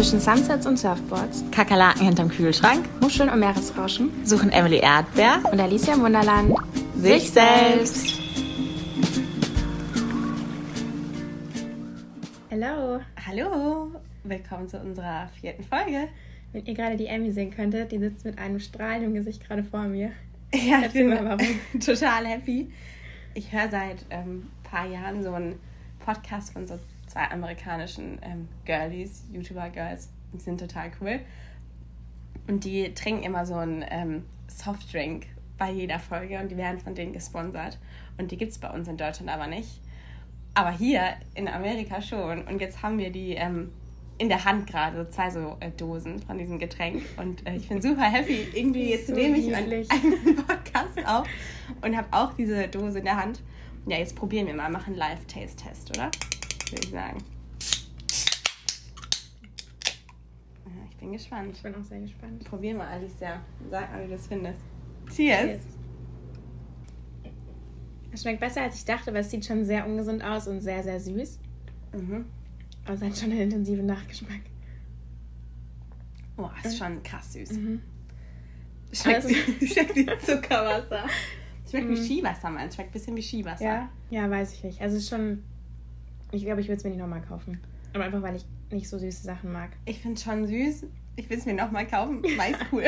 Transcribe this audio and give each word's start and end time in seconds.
Zwischen 0.00 0.18
Sunsets 0.18 0.66
und 0.66 0.78
Surfboards, 0.78 1.44
Kakerlaken 1.50 2.06
hinterm 2.06 2.30
Kühlschrank, 2.30 2.88
Muscheln 3.02 3.28
und 3.28 3.38
Meeresrauschen 3.38 4.10
suchen 4.24 4.50
Emily 4.50 4.78
Erdbeer 4.78 5.42
und 5.52 5.60
Alicia 5.60 5.92
im 5.92 6.00
Wunderland 6.00 6.54
sich 6.96 7.30
selbst. 7.30 8.18
Hallo. 12.50 13.00
Hallo, 13.26 13.90
willkommen 14.24 14.68
zu 14.68 14.78
unserer 14.78 15.28
vierten 15.38 15.64
Folge. 15.64 16.08
Wenn 16.54 16.64
ihr 16.64 16.72
gerade 16.72 16.96
die 16.96 17.04
Emmy 17.04 17.30
sehen 17.30 17.50
könntet, 17.50 17.92
die 17.92 17.98
sitzt 17.98 18.24
mit 18.24 18.38
einem 18.38 18.58
Strahl 18.58 19.02
im 19.02 19.12
Gesicht 19.12 19.46
gerade 19.46 19.64
vor 19.64 19.82
mir. 19.82 20.12
Ja, 20.54 20.80
Erzähl 20.82 21.08
mal, 21.08 21.22
warum. 21.22 21.46
total 21.78 22.24
happy. 22.24 22.72
Ich 23.34 23.52
höre 23.52 23.68
seit 23.70 24.06
ein 24.08 24.26
ähm, 24.26 24.46
paar 24.62 24.86
Jahren 24.86 25.22
so 25.22 25.34
einen 25.34 25.60
Podcast 25.98 26.54
von 26.54 26.66
so 26.66 26.78
zwei 27.10 27.28
amerikanischen 27.30 28.18
ähm, 28.22 28.48
Girlies, 28.64 29.24
YouTuber-Girls. 29.32 30.10
Die 30.32 30.38
sind 30.38 30.60
total 30.60 30.92
cool. 31.00 31.20
Und 32.46 32.64
die 32.64 32.94
trinken 32.94 33.24
immer 33.24 33.44
so 33.44 33.54
einen 33.54 33.84
ähm, 33.88 34.24
Softdrink 34.46 35.26
bei 35.58 35.70
jeder 35.70 35.98
Folge 35.98 36.38
und 36.38 36.50
die 36.50 36.56
werden 36.56 36.80
von 36.80 36.94
denen 36.94 37.12
gesponsert. 37.12 37.78
Und 38.16 38.30
die 38.30 38.36
gibt 38.36 38.52
es 38.52 38.58
bei 38.58 38.70
uns 38.70 38.88
in 38.88 38.96
Deutschland 38.96 39.30
aber 39.30 39.46
nicht. 39.46 39.80
Aber 40.54 40.70
hier 40.70 41.02
in 41.34 41.48
Amerika 41.48 42.00
schon. 42.00 42.46
Und 42.46 42.60
jetzt 42.60 42.82
haben 42.82 42.98
wir 42.98 43.10
die 43.10 43.32
ähm, 43.32 43.72
in 44.18 44.28
der 44.28 44.44
Hand 44.44 44.66
gerade, 44.66 45.04
so 45.04 45.10
zwei 45.10 45.30
so 45.30 45.56
äh, 45.60 45.70
Dosen 45.70 46.20
von 46.20 46.38
diesem 46.38 46.58
Getränk. 46.58 47.02
Und 47.16 47.46
äh, 47.46 47.56
ich 47.56 47.68
bin 47.68 47.82
super 47.82 48.02
happy. 48.02 48.46
Irgendwie 48.54 48.90
jetzt 48.90 49.08
So 49.08 49.14
nehme 49.14 49.36
ich 49.36 49.46
niedlich. 49.46 49.90
einen 49.90 50.36
Podcast 50.36 51.06
auf 51.06 51.26
und 51.82 51.96
habe 51.96 52.08
auch 52.12 52.34
diese 52.34 52.68
Dose 52.68 52.98
in 52.98 53.04
der 53.04 53.16
Hand. 53.16 53.42
Ja, 53.86 53.98
jetzt 53.98 54.14
probieren 54.14 54.46
wir 54.46 54.54
mal, 54.54 54.70
machen 54.70 54.92
einen 54.92 54.96
Live-Taste-Test, 54.96 55.90
oder? 55.90 56.10
Würde 56.70 56.84
ich 56.86 56.90
sagen. 56.90 57.24
Ja, 60.66 60.72
ich 60.90 60.96
bin 60.96 61.12
gespannt. 61.12 61.56
Ich 61.56 61.62
bin 61.62 61.74
auch 61.74 61.84
sehr 61.84 62.00
gespannt. 62.00 62.44
Probier 62.44 62.74
mal, 62.74 62.88
Alicia. 62.88 63.40
Sag 63.70 63.90
mal, 63.92 64.02
wie 64.02 64.06
du 64.08 64.12
das 64.12 64.26
findest. 64.26 64.60
Cheers. 65.14 65.60
Es 68.12 68.22
schmeckt 68.22 68.40
besser, 68.40 68.62
als 68.62 68.76
ich 68.76 68.84
dachte, 68.84 69.12
weil 69.12 69.20
es 69.20 69.30
sieht 69.30 69.44
schon 69.44 69.64
sehr 69.64 69.86
ungesund 69.86 70.22
aus 70.24 70.48
und 70.48 70.60
sehr, 70.60 70.82
sehr 70.82 70.98
süß. 71.00 71.38
Mhm. 71.94 72.26
Aber 72.84 72.94
es 72.94 73.02
hat 73.02 73.16
schon 73.16 73.30
einen 73.30 73.42
intensiven 73.42 73.86
Nachgeschmack. 73.86 74.40
Oh, 76.36 76.48
ist 76.64 76.78
schon 76.78 77.02
krass 77.02 77.32
süß. 77.34 77.52
Mhm. 77.52 77.82
Schmeckt, 78.92 79.24
Also- 79.24 79.34
schmeckt 79.66 79.94
wie 79.96 80.06
Zuckerwasser. 80.24 81.04
Schmeckt 81.70 81.88
wie 81.88 81.92
Mhm. 81.92 81.96
Skiwasser, 82.04 82.50
man. 82.50 82.70
Schmeckt 82.72 82.90
ein 82.90 82.92
bisschen 82.92 83.16
wie 83.16 83.22
Skiwasser. 83.22 83.64
Ja? 83.64 83.88
Ja, 84.10 84.28
weiß 84.30 84.54
ich 84.54 84.64
nicht. 84.64 84.80
Also 84.80 84.96
es 84.96 85.04
ist 85.04 85.10
schon. 85.10 85.44
Ich 86.32 86.44
glaube, 86.44 86.60
ich 86.60 86.68
würde 86.68 86.76
es 86.78 86.84
mir 86.84 86.90
nicht 86.90 87.00
nochmal 87.00 87.22
kaufen. 87.22 87.60
Aber 87.94 88.04
einfach, 88.04 88.22
weil 88.22 88.36
ich 88.36 88.44
nicht 88.70 88.88
so 88.88 88.98
süße 88.98 89.24
Sachen 89.24 89.52
mag. 89.52 89.70
Ich 89.84 89.98
finde 90.00 90.16
es 90.16 90.22
schon 90.22 90.46
süß. 90.46 90.86
Ich 91.16 91.28
will 91.28 91.38
es 91.38 91.44
mir 91.46 91.54
nochmal 91.54 91.86
kaufen, 91.86 92.22
weil 92.22 92.52
ich 92.60 92.72
cool. 92.72 92.84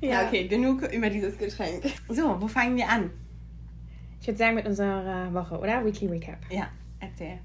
ja, 0.00 0.26
okay, 0.26 0.46
genug 0.48 0.82
über 0.92 1.08
dieses 1.10 1.38
Getränk. 1.38 1.84
So, 2.08 2.40
wo 2.40 2.48
fangen 2.48 2.76
wir 2.76 2.88
an? 2.88 3.10
Ich 4.20 4.26
würde 4.26 4.38
sagen, 4.38 4.56
mit 4.56 4.66
unserer 4.66 5.32
Woche, 5.32 5.58
oder? 5.58 5.84
Weekly 5.84 6.08
Recap. 6.08 6.38
Ja, 6.50 6.68
erzähl. 7.00 7.38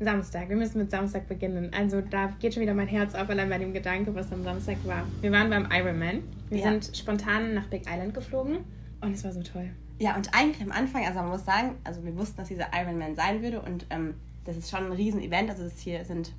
Samstag. 0.00 0.48
Wir 0.48 0.56
müssen 0.56 0.78
mit 0.78 0.90
Samstag 0.90 1.26
beginnen. 1.26 1.70
Also 1.76 2.00
da 2.02 2.26
geht 2.38 2.54
schon 2.54 2.62
wieder 2.62 2.74
mein 2.74 2.86
Herz 2.86 3.14
auf, 3.14 3.28
allein 3.30 3.48
bei 3.48 3.58
dem 3.58 3.72
Gedanke, 3.72 4.14
was 4.14 4.30
am 4.32 4.44
Samstag 4.44 4.76
war. 4.84 5.04
Wir 5.22 5.32
waren 5.32 5.50
beim 5.50 5.66
Ironman. 5.72 6.22
Wir 6.50 6.58
Ja. 6.58 6.64
sind 6.70 6.96
spontan 6.96 7.54
nach 7.54 7.66
Big 7.66 7.82
Island 7.88 8.14
geflogen 8.14 8.58
und 9.00 9.12
es 9.12 9.24
war 9.24 9.32
so 9.32 9.42
toll. 9.42 9.70
Ja, 9.98 10.14
und 10.14 10.32
eigentlich 10.32 10.62
am 10.62 10.72
Anfang, 10.72 11.04
also 11.04 11.18
man 11.20 11.30
muss 11.30 11.44
sagen, 11.44 11.74
also 11.84 12.04
wir 12.04 12.16
wussten, 12.16 12.36
dass 12.36 12.48
dieser 12.48 12.68
Ironman 12.72 13.16
sein 13.16 13.42
würde 13.42 13.60
und 13.60 13.86
ähm, 13.90 14.14
das 14.44 14.56
ist 14.56 14.70
schon 14.70 14.86
ein 14.86 14.92
Riesen-Event. 14.92 15.50
Also 15.50 15.64
das 15.64 15.78
hier 15.80 16.04
sind 16.04 16.32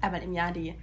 einmal 0.00 0.22
im 0.22 0.32
Jahr 0.32 0.52
die 0.52 0.74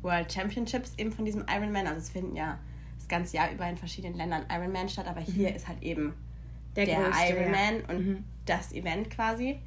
World 0.00 0.32
Championships 0.32 0.94
eben 0.96 1.12
von 1.12 1.24
diesem 1.24 1.44
Ironman. 1.48 1.86
Also 1.86 1.98
es 1.98 2.10
finden 2.10 2.34
ja 2.36 2.58
das 2.98 3.06
ganze 3.08 3.36
Jahr 3.36 3.52
über 3.52 3.68
in 3.68 3.76
verschiedenen 3.76 4.16
Ländern 4.16 4.44
Ironman 4.50 4.88
statt, 4.88 5.06
aber 5.06 5.20
hier 5.20 5.54
ist 5.54 5.68
halt 5.68 5.82
eben 5.82 6.14
der, 6.74 6.86
größte, 6.86 7.34
Ironman 7.34 7.74
ja. 7.80 7.94
und 7.94 8.06
Mhm. 8.06 8.24
das 8.46 8.72
Event 8.72 9.10
quasi. 9.10 9.60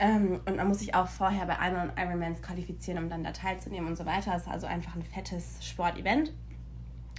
Ähm, 0.00 0.40
und 0.46 0.56
man 0.56 0.68
muss 0.68 0.80
sich 0.80 0.94
auch 0.94 1.08
vorher 1.08 1.46
bei 1.46 1.58
anderen 1.58 1.90
Ironmans 1.96 2.40
qualifizieren, 2.42 3.02
um 3.04 3.10
dann 3.10 3.24
da 3.24 3.32
teilzunehmen 3.32 3.88
und 3.88 3.96
so 3.96 4.06
weiter. 4.06 4.32
Das 4.32 4.42
ist 4.42 4.48
also 4.48 4.66
einfach 4.66 4.94
ein 4.94 5.02
fettes 5.02 5.58
Sportevent. 5.66 6.32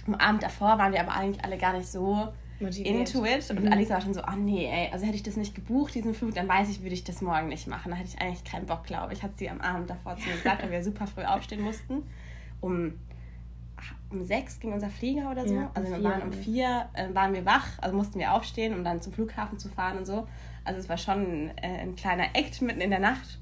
Am 0.06 0.14
Abend 0.14 0.42
davor 0.42 0.78
waren 0.78 0.92
wir 0.92 1.00
aber 1.00 1.12
eigentlich 1.12 1.44
alle 1.44 1.58
gar 1.58 1.74
nicht 1.74 1.88
so 1.88 2.32
Motiviert. 2.60 2.94
into 3.14 3.24
it. 3.24 3.50
Und 3.50 3.64
Mhm. 3.64 3.72
Alice 3.72 3.90
war 3.90 4.00
schon 4.00 4.14
so, 4.14 4.22
oh 4.22 4.36
nee, 4.36 4.66
ey, 4.66 4.90
also 4.92 5.04
hätte 5.06 5.16
ich 5.16 5.22
das 5.22 5.36
nicht 5.36 5.54
gebucht, 5.54 5.94
diesen 5.94 6.14
Flug, 6.14 6.34
dann 6.34 6.48
weiß 6.48 6.68
ich, 6.70 6.82
würde 6.82 6.94
ich 6.94 7.04
das 7.04 7.22
morgen 7.22 7.48
nicht 7.48 7.66
machen. 7.66 7.90
Da 7.90 7.96
hätte 7.96 8.10
ich 8.14 8.20
eigentlich 8.20 8.44
keinen 8.44 8.66
Bock, 8.66 8.84
glaube 8.84 9.12
ich. 9.12 9.22
Hat 9.22 9.36
sie 9.38 9.48
am 9.50 9.60
Abend 9.60 9.88
davor 9.90 10.16
zu 10.16 10.28
mir 10.28 10.36
gesagt, 10.36 10.62
weil 10.62 10.70
wir 10.70 10.82
super 10.84 11.06
früh 11.06 11.24
aufstehen 11.24 11.62
mussten. 11.62 12.02
Um, 12.60 12.92
um 14.10 14.22
sechs 14.24 14.60
ging 14.60 14.72
unser 14.72 14.90
Flieger 14.90 15.30
oder 15.30 15.46
so. 15.48 15.54
Ja, 15.54 15.70
also 15.74 15.90
wir 15.90 16.02
waren 16.04 16.22
um 16.22 16.32
vier, 16.32 16.88
äh, 16.92 17.14
waren 17.14 17.32
wir 17.32 17.46
wach, 17.46 17.66
also 17.78 17.96
mussten 17.96 18.18
wir 18.18 18.32
aufstehen, 18.34 18.74
um 18.74 18.84
dann 18.84 19.00
zum 19.00 19.12
Flughafen 19.12 19.58
zu 19.58 19.68
fahren 19.68 19.96
und 19.98 20.06
so. 20.06 20.26
Also 20.64 20.78
es 20.78 20.88
war 20.88 20.98
schon 20.98 21.48
äh, 21.56 21.78
ein 21.80 21.96
kleiner 21.96 22.24
Act 22.34 22.60
mitten 22.60 22.80
in 22.82 22.90
der 22.90 22.98
Nacht. 23.00 23.38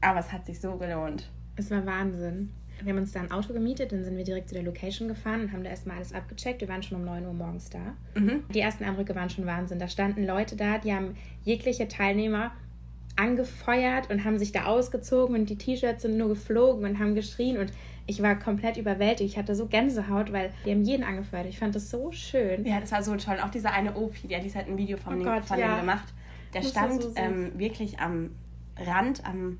Aber 0.00 0.20
es 0.20 0.32
hat 0.32 0.46
sich 0.46 0.60
so 0.60 0.76
gelohnt. 0.76 1.30
Es 1.56 1.70
war 1.70 1.84
Wahnsinn. 1.86 2.50
Wir 2.82 2.92
haben 2.92 3.00
uns 3.00 3.12
da 3.12 3.20
ein 3.20 3.30
Auto 3.30 3.52
gemietet, 3.52 3.92
dann 3.92 4.04
sind 4.04 4.16
wir 4.16 4.24
direkt 4.24 4.48
zu 4.48 4.54
der 4.54 4.64
Location 4.64 5.08
gefahren 5.08 5.42
und 5.42 5.52
haben 5.52 5.64
da 5.64 5.70
erstmal 5.70 5.96
alles 5.96 6.12
abgecheckt. 6.12 6.60
Wir 6.60 6.68
waren 6.68 6.82
schon 6.82 6.98
um 6.98 7.04
9 7.04 7.24
Uhr 7.26 7.32
morgens 7.32 7.70
da. 7.70 7.94
Mhm. 8.14 8.44
Die 8.52 8.60
ersten 8.60 8.84
Eindrücke 8.84 9.14
waren 9.14 9.30
schon 9.30 9.46
Wahnsinn. 9.46 9.78
Da 9.78 9.88
standen 9.88 10.26
Leute 10.26 10.56
da, 10.56 10.78
die 10.78 10.92
haben 10.92 11.16
jegliche 11.44 11.88
Teilnehmer 11.88 12.52
angefeuert 13.16 14.10
und 14.10 14.24
haben 14.24 14.38
sich 14.38 14.52
da 14.52 14.64
ausgezogen 14.64 15.36
und 15.36 15.48
die 15.48 15.56
T-Shirts 15.56 16.02
sind 16.02 16.16
nur 16.16 16.28
geflogen 16.28 16.84
und 16.84 16.98
haben 16.98 17.14
geschrien 17.14 17.58
und 17.58 17.72
ich 18.06 18.20
war 18.22 18.38
komplett 18.38 18.76
überwältigt. 18.76 19.30
Ich 19.30 19.38
hatte 19.38 19.54
so 19.54 19.66
Gänsehaut, 19.66 20.32
weil 20.32 20.52
wir 20.64 20.74
haben 20.74 20.82
jeden 20.82 21.04
angefeuert. 21.04 21.46
Ich 21.46 21.58
fand 21.58 21.74
das 21.74 21.90
so 21.90 22.12
schön. 22.12 22.66
Ja, 22.66 22.80
das 22.80 22.92
war 22.92 23.02
so 23.02 23.16
toll. 23.16 23.38
Auch 23.42 23.50
dieser 23.50 23.72
eine 23.72 23.94
OP, 23.94 24.14
der 24.28 24.42
hat 24.42 24.54
halt 24.54 24.68
ein 24.68 24.76
Video 24.76 24.98
von, 24.98 25.20
Oh 25.20 25.24
Gott, 25.24 25.44
von 25.44 25.58
ja. 25.58 25.80
gemacht. 25.80 26.12
Der 26.52 26.62
war 26.62 26.70
stand 26.70 27.02
so 27.02 27.12
ähm, 27.16 27.58
wirklich 27.58 27.98
am 28.00 28.30
Rand, 28.76 29.24
am 29.24 29.58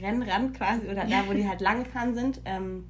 Rennrand 0.00 0.54
quasi, 0.56 0.86
oder 0.88 1.04
da, 1.04 1.26
wo 1.28 1.32
die 1.32 1.48
halt 1.48 1.60
lang 1.60 1.84
gefahren 1.84 2.14
sind, 2.14 2.40
ähm, 2.44 2.84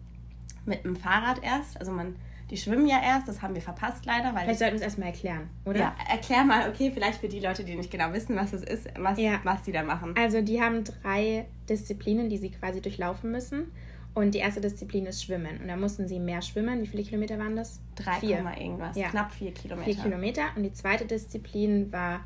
mit 0.67 0.85
dem 0.85 0.97
Fahrrad 0.97 1.43
erst. 1.43 1.79
Also 1.81 1.93
man, 1.93 2.17
die 2.51 2.57
schwimmen 2.57 2.87
ja 2.87 3.01
erst, 3.03 3.29
das 3.29 3.41
haben 3.43 3.55
wir 3.55 3.63
verpasst 3.63 4.05
leider, 4.07 4.35
weil 4.35 4.43
Vielleicht 4.45 4.59
sollten 4.59 4.75
wir 4.75 4.79
es 4.81 4.83
erstmal 4.83 5.09
erklären, 5.09 5.49
oder? 5.65 5.79
ja, 5.79 5.97
erklär 6.11 6.45
mal, 6.45 6.69
okay, 6.69 6.91
vielleicht 6.93 7.21
für 7.21 7.29
die 7.29 7.41
Leute, 7.41 7.65
die 7.65 7.75
nicht 7.77 7.91
genau 7.91 8.13
wissen, 8.13 8.37
was 8.37 8.53
es 8.53 8.63
ist, 8.63 8.89
was, 8.99 9.19
Ja. 9.19 9.41
was 9.45 9.63
die 9.63 9.73
da 9.73 9.83
machen. 9.83 10.15
Also 10.19 10.43
die 10.43 10.61
haben 10.61 10.85
drei 10.85 11.47
Disziplinen, 11.69 12.29
die 12.29 12.39
sie 12.39 12.51
quasi 12.51 12.81
durchlaufen 12.83 13.31
müssen. 13.31 13.71
Und 14.15 14.35
die 14.35 14.39
erste 14.39 14.61
Disziplin 14.61 15.07
ist 15.07 15.23
Schwimmen. 15.23 15.59
Und 15.61 15.69
da 15.69 15.77
mussten 15.77 16.09
sie 16.09 16.19
mehr 16.19 16.43
schwimmen. 16.43 16.81
Wie 16.83 16.87
viele 16.89 17.05
Kilometer 17.05 17.39
waren 17.39 17.55
das? 17.55 17.81
3, 17.97 18.13
vier. 18.15 18.45
Irgendwas, 18.59 18.97
Ja. 18.97 19.09
knapp 19.11 19.31
vier 19.31 19.53
Kilometer. 19.55 19.85
Vier 19.93 20.03
Kilometer. 20.03 20.43
Und 20.57 20.65
die 20.65 20.73
zweite 20.73 21.05
Disziplin 21.05 21.93
war 21.93 22.21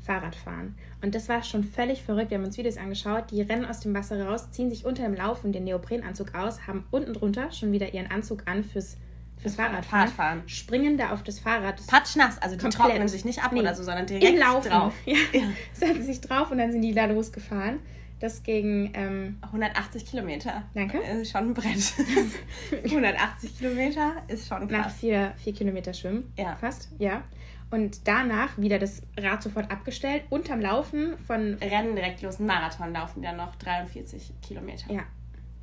Fahrradfahren. 0.00 0.74
Und 1.02 1.14
das 1.14 1.28
war 1.28 1.42
schon 1.42 1.64
völlig 1.64 2.02
verrückt. 2.02 2.30
Wir 2.30 2.38
haben 2.38 2.44
uns 2.44 2.56
Videos 2.56 2.76
angeschaut. 2.76 3.30
Die 3.30 3.42
rennen 3.42 3.64
aus 3.64 3.80
dem 3.80 3.94
Wasser 3.94 4.24
raus, 4.26 4.50
ziehen 4.50 4.70
sich 4.70 4.84
unter 4.84 5.02
dem 5.02 5.14
Laufen 5.14 5.52
den 5.52 5.64
Neoprenanzug 5.64 6.34
aus, 6.34 6.66
haben 6.66 6.84
unten 6.90 7.14
drunter 7.14 7.52
schon 7.52 7.72
wieder 7.72 7.92
ihren 7.92 8.10
Anzug 8.10 8.42
an 8.46 8.64
fürs, 8.64 8.96
fürs 9.36 9.54
Fahrradfahren. 9.56 10.08
Fahrradfahren. 10.08 10.42
Springen 10.48 10.96
da 10.96 11.10
auf 11.12 11.22
das 11.22 11.38
Fahrrad. 11.40 11.84
Patschnass, 11.86 12.38
also 12.40 12.56
die 12.56 12.62
Komplett. 12.62 12.82
trocknen 12.88 13.08
sich 13.08 13.24
nicht 13.24 13.42
ab 13.44 13.52
Nee. 13.52 13.60
oder 13.60 13.74
so, 13.74 13.82
sondern 13.82 14.06
direkt 14.06 14.24
Im 14.24 14.38
Laufen. 14.38 14.70
drauf. 14.70 14.94
Ja. 15.04 15.16
Ja. 15.32 15.42
Setzen 15.72 16.02
sich 16.04 16.20
drauf 16.20 16.50
und 16.50 16.58
dann 16.58 16.72
sind 16.72 16.82
die 16.82 16.94
da 16.94 17.04
losgefahren. 17.06 17.78
Das 18.20 18.42
ging 18.42 18.90
ähm, 18.94 19.38
180 19.42 20.04
Kilometer. 20.04 20.64
Danke. 20.74 20.98
Ist 20.98 21.30
schon 21.30 21.50
ein 21.50 21.54
Brett. 21.54 21.92
180 22.84 23.58
Kilometer 23.58 24.14
ist 24.26 24.48
schon 24.48 24.66
nach 24.66 24.82
krass. 24.84 24.94
vier, 24.94 25.34
vier 25.36 25.54
Kilometer 25.54 25.92
Schwimmen. 25.94 26.32
Ja. 26.36 26.56
Fast, 26.56 26.88
ja. 26.98 27.22
Und 27.70 28.06
danach 28.08 28.56
wieder 28.56 28.78
das 28.78 29.02
Rad 29.18 29.42
sofort 29.42 29.70
abgestellt, 29.70 30.22
unterm 30.30 30.60
Laufen 30.60 31.18
von. 31.26 31.54
Rennen 31.54 31.94
direkt 31.96 32.22
los, 32.22 32.38
Marathon 32.38 32.92
laufen 32.92 33.22
dann 33.22 33.36
noch 33.36 33.54
43 33.56 34.32
Kilometer. 34.42 34.90
Ja. 34.92 35.02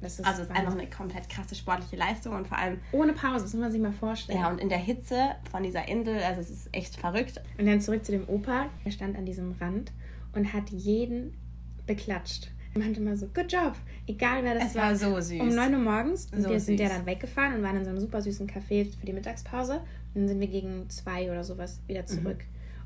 Das 0.01 0.19
ist 0.19 0.25
Also 0.25 0.43
es 0.43 0.49
ist 0.49 0.55
einfach 0.55 0.73
eine 0.73 0.87
komplett 0.87 1.29
krasse 1.29 1.55
sportliche 1.55 1.95
Leistung 1.95 2.35
und 2.35 2.47
vor 2.47 2.57
allem, 2.59 2.79
Ohne 2.91 3.13
Pause, 3.13 3.43
das 3.45 3.53
muss 3.53 3.61
man 3.61 3.71
sich 3.71 3.81
mal 3.81 3.93
vorstellen. 3.93 4.39
ja, 4.39 4.49
und 4.49 4.59
in 4.59 4.69
der 4.69 4.77
Hitze 4.77 5.31
von 5.49 5.63
dieser 5.63 5.87
Insel, 5.87 6.17
also 6.21 6.41
es 6.41 6.49
ist 6.51 6.69
echt 6.73 6.97
verrückt. 6.97 7.41
Und 7.57 7.65
dann 7.65 7.81
zurück 7.81 8.05
zu 8.05 8.11
dem 8.11 8.27
Opa. 8.27 8.67
Er 8.83 8.91
stand 8.91 9.17
an 9.17 9.25
diesem 9.25 9.53
Rand 9.53 9.91
und 10.33 10.53
hat 10.53 10.69
jeden 10.69 11.33
beklatscht. 11.87 12.51
Er 12.75 12.81
meinte 12.81 12.99
mal 12.99 13.15
so, 13.15 13.27
good 13.27 13.51
job. 13.51 13.73
Egal 14.05 14.43
wer 14.43 14.55
das 14.55 14.65
Es 14.71 14.75
war 14.75 14.95
so 14.95 15.19
süß. 15.19 15.39
Um 15.39 15.49
9 15.55 15.73
Uhr 15.73 15.79
morgens 15.79 16.27
So 16.29 16.49
wir 16.49 16.59
sind 16.59 16.77
ja 16.79 16.87
süß. 16.89 16.97
dann 16.97 17.05
weggefahren 17.05 17.55
und 17.55 17.63
waren 17.63 17.77
in 17.77 17.85
so 17.85 17.89
einem 17.89 17.99
super 17.99 18.21
süßen 18.21 18.47
Café 18.47 18.85
für 18.99 19.05
die 19.05 19.13
Mittagspause. 19.13 19.81
Dann 20.15 20.27
sind 20.27 20.39
wir 20.39 20.47
gegen 20.47 20.89
zwei 20.89 21.29
oder 21.31 21.43
sowas 21.43 21.79
Mhm. 21.83 21.87
wieder 21.89 22.05
zurück. 22.07 22.43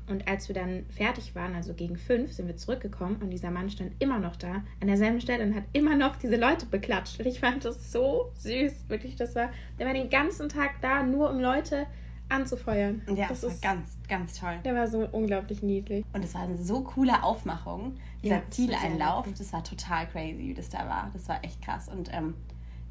Und 0.08 0.26
als 0.26 0.48
wir 0.48 0.54
dann 0.56 0.84
fertig 0.88 1.34
waren, 1.36 1.54
also 1.54 1.72
gegen 1.72 1.96
fünf, 1.96 2.32
sind 2.32 2.48
wir 2.48 2.56
zurückgekommen 2.56 3.16
und 3.22 3.30
dieser 3.30 3.50
Mann 3.52 3.70
stand 3.70 3.92
immer 4.00 4.18
noch 4.18 4.34
da, 4.34 4.64
an 4.80 4.88
derselben 4.88 5.20
Stelle 5.20 5.44
und 5.44 5.54
hat 5.54 5.62
immer 5.72 5.94
noch 5.96 6.16
diese 6.16 6.34
Leute 6.36 6.66
beklatscht. 6.66 7.20
Und 7.20 7.26
ich 7.26 7.38
fand 7.38 7.64
das 7.64 7.92
so 7.92 8.32
süß. 8.38 8.88
Wirklich, 8.88 9.14
das 9.14 9.36
war, 9.36 9.50
der 9.78 9.86
war 9.86 9.94
den 9.94 10.10
ganzen 10.10 10.48
Tag 10.48 10.80
da, 10.82 11.04
nur 11.04 11.30
um 11.30 11.38
Leute 11.38 11.86
anzufeuern. 12.28 13.02
Ja, 13.08 13.28
das 13.28 13.40
das 13.40 13.42
war 13.44 13.50
ist, 13.50 13.62
ganz, 13.62 13.98
ganz 14.08 14.38
toll. 14.38 14.58
der 14.64 14.74
war 14.74 14.88
so 14.88 15.06
unglaublich 15.12 15.62
niedlich. 15.62 16.04
Und 16.12 16.24
es 16.24 16.34
war 16.34 16.42
eine 16.42 16.56
so 16.58 16.80
coole 16.82 17.22
Aufmachung. 17.22 17.96
Dieser 18.22 18.36
Ja, 18.36 18.40
das 18.40 18.46
war 18.46 18.50
Zieleinlauf, 18.50 19.26
das 19.36 19.52
war 19.52 19.62
total 19.64 20.06
crazy, 20.08 20.38
wie 20.38 20.54
das 20.54 20.68
da 20.70 20.78
war. 20.88 21.10
Das 21.12 21.28
war 21.28 21.42
echt 21.44 21.60
krass. 21.62 21.88
Und 21.88 22.10
ähm, 22.12 22.34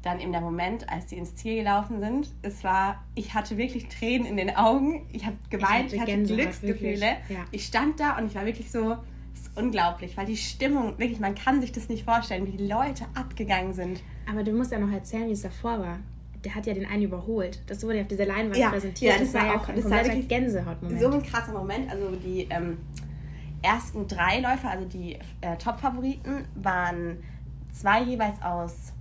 dann 0.02 0.18
eben 0.20 0.32
der 0.32 0.40
Moment, 0.40 0.88
als 0.88 1.06
die 1.06 1.16
ins 1.16 1.34
Ziel 1.34 1.56
gelaufen 1.56 2.00
sind, 2.00 2.32
es 2.42 2.64
war, 2.64 3.04
ich 3.14 3.34
hatte 3.34 3.58
wirklich 3.58 3.88
Tränen 3.88 4.26
in 4.26 4.36
den 4.36 4.56
Augen. 4.56 5.06
Ich 5.12 5.26
habe 5.26 5.36
geweint, 5.50 5.86
hatte 5.86 5.96
ich 5.96 6.00
hatte, 6.00 6.22
Glücksgefühle. 6.22 7.16
Ja. 7.28 7.44
Ich 7.50 7.66
stand 7.66 8.00
da 8.00 8.16
und 8.16 8.26
ich 8.26 8.34
war 8.34 8.46
wirklich 8.46 8.70
so, 8.70 8.96
das 9.32 9.42
ist 9.42 9.56
unglaublich, 9.58 10.16
weil 10.16 10.26
die 10.26 10.36
Stimmung, 10.38 10.98
wirklich, 10.98 11.20
man 11.20 11.34
kann 11.34 11.60
sich 11.60 11.72
das 11.72 11.88
nicht 11.88 12.04
vorstellen, 12.04 12.46
wie 12.46 12.56
die 12.56 12.66
Leute 12.66 13.04
abgegangen 13.14 13.74
sind. 13.74 14.02
Aber 14.30 14.42
du 14.42 14.52
musst 14.52 14.72
ja 14.72 14.78
noch 14.78 14.90
erzählen, 14.90 15.28
wie 15.28 15.32
es 15.32 15.42
davor 15.42 15.80
war. 15.80 15.98
Der 16.44 16.54
hat 16.54 16.64
ja 16.66 16.72
den 16.72 16.86
einen 16.86 17.02
überholt. 17.02 17.60
Das 17.66 17.82
wurde 17.82 17.96
ja 17.96 18.02
auf 18.02 18.08
dieser 18.08 18.24
Leinwand 18.24 18.56
Ja, 18.56 18.70
präsentiert. 18.70 19.12
ja, 19.12 19.20
das 19.20 19.34
war 19.34 19.46
ja 19.46 19.56
auch- 19.56 19.68
ein 19.68 19.76
das 19.76 19.90
war 19.90 20.02
wirklich 20.04 20.28
Gänsehautmoment. 20.28 21.00
So 21.00 21.10
ein 21.10 21.22
krasser 21.22 21.52
Moment. 21.52 21.90
Also 21.90 22.16
die 22.16 22.46
ähm, 22.48 22.78
ersten 23.60 24.08
drei 24.08 24.40
Läufer, 24.40 24.70
also 24.70 24.86
die 24.86 25.18
äh, 25.42 25.56
Top-Favoriten, 25.58 26.46
waren 26.54 27.18
zwei 27.72 28.02
jeweils 28.02 28.40
aus 28.40 28.94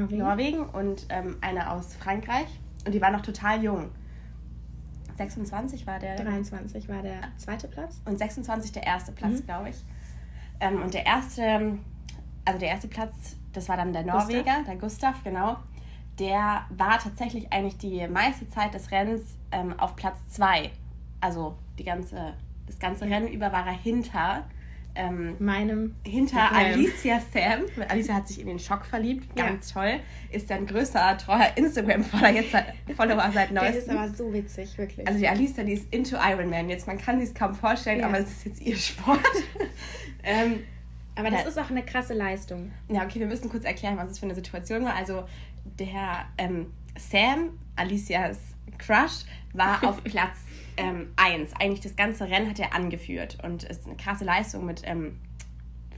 Norwegen. 0.00 0.18
Norwegen 0.18 0.60
und 0.66 1.06
ähm, 1.08 1.36
einer 1.40 1.72
aus 1.72 1.94
Frankreich. 1.96 2.46
Und 2.84 2.92
die 2.92 3.00
waren 3.00 3.12
noch 3.12 3.22
total 3.22 3.62
jung. 3.62 3.90
26 5.16 5.86
war 5.86 5.98
der 5.98 6.16
23 6.16 6.88
war 6.88 7.02
der 7.02 7.20
zweite 7.36 7.68
Platz. 7.68 8.00
und 8.04 8.18
26 8.18 8.72
der 8.72 8.82
erste 8.84 9.12
Platz, 9.12 9.40
Mhm. 9.40 9.46
glaube 9.46 9.68
ich. 9.70 9.76
Ähm, 10.60 10.82
und 10.82 10.92
der 10.94 11.06
erste, 11.06 11.78
also 12.44 12.58
der 12.60 12.68
erste 12.68 12.88
Platz, 12.88 13.36
das 13.52 13.68
war 13.68 13.76
dann 13.76 13.92
der 13.92 14.02
Gustav. 14.04 14.22
Norweger, 14.28 14.62
der 14.66 14.76
Gustav, 14.76 15.24
genau. 15.24 15.56
Der 16.18 16.64
war 16.70 16.98
tatsächlich 16.98 17.52
eigentlich 17.52 17.76
die 17.78 18.06
meiste 18.08 18.48
Zeit 18.48 18.74
des 18.74 18.90
Rennens 18.90 19.36
ähm, 19.52 19.78
auf 19.78 19.96
Platz 19.96 20.16
2. 20.30 20.70
Also 21.20 21.56
die 21.78 21.84
ganze, 21.84 22.34
das 22.66 22.78
ganze 22.78 23.04
Rennen 23.06 23.28
über 23.28 23.52
war 23.52 23.66
er 23.66 23.72
hinter, 23.72 24.44
ähm, 24.96 25.36
Meinem. 25.38 25.94
hinter 26.04 26.36
Sam. 26.36 26.54
Alicia 26.54 27.20
Sam. 27.32 27.62
Alicia 27.88 28.14
hat 28.14 28.28
sich 28.28 28.40
in 28.40 28.46
den 28.48 28.58
Schock 28.58 28.84
verliebt, 28.86 29.34
ganz 29.36 29.72
toll. 29.72 30.00
Ist 30.30 30.50
ein 30.50 30.66
größer, 30.66 31.16
treuer 31.18 31.52
Instagram-Follower 31.56 32.28
jetzt 32.30 32.52
seit, 32.52 32.74
Follower 32.96 33.30
seit 33.34 33.50
Der 33.50 33.68
ist 33.68 33.86
neuestem. 33.88 33.96
aber 33.98 34.08
so 34.08 34.32
witzig, 34.32 34.76
wirklich. 34.78 35.06
Also 35.06 35.18
die 35.20 35.28
Alicia, 35.28 35.62
die 35.64 35.74
ist 35.74 35.92
into 35.92 36.16
Ironman 36.16 36.68
jetzt. 36.68 36.86
Man 36.86 36.98
kann 36.98 37.20
sich 37.20 37.28
es 37.28 37.34
kaum 37.34 37.54
vorstellen, 37.54 38.00
Ja. 38.00 38.06
aber 38.06 38.18
es 38.18 38.28
ist 38.30 38.44
jetzt 38.46 38.60
ihr 38.62 38.76
Sport. 38.76 39.20
ähm, 40.24 40.60
aber 41.14 41.30
das 41.30 41.42
ja. 41.42 41.48
ist 41.48 41.58
auch 41.58 41.70
eine 41.70 41.82
krasse 41.82 42.14
Leistung. 42.14 42.72
ja, 42.88 43.04
okay, 43.04 43.20
wir 43.20 43.26
müssen 43.26 43.48
kurz 43.48 43.64
erklären, 43.64 43.96
was 43.96 44.10
es 44.10 44.18
für 44.18 44.26
eine 44.26 44.34
Situation 44.34 44.84
war. 44.84 44.94
Also 44.94 45.24
der 45.78 46.26
ähm, 46.38 46.72
Sam, 46.98 47.58
Alicias 47.76 48.38
Crush, 48.78 49.24
war 49.52 49.82
auf 49.88 50.02
Platz 50.04 50.36
1. 50.78 51.52
Eigentlich 51.58 51.80
das 51.80 51.96
ganze 51.96 52.28
Rennen 52.28 52.48
hat 52.48 52.58
er 52.58 52.74
angeführt 52.74 53.38
und 53.42 53.64
ist 53.64 53.86
eine 53.86 53.96
krasse 53.96 54.24
Leistung 54.24 54.66
mit 54.66 54.82
ähm, 54.84 55.18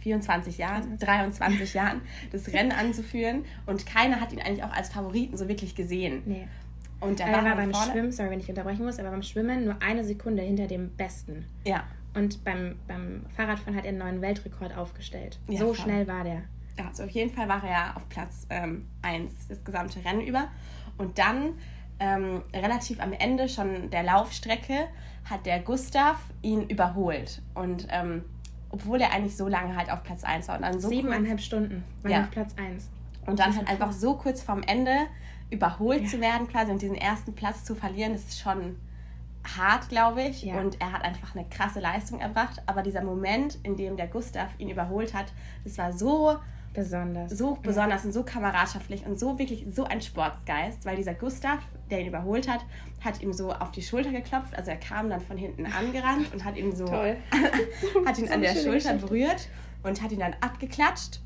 24 0.01 0.59
Jahren, 0.59 0.99
23 0.99 1.75
Jahren, 1.75 2.03
das 2.31 2.49
Rennen 2.53 2.73
anzuführen. 2.73 3.45
Und 3.67 3.87
keiner 3.87 4.21
hat 4.21 4.33
ihn 4.33 4.41
eigentlich 4.41 4.63
auch 4.65 4.73
als 4.73 4.89
Favoriten 4.91 5.37
so 5.37 5.49
wirklich 5.49 5.75
gesehen. 5.75 6.23
Nee. 6.27 6.49
Und 7.01 7.21
Er 7.21 7.33
war 7.33 7.43
dann 7.43 7.57
beim 7.57 7.73
vorne- 7.73 7.93
Schwimmen, 7.93 8.13
sorry, 8.13 8.31
wenn 8.31 8.41
ich 8.41 8.49
unterbrechen 8.49 8.85
muss, 8.85 8.99
aber 8.99 9.11
beim 9.11 9.23
Schwimmen 9.23 9.65
nur 9.65 9.81
eine 9.83 10.05
Sekunde 10.05 10.43
hinter 10.43 10.67
dem 10.67 10.91
Besten. 10.97 11.45
Ja, 11.65 11.85
Und 12.15 12.43
beim, 12.45 12.77
beim 12.89 13.25
Fahrradfahren 13.37 13.77
hat 13.77 13.85
er 13.85 13.91
einen 13.91 13.99
neuen 13.99 14.21
Weltrekord 14.21 14.77
aufgestellt. 14.77 15.39
Ja, 15.49 15.59
so 15.59 15.67
voll. 15.67 15.77
schnell 15.85 16.09
war 16.09 16.25
der. 16.25 16.43
also 16.85 17.05
auf 17.05 17.11
jeden 17.11 17.31
Fall 17.33 17.49
war 17.49 17.63
er 17.63 17.97
auf 17.97 18.09
Platz 18.09 18.47
1 19.03 19.49
das 19.49 19.63
gesamte 19.63 20.05
Rennen 20.05 20.23
über. 20.23 20.49
Und 20.97 21.19
dann 21.19 21.53
ähm, 22.01 22.43
relativ 22.55 23.01
am 23.01 23.13
Ende 23.13 23.49
schon 23.49 23.91
der 23.91 24.03
Laufstrecke 24.03 24.89
hat 25.29 25.47
der 25.47 25.61
Gustav 25.61 26.17
ihn 26.43 26.63
überholt. 26.69 27.43
Und 27.55 27.87
ähm, 27.91 28.25
obwohl 28.71 29.01
er 29.01 29.13
eigentlich 29.13 29.37
so 29.37 29.49
lange 29.49 29.77
halt 29.77 29.91
auf 29.91 30.03
Platz 30.03 30.25
1 30.25 30.49
war 30.49 30.57
und 30.57 30.63
dann 30.63 30.75
so 30.81 30.89
kurz, 30.89 30.97
Siebeneinhalb 31.01 31.41
Stunden 31.41 31.85
war 32.03 32.11
Ja. 32.11 32.19
er 32.19 32.23
auf 32.25 32.31
Platz 32.31 32.55
1. 32.57 32.89
und 33.27 33.39
dann 33.39 33.57
halt 33.57 33.69
einfach 33.69 33.93
so 33.93 34.15
kurz 34.15 34.43
vorm 34.43 34.63
Ende 34.63 34.93
überholt 35.51 36.03
Ja. 36.03 36.09
zu 36.09 36.21
werden 36.21 36.47
quasi 36.49 36.71
und 36.73 36.83
diesen 36.83 36.95
ersten 36.97 37.35
Platz 37.35 37.65
zu 37.65 37.75
verlieren, 37.75 38.13
das 38.13 38.25
ist 38.25 38.41
schon 38.41 38.77
hart, 39.57 39.89
glaube 39.89 40.23
ich. 40.23 40.43
Ja. 40.43 40.61
Und 40.61 40.79
er 40.81 40.93
hat 40.93 41.03
einfach 41.03 41.35
eine 41.35 41.47
krasse 41.49 41.81
Leistung 41.81 42.21
erbracht. 42.21 42.61
Aber 42.67 42.83
dieser 42.83 43.03
Moment, 43.03 43.59
in 43.63 43.77
dem 43.77 43.97
der 43.97 44.07
Gustav 44.07 44.49
ihn 44.59 44.69
überholt 44.69 45.15
hat, 45.15 45.33
das 45.65 45.79
war 45.79 45.93
so 45.93 46.37
Besonders. 46.79 47.31
so 47.37 47.59
besonders 47.63 48.05
und 48.05 48.13
so 48.13 48.23
kameradschaftlich 48.23 49.05
und 49.07 49.19
so 49.19 49.39
wirklich 49.39 49.67
so 49.71 49.85
ein 49.85 50.01
Sportsgeist, 50.01 50.85
weil 50.87 50.97
dieser 50.97 51.15
Gustav, 51.15 51.59
der 51.91 52.01
ihn 52.01 52.09
überholt 52.09 52.49
hat, 52.49 52.61
hat 53.05 53.21
ihm 53.23 53.33
so 53.33 53.53
auf 53.53 53.71
die 53.73 53.83
Schulter 53.83 54.11
geklopft. 54.11 54.57
Also 54.57 54.71
er 54.71 54.77
kam 54.77 55.11
dann 55.11 55.21
von 55.21 55.37
hinten 55.37 55.67
angerannt 55.67 56.33
und 56.33 56.45
hat 56.45 56.57
ihn 56.57 56.75
so 56.75 56.91
hat 58.07 58.19
ihn 58.19 58.27
So 58.27 58.33
an 58.35 58.41
der 58.43 58.55
Schulter 58.55 58.95
Geschichte. 58.95 59.07
berührt 59.07 59.49
und 59.83 60.03
hat 60.03 60.13
ihn 60.13 60.21
dann 60.21 60.35
abgeklatscht. 60.41 61.21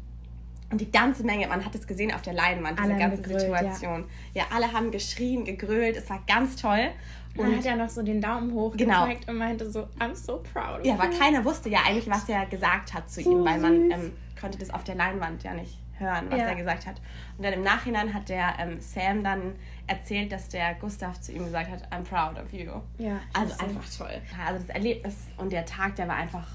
Und 0.71 0.81
die 0.81 0.91
ganze 0.91 1.23
Menge, 1.23 1.47
man 1.49 1.63
hat 1.65 1.75
es 1.75 1.87
gesehen 1.87 2.15
auf 2.15 2.23
der 2.23 2.33
Leinwand, 2.33 2.79
diese 2.79 2.85
Alle 2.91 2.95
haben 2.95 3.11
ganze 3.11 3.23
gegrölt, 3.23 3.43
ja. 3.51 3.59
Situation. 3.75 4.05
Ja. 4.33 4.45
alle 4.55 4.73
haben 4.73 4.91
geschrien, 4.91 5.45
gegrölt, 5.45 5.97
es 5.99 6.09
war 6.09 6.23
ganz 6.27 6.57
toll. 6.57 6.89
Und 7.37 7.47
Und 7.47 7.57
hat 7.59 7.67
er 7.67 7.77
noch 7.77 7.89
so 7.91 8.03
den 8.03 8.21
Daumen 8.23 8.53
hoch 8.55 8.75
Genau. 8.77 9.05
gezeigt 9.07 9.29
und 9.29 9.37
meinte 9.37 9.71
so, 9.71 9.87
I'm 9.99 10.15
so 10.15 10.43
proud 10.53 10.81
of 10.81 10.87
ja, 10.87 10.95
aber 10.95 11.09
keiner 11.09 11.45
wusste 11.45 11.69
ja 11.71 11.81
eigentlich, 11.87 12.09
was 12.09 12.27
er 12.29 12.47
gesagt 12.47 12.93
hat 12.95 13.11
zu 13.11 13.21
So 13.23 13.31
ihm, 13.33 13.45
weil 13.45 13.59
man 13.59 13.91
ähm, 13.91 14.13
konnte 14.43 14.59
das 14.59 14.69
auf 14.71 14.85
der 14.85 14.95
Leinwand 14.97 15.43
ja 15.43 15.55
nicht 15.55 15.79
hören, 15.99 16.27
was 16.31 16.39
Ja. 16.39 16.47
er 16.49 16.55
gesagt 16.57 16.87
hat. 16.87 16.97
Und 17.39 17.45
dann 17.45 17.55
im 17.55 17.63
Nachhinein 17.63 18.13
hat 18.13 18.29
der 18.29 18.55
ähm, 18.59 18.81
Sam 18.81 19.25
dann 19.25 19.55
erzählt, 19.87 20.31
dass 20.33 20.49
der 20.51 20.75
Gustav 20.75 21.19
zu 21.21 21.33
ihm 21.33 21.45
gesagt 21.47 21.71
hat, 21.71 21.91
I'm 21.93 22.03
proud 22.03 22.39
of 22.43 22.53
you. 22.53 22.71
Ja, 22.99 23.21
Also 23.33 23.49
das 23.49 23.53
ist 23.53 23.63
einfach 23.63 23.97
toll. 23.97 24.21
Also 24.47 24.67
das 24.67 24.75
Erlebnis 24.75 25.17
und 25.39 25.51
der 25.53 25.65
Tag, 25.65 25.97
der 25.97 26.09
war 26.09 26.17
einfach 26.17 26.47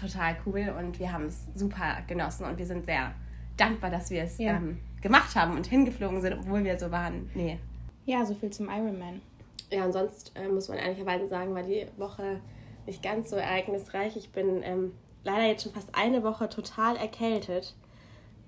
total 0.00 0.36
cool 0.46 0.72
und 0.78 0.98
wir 0.98 1.12
haben 1.12 1.26
es 1.26 1.46
super 1.54 1.98
genossen 2.06 2.44
und 2.46 2.56
wir 2.58 2.66
sind 2.66 2.86
sehr 2.86 3.12
dankbar, 3.56 3.90
dass 3.90 4.10
wir 4.10 4.22
es 4.22 4.38
Ja. 4.38 4.52
ähm, 4.54 4.80
gemacht 5.02 5.34
haben 5.36 5.56
und 5.56 5.66
hingeflogen 5.66 6.20
sind, 6.22 6.32
obwohl 6.34 6.64
wir 6.64 6.78
so 6.78 6.90
waren. 6.90 7.28
Nee. 7.34 7.58
Ja, 8.06 8.24
so 8.24 8.34
viel 8.34 8.50
zum 8.50 8.68
Ironman. 8.68 9.20
Ja, 9.70 9.84
und 9.84 9.92
sonst 9.92 10.32
äh, 10.36 10.48
muss 10.48 10.68
man 10.68 10.78
ehrlicherweise 10.78 11.28
sagen, 11.28 11.54
war 11.54 11.62
die 11.62 11.86
Woche 11.96 12.40
nicht 12.86 13.02
ganz 13.02 13.30
so 13.30 13.36
ereignisreich. 13.36 14.16
Ich 14.16 14.30
bin 14.30 14.62
ähm, 14.62 14.92
leider 15.24 15.46
jetzt 15.46 15.62
schon 15.64 15.72
fast 15.72 15.88
eine 15.94 16.22
Woche 16.22 16.48
total 16.48 16.96
erkältet. 16.96 17.74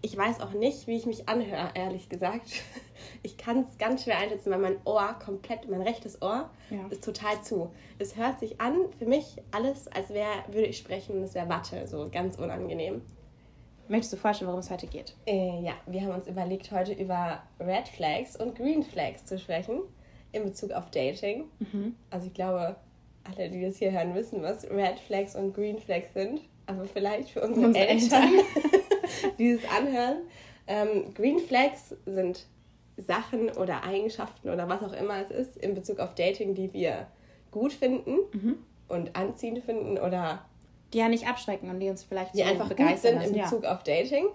Ich 0.02 0.16
weiß 0.16 0.40
auch 0.40 0.52
nicht, 0.52 0.86
wie 0.86 0.96
ich 0.96 1.06
mich 1.06 1.28
anhöre, 1.28 1.70
ehrlich 1.74 2.08
gesagt. 2.08 2.46
Ich 3.22 3.36
kann 3.36 3.60
es 3.60 3.78
ganz 3.78 4.04
schwer 4.04 4.18
einschätzen, 4.18 4.50
weil 4.50 4.58
mein 4.58 4.76
Ohr 4.84 5.14
komplett, 5.24 5.68
mein 5.68 5.82
rechtes 5.82 6.20
Ohr 6.22 6.50
Ja. 6.70 6.86
ist 6.90 7.04
total 7.04 7.40
zu. 7.42 7.70
Es 7.98 8.16
hört 8.16 8.40
sich 8.40 8.60
an 8.60 8.76
für 8.98 9.06
mich 9.06 9.36
alles, 9.52 9.86
als 9.88 10.10
wäre, 10.10 10.28
würde 10.48 10.66
ich 10.66 10.78
sprechen 10.78 11.16
und 11.16 11.22
es 11.22 11.34
wäre 11.34 11.48
Watte, 11.48 11.86
so 11.86 12.08
ganz 12.10 12.36
unangenehm. 12.36 13.02
Möchtest 13.88 14.12
du 14.14 14.16
vorstellen, 14.16 14.48
worum 14.48 14.60
es 14.60 14.70
heute 14.70 14.86
geht? 14.86 15.14
Äh, 15.26 15.60
ja, 15.62 15.72
wir 15.86 16.00
haben 16.02 16.14
uns 16.14 16.26
überlegt, 16.26 16.70
heute 16.72 16.92
über 16.94 17.42
Red 17.60 17.88
Flags 17.88 18.36
und 18.36 18.56
Green 18.56 18.82
Flags 18.82 19.24
zu 19.24 19.38
sprechen 19.38 19.80
in 20.32 20.44
Bezug 20.44 20.72
auf 20.72 20.90
Dating. 20.90 21.44
Also 22.10 22.26
ich 22.28 22.34
glaube, 22.34 22.76
alle, 23.24 23.50
die 23.50 23.62
das 23.62 23.76
hier 23.76 23.92
hören, 23.92 24.14
wissen, 24.14 24.42
was 24.42 24.68
Red 24.70 24.98
Flags 25.00 25.36
und 25.36 25.54
Green 25.54 25.78
Flags 25.78 26.12
sind. 26.14 26.40
Aber 26.66 26.84
vielleicht 26.84 27.30
für 27.30 27.42
unsere, 27.42 27.66
Unsere 27.66 27.86
Eltern, 27.88 28.30
die 29.38 29.50
es 29.50 29.60
anhören. 29.70 30.18
Ähm, 30.66 31.14
Green 31.14 31.38
Flags 31.38 31.94
sind 32.06 32.46
Sachen 32.96 33.50
oder 33.50 33.84
Eigenschaften 33.84 34.48
oder 34.50 34.68
was 34.68 34.82
auch 34.82 34.92
immer 34.92 35.20
es 35.20 35.30
ist 35.30 35.56
in 35.58 35.74
Bezug 35.74 36.00
auf 36.00 36.14
Dating, 36.14 36.54
die 36.54 36.72
wir 36.72 37.06
gut 37.52 37.72
finden 37.72 38.18
und 38.88 39.14
anziehend 39.16 39.62
finden 39.64 39.98
oder 39.98 40.44
Die 40.92 40.98
ja 40.98 41.08
nicht 41.08 41.28
abschrecken 41.28 41.70
und 41.70 41.78
die 41.80 41.88
uns 41.90 42.02
vielleicht 42.02 42.34
die 42.34 42.38
so 42.38 42.44
einfach 42.44 42.68
gut 42.68 42.76
begeistern 42.78 43.20
sind 43.20 43.36
in. 43.36 43.42
Bezug 43.42 43.64
auf 43.64 43.82
Dating. 43.84 44.26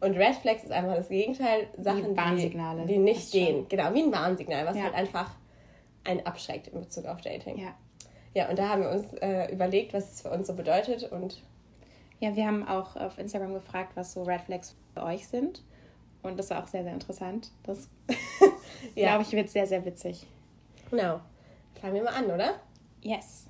Und 0.00 0.16
Red 0.16 0.34
Flags 0.36 0.64
ist 0.64 0.72
einfach 0.72 0.96
das 0.96 1.08
Gegenteil. 1.08 1.68
Sachen, 1.78 2.16
Warnsignale. 2.16 2.82
die, 2.82 2.94
die 2.94 2.98
nicht 2.98 3.30
gehen. 3.32 3.66
Genau, 3.68 3.94
wie 3.94 4.02
ein 4.02 4.12
Warnsignal, 4.12 4.66
was 4.66 4.76
Ja. 4.76 4.84
halt 4.84 4.94
einfach 4.94 5.30
einen 6.04 6.24
abschreckt 6.26 6.68
in 6.68 6.80
Bezug 6.80 7.06
auf 7.06 7.20
Dating. 7.22 7.56
Ja. 7.58 7.64
ja. 7.64 7.74
Ja, 8.34 8.50
und 8.50 8.58
da 8.58 8.68
haben 8.68 8.82
wir 8.82 8.90
uns 8.90 9.06
äh, 9.20 9.50
überlegt, 9.52 9.94
was 9.94 10.12
es 10.12 10.20
für 10.22 10.30
uns 10.30 10.46
so 10.46 10.54
bedeutet. 10.54 11.10
Und 11.10 11.40
Ja, 12.20 12.34
wir 12.34 12.46
haben 12.46 12.66
auch 12.66 12.96
auf 12.96 13.18
Instagram 13.18 13.54
gefragt, 13.54 13.92
was 13.94 14.12
so 14.12 14.22
Red 14.24 14.42
Flags 14.42 14.74
für 14.94 15.02
euch 15.04 15.26
sind. 15.28 15.62
Und 16.22 16.36
das 16.38 16.50
war 16.50 16.62
auch 16.62 16.66
sehr, 16.66 16.82
sehr 16.82 16.92
interessant. 16.92 17.50
Das, 17.62 17.88
Ja. 18.94 19.08
glaube 19.08 19.22
ich, 19.22 19.32
wird 19.32 19.48
sehr, 19.50 19.66
sehr 19.66 19.84
witzig. 19.84 20.26
genau, 20.90 21.20
fangen 21.80 21.94
wir 21.94 22.02
mal 22.04 22.14
an, 22.14 22.26
oder? 22.26 22.54
Yes. 23.02 23.46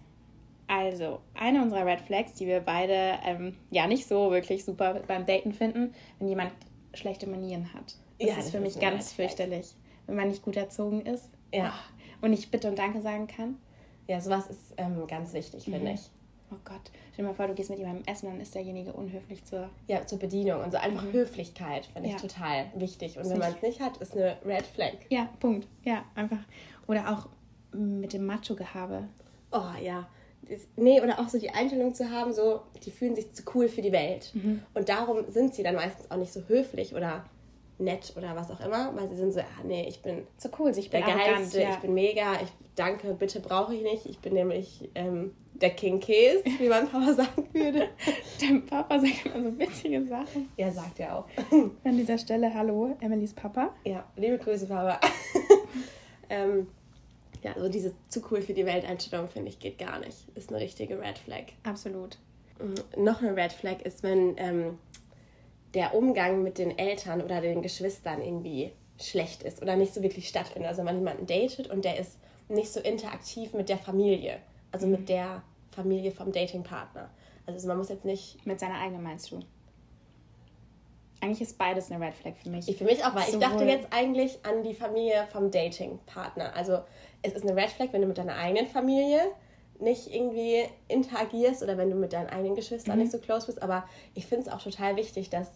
Also, 0.67 1.21
eine 1.35 1.63
unserer 1.63 1.87
Red 1.87 2.03
Flags, 2.03 2.35
die 2.35 2.47
wir 2.47 2.61
beide 2.61 3.19
ähm, 3.25 3.57
ja 3.71 3.87
nicht 3.87 4.07
so 4.07 4.31
wirklich 4.31 4.65
super 4.67 5.01
beim 5.07 5.25
Daten 5.25 5.53
finden, 5.55 5.95
wenn 6.19 6.29
jemand 6.29 6.53
schlechte 6.93 7.27
Manieren 7.27 7.73
hat. 7.73 7.95
Das 8.19 8.29
Ja, 8.29 8.35
ist 8.35 8.39
das 8.39 8.51
für 8.51 8.57
ist 8.59 8.63
mich 8.65 8.75
ein 8.77 8.81
ganz 8.93 9.13
fürchterlich. 9.13 9.75
Wenn 10.07 10.17
man 10.17 10.29
nicht 10.29 10.43
gut 10.43 10.57
erzogen 10.57 11.07
ist 11.07 11.31
Ja. 11.55 11.73
und 12.21 12.31
nicht 12.31 12.51
Bitte 12.51 12.69
und 12.69 12.79
Danke 12.79 13.01
sagen 13.01 13.27
kann. 13.29 13.57
Ja, 14.09 14.21
sowas 14.21 14.47
ist 14.49 14.75
ähm, 14.77 15.07
ganz 15.07 15.33
wichtig, 15.33 15.65
finde 15.65 15.81
Mhm. 15.81 15.87
ich. 15.95 16.01
Oh 16.51 16.57
Gott, 16.65 16.81
stell 17.13 17.25
dir 17.25 17.31
mal 17.31 17.35
vor, 17.35 17.47
du 17.47 17.55
gehst 17.55 17.69
mit 17.71 17.79
jemandem 17.79 18.05
essen, 18.07 18.27
dann 18.27 18.41
ist 18.41 18.55
derjenige 18.55 18.93
unhöflich 18.93 19.45
zur. 19.45 19.69
Ja, 19.87 20.07
zur 20.07 20.19
Bedienung 20.19 20.63
und 20.63 20.71
so 20.73 20.79
einfach 20.79 21.05
Höflichkeit 21.13 21.87
finde 21.87 22.09
ich 22.09 22.15
Ja. 22.15 22.21
total 22.21 22.67
wichtig. 22.75 23.17
Und 23.17 23.25
Ist 23.25 23.31
wenn 23.31 23.39
man 23.39 23.53
es 23.53 23.63
nicht 23.63 23.81
hat, 23.81 23.99
ist 23.99 24.17
eine 24.17 24.37
Red 24.45 24.65
Flag. 24.67 24.95
Ja, 25.11 25.29
Punkt. 25.41 25.67
Ja, 25.85 26.05
einfach. 26.15 26.39
Oder 26.87 27.13
auch 27.13 27.29
mit 27.77 28.13
dem 28.15 28.25
Macho-Gehabe. 28.27 29.09
Oh 29.53 29.73
ja. 29.83 30.09
Nee, 30.77 31.03
oder 31.03 31.19
auch 31.19 31.29
so 31.29 31.39
die 31.39 31.51
Einstellung 31.51 31.95
zu 31.95 32.11
haben, 32.11 32.33
so, 32.33 32.61
die 32.85 32.91
fühlen 32.91 33.15
sich 33.15 33.33
zu 33.35 33.43
cool 33.55 33.69
für 33.69 33.83
die 33.83 33.93
Welt. 33.93 34.31
Mhm. 34.35 34.63
Und 34.73 34.89
darum 34.89 35.31
sind 35.31 35.55
sie 35.55 35.63
dann 35.63 35.75
meistens 35.75 36.11
auch 36.11 36.17
nicht 36.17 36.33
so 36.33 36.41
höflich 36.49 36.95
oder 36.95 37.25
nett 37.79 38.15
oder 38.17 38.35
was 38.35 38.51
auch 38.51 38.61
immer, 38.61 38.95
weil 38.97 39.09
sie 39.09 39.17
sind 39.17 39.33
so, 39.33 39.41
ah, 39.41 39.65
nee, 39.65 39.87
ich 39.87 40.01
bin 40.03 40.27
So 40.37 40.49
cool, 40.59 40.71
ich 40.77 40.91
bin 40.91 41.05
der 41.05 41.15
Geilste, 41.15 41.63
ja. 41.63 41.71
ich 41.71 41.77
bin 41.77 41.95
mega, 41.95 42.41
ich 42.43 42.49
danke, 42.75 43.15
bitte 43.15 43.41
brauche 43.41 43.75
ich 43.75 43.83
nicht. 43.83 44.07
Ich 44.07 44.19
bin 44.21 44.33
nämlich 44.35 44.89
ähm, 44.95 45.35
der 45.61 45.71
King 45.71 46.01
Käse, 46.01 46.43
wie 46.59 46.69
mein 46.69 46.89
Papa 46.89 47.13
sagen 47.15 47.49
würde. 47.53 47.89
Dein 48.41 48.65
Papa 48.67 48.99
sagt 48.99 49.27
immer 49.27 49.51
so 49.51 49.59
witzige 49.59 50.05
Sachen. 50.07 50.49
Ja, 50.57 50.71
sagt 50.71 51.01
er 51.01 51.19
auch. 51.19 51.25
An 51.85 51.97
dieser 51.97 52.19
Stelle, 52.19 52.53
hallo, 52.53 52.97
Emilys 53.01 53.35
Papa. 53.35 53.75
Ja, 53.85 54.05
liebe 54.17 54.39
Grüße, 54.39 54.67
Papa. 54.67 55.01
ähm, 56.31 56.69
ja, 57.43 57.53
also 57.55 57.69
diese 57.69 57.93
zu 58.09 58.23
cool 58.31 58.43
für 58.43 58.55
die 58.55 58.67
Welteinstellung, 58.67 59.29
finde 59.29 59.49
ich, 59.49 59.59
geht 59.59 59.79
gar 59.79 59.99
nicht. 60.01 60.17
Ist 60.35 60.51
eine 60.51 60.61
richtige 60.61 61.01
Red 61.01 61.19
Flag. 61.19 61.45
Absolut. 61.65 62.19
Mhm. 62.61 63.05
Noch 63.05 63.23
eine 63.23 63.37
Red 63.37 63.53
Flag 63.53 63.83
ist, 63.83 64.03
wenn 64.03 64.35
ähm, 64.39 64.79
der 65.75 65.95
Umgang 65.95 66.43
mit 66.43 66.59
den 66.59 66.77
Eltern 66.79 67.21
oder 67.23 67.41
den 67.41 67.63
Geschwistern 67.63 68.23
irgendwie 68.23 68.73
schlecht 69.01 69.43
ist 69.43 69.63
oder 69.63 69.77
nicht 69.77 69.95
so 69.95 70.03
wirklich 70.03 70.29
stattfindet. 70.29 70.69
Also 70.69 70.79
wenn 70.79 70.87
man 70.87 70.99
jemanden 70.99 71.27
datet 71.27 71.71
und 71.71 71.85
der 71.85 71.99
ist 71.99 72.19
nicht 72.49 72.73
so 72.73 72.81
interaktiv 72.81 73.53
mit 73.53 73.69
der 73.69 73.79
Familie, 73.79 74.41
also 74.73 74.87
mit 74.87 75.09
der 75.09 75.43
Familie 75.71 76.11
vom 76.11 76.33
Datingpartner. 76.33 77.11
Also 77.47 77.67
man 77.69 77.79
muss 77.79 77.89
jetzt 77.89 78.05
nicht 78.05 78.45
Mit 78.47 78.61
seiner 78.61 78.79
eigenen 78.81 79.03
meinst 79.03 79.31
du? 79.31 79.41
Eigentlich 81.21 81.41
ist 81.41 81.59
beides 81.59 81.91
eine 81.91 82.05
Red 82.05 82.15
Flag 82.15 82.35
für 82.41 82.49
mich. 82.49 82.69
Ich 82.69 82.77
für 82.77 82.85
mich 82.85 83.05
auch, 83.05 83.13
weil 83.15 83.23
ich 83.23 83.29
Sowohl- 83.31 83.41
dachte 83.41 83.65
jetzt 83.65 83.89
eigentlich 83.91 84.39
an 84.45 84.63
die 84.63 84.75
Familie 84.75 85.27
vom 85.33 85.51
Datingpartner. 85.51 86.55
Also 86.55 86.79
es 87.23 87.33
ist 87.33 87.43
eine 87.49 87.57
Red 87.61 87.71
Flag, 87.71 87.89
wenn 87.93 88.03
du 88.03 88.07
mit 88.07 88.19
deiner 88.19 88.37
eigenen 88.37 88.67
Familie 88.69 89.21
nicht 89.81 90.13
irgendwie 90.15 90.63
interagierst 90.87 91.63
oder 91.63 91.77
wenn 91.77 91.91
du 91.91 91.97
mit 91.97 92.13
deinen 92.13 92.29
eigenen 92.29 92.55
Geschwistern 92.55 92.97
Mhm. 92.97 93.03
nicht 93.03 93.13
so 93.13 93.19
close 93.19 93.47
bist. 93.47 93.63
Aber 93.63 93.85
ich 94.15 94.27
finde 94.27 94.47
es 94.47 94.53
auch 94.53 94.63
total 94.63 94.95
wichtig, 94.97 95.29
dass 95.31 95.49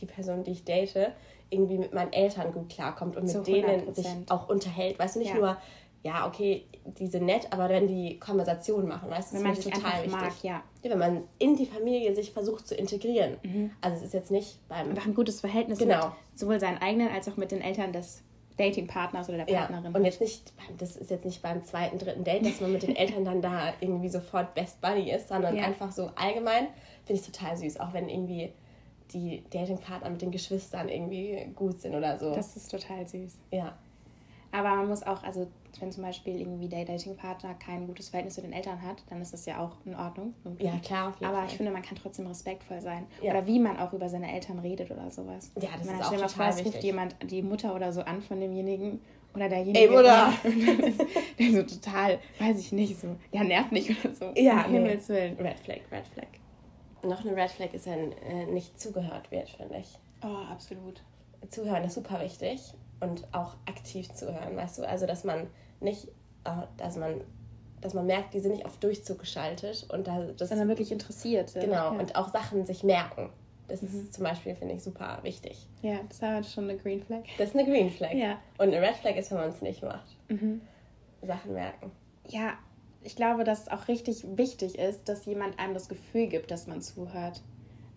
die 0.00 0.06
Person, 0.06 0.42
die 0.44 0.52
ich 0.52 0.64
date, 0.64 1.12
irgendwie 1.50 1.76
mit 1.76 1.92
meinen 1.92 2.12
Eltern 2.14 2.52
gut 2.52 2.70
klarkommt 2.70 3.16
und 3.16 3.28
Zu 3.28 3.38
mit 3.38 3.46
denen 3.48 3.92
sich 3.94 4.06
100%. 4.06 4.30
auch 4.30 4.48
unterhält. 4.48 4.98
Weißt 4.98 5.16
du, 5.16 5.18
nicht 5.18 5.30
Ja. 5.34 5.36
nur, 5.36 5.56
ja, 6.02 6.26
okay, 6.26 6.64
die 6.98 7.06
sind 7.08 7.26
nett, 7.26 7.48
aber 7.52 7.68
wenn 7.68 7.86
die 7.86 8.18
Konversation 8.18 8.88
machen, 8.88 9.10
weißt 9.10 9.34
du, 9.34 9.42
das 9.42 9.58
ich 9.58 9.64
total 9.72 9.92
wichtig. 10.04 10.10
mag, 10.12 10.32
ja. 10.42 10.62
Ja, 10.82 10.90
wenn 10.90 10.98
man 10.98 11.24
in 11.38 11.56
die 11.56 11.66
Familie 11.66 12.14
sich 12.14 12.32
versucht 12.32 12.66
zu 12.66 12.74
integrieren. 12.74 13.36
Also 13.82 13.98
es 13.98 14.04
ist 14.04 14.14
jetzt 14.14 14.30
nicht 14.30 14.66
beim 14.68 14.88
Einfach 14.90 15.04
ein 15.06 15.14
gutes 15.14 15.40
Verhältnis 15.40 15.78
Genau. 15.78 16.06
mit 16.06 16.14
sowohl 16.38 16.58
seinen 16.58 16.78
eigenen 16.78 17.08
als 17.08 17.28
auch 17.28 17.36
mit 17.36 17.50
den 17.52 17.60
Eltern 17.60 17.92
des 17.92 18.22
Datingpartners 18.56 19.28
oder 19.28 19.44
der 19.44 19.50
Ja, 19.54 19.60
Partnerin. 19.66 19.94
und 19.94 20.04
jetzt 20.04 20.20
nicht, 20.20 20.52
das 20.78 20.96
ist 20.96 21.10
jetzt 21.10 21.24
nicht 21.24 21.42
beim 21.42 21.64
zweiten, 21.64 21.98
dritten 21.98 22.24
Date, 22.24 22.44
dass 22.46 22.60
man 22.60 22.72
mit 22.72 22.82
den 22.82 22.96
Eltern 22.96 23.24
dann 23.24 23.42
da 23.42 23.72
irgendwie 23.80 24.08
sofort 24.08 24.54
Best 24.54 24.80
Buddy 24.80 25.10
ist, 25.10 25.28
sondern 25.28 25.56
Ja. 25.56 25.64
einfach 25.64 25.92
so 25.92 26.10
allgemein 26.16 26.68
finde 27.04 27.20
ich 27.20 27.26
total 27.30 27.56
süß, 27.56 27.78
auch 27.80 27.92
wenn 27.92 28.08
irgendwie 28.08 28.52
die 29.12 29.42
Datingpartner 29.50 30.08
mit 30.10 30.22
den 30.22 30.30
Geschwistern 30.30 30.88
irgendwie 30.88 31.50
gut 31.56 31.80
sind 31.80 31.94
oder 31.94 32.18
so. 32.18 32.34
das 32.34 32.56
ist 32.56 32.70
total 32.70 33.06
süß. 33.06 33.36
ja, 33.50 33.76
Aber 34.52 34.76
man 34.76 34.88
muss 34.88 35.02
auch, 35.02 35.22
also 35.24 35.46
wenn 35.78 35.92
zum 35.92 36.02
Beispiel 36.02 36.40
irgendwie 36.40 36.68
der 36.68 36.84
Datingpartner 36.84 37.54
kein 37.54 37.86
gutes 37.86 38.08
Verhältnis 38.08 38.34
zu 38.34 38.42
den 38.42 38.52
Eltern 38.52 38.82
hat, 38.82 39.02
dann 39.08 39.20
ist 39.20 39.32
das 39.32 39.46
ja 39.46 39.60
auch 39.60 39.76
in 39.84 39.94
Ordnung. 39.94 40.34
irgendwie. 40.44 40.64
ja, 40.64 40.78
klar, 40.78 41.08
auf 41.08 41.14
jeden 41.14 41.26
Aber 41.26 41.38
Fall. 41.38 41.46
ich 41.48 41.56
finde, 41.56 41.72
man 41.72 41.82
kann 41.82 41.96
trotzdem 41.96 42.26
respektvoll 42.26 42.80
sein. 42.80 43.06
Ja. 43.22 43.30
Oder 43.30 43.46
wie 43.46 43.58
man 43.58 43.78
auch 43.78 43.92
über 43.92 44.08
seine 44.08 44.32
Eltern 44.32 44.58
redet 44.58 44.90
oder 44.90 45.10
sowas. 45.10 45.52
Ja, 45.60 45.68
das 45.76 45.86
man 45.86 46.00
ist 46.00 46.06
auch 46.06 46.10
total 46.10 46.28
vor, 46.28 46.46
es 46.46 46.64
ruft 46.64 46.82
jemand 46.82 47.16
die 47.22 47.42
Mutter 47.42 47.74
oder 47.74 47.92
so 47.92 48.00
an 48.02 48.20
von 48.22 48.40
demjenigen 48.40 49.00
oder 49.34 49.48
derjenige. 49.48 49.78
Ey, 49.78 50.88
ist 50.88 51.00
der 51.38 51.52
so 51.52 51.62
total, 51.62 52.18
weiß 52.38 52.58
ich 52.58 52.72
nicht, 52.72 52.98
so, 53.00 53.16
ja, 53.30 53.44
nervt 53.44 53.72
nicht 53.72 53.90
oder 53.90 54.14
so. 54.14 54.32
Ja, 54.36 54.64
um 54.64 54.72
nee. 54.72 54.78
Himmels 54.78 55.08
Willen. 55.08 55.36
Red 55.36 55.60
Flag, 55.60 55.80
Red 55.92 56.06
Flag. 56.06 56.28
Noch 57.02 57.24
eine 57.24 57.36
Red 57.36 57.50
Flag 57.50 57.72
ist, 57.72 57.86
wenn 57.86 58.12
äh, 58.12 58.46
nicht 58.46 58.78
zugehört 58.78 59.30
wird, 59.30 59.48
finde 59.50 59.78
ich. 59.78 59.98
Oh, 60.22 60.50
absolut. 60.50 61.02
Zuhören 61.48 61.84
ist 61.84 61.94
super 61.94 62.20
wichtig 62.20 62.74
und 63.00 63.26
auch 63.32 63.54
aktiv 63.66 64.12
zuhören, 64.12 64.56
weißt 64.56 64.78
du? 64.78 64.88
Also, 64.88 65.06
dass 65.06 65.24
man 65.24 65.46
nicht, 65.80 66.08
äh, 66.44 66.50
dass 66.76 66.96
man, 66.96 67.20
dass 67.80 67.94
man 67.94 68.06
merkt, 68.06 68.34
die 68.34 68.40
sind 68.40 68.52
nicht 68.52 68.66
auf 68.66 68.76
Durchzug 68.78 69.18
geschaltet 69.20 69.86
und 69.90 70.06
da, 70.06 70.26
das 70.36 70.50
Sondern 70.50 70.68
wirklich 70.68 70.92
interessiert. 70.92 71.48
sind. 71.50 71.62
Genau, 71.64 71.92
Ja. 71.94 71.98
und 71.98 72.14
auch 72.16 72.28
Sachen 72.30 72.66
sich 72.66 72.84
merken. 72.84 73.30
Das 73.68 73.82
ist 73.84 74.12
zum 74.14 74.24
Beispiel, 74.24 74.54
finde 74.56 74.74
ich, 74.74 74.82
super 74.82 75.20
wichtig. 75.22 75.66
ja, 75.80 76.00
das 76.08 76.20
war 76.22 76.42
schon 76.42 76.64
eine 76.64 76.76
Green 76.76 77.02
Flag. 77.04 77.22
Das 77.38 77.50
ist 77.50 77.56
eine 77.56 77.64
Green 77.64 77.88
Flag. 77.90 78.12
Ja. 78.14 78.38
Und 78.58 78.74
eine 78.74 78.82
Red 78.82 78.96
Flag 78.96 79.14
ist, 79.16 79.30
wenn 79.30 79.38
man 79.38 79.48
es 79.50 79.62
nicht 79.62 79.82
macht. 79.82 80.16
Mhm. 80.28 80.60
Sachen 81.22 81.52
merken. 81.54 81.92
Ja, 82.28 82.54
ich 83.02 83.14
glaube, 83.16 83.44
dass 83.44 83.62
es 83.62 83.68
auch 83.68 83.86
richtig 83.88 84.24
wichtig 84.36 84.76
ist, 84.78 85.08
dass 85.08 85.24
jemand 85.24 85.58
einem 85.58 85.72
das 85.74 85.88
Gefühl 85.88 86.26
gibt, 86.26 86.50
dass 86.50 86.66
man 86.66 86.82
zuhört. 86.82 87.40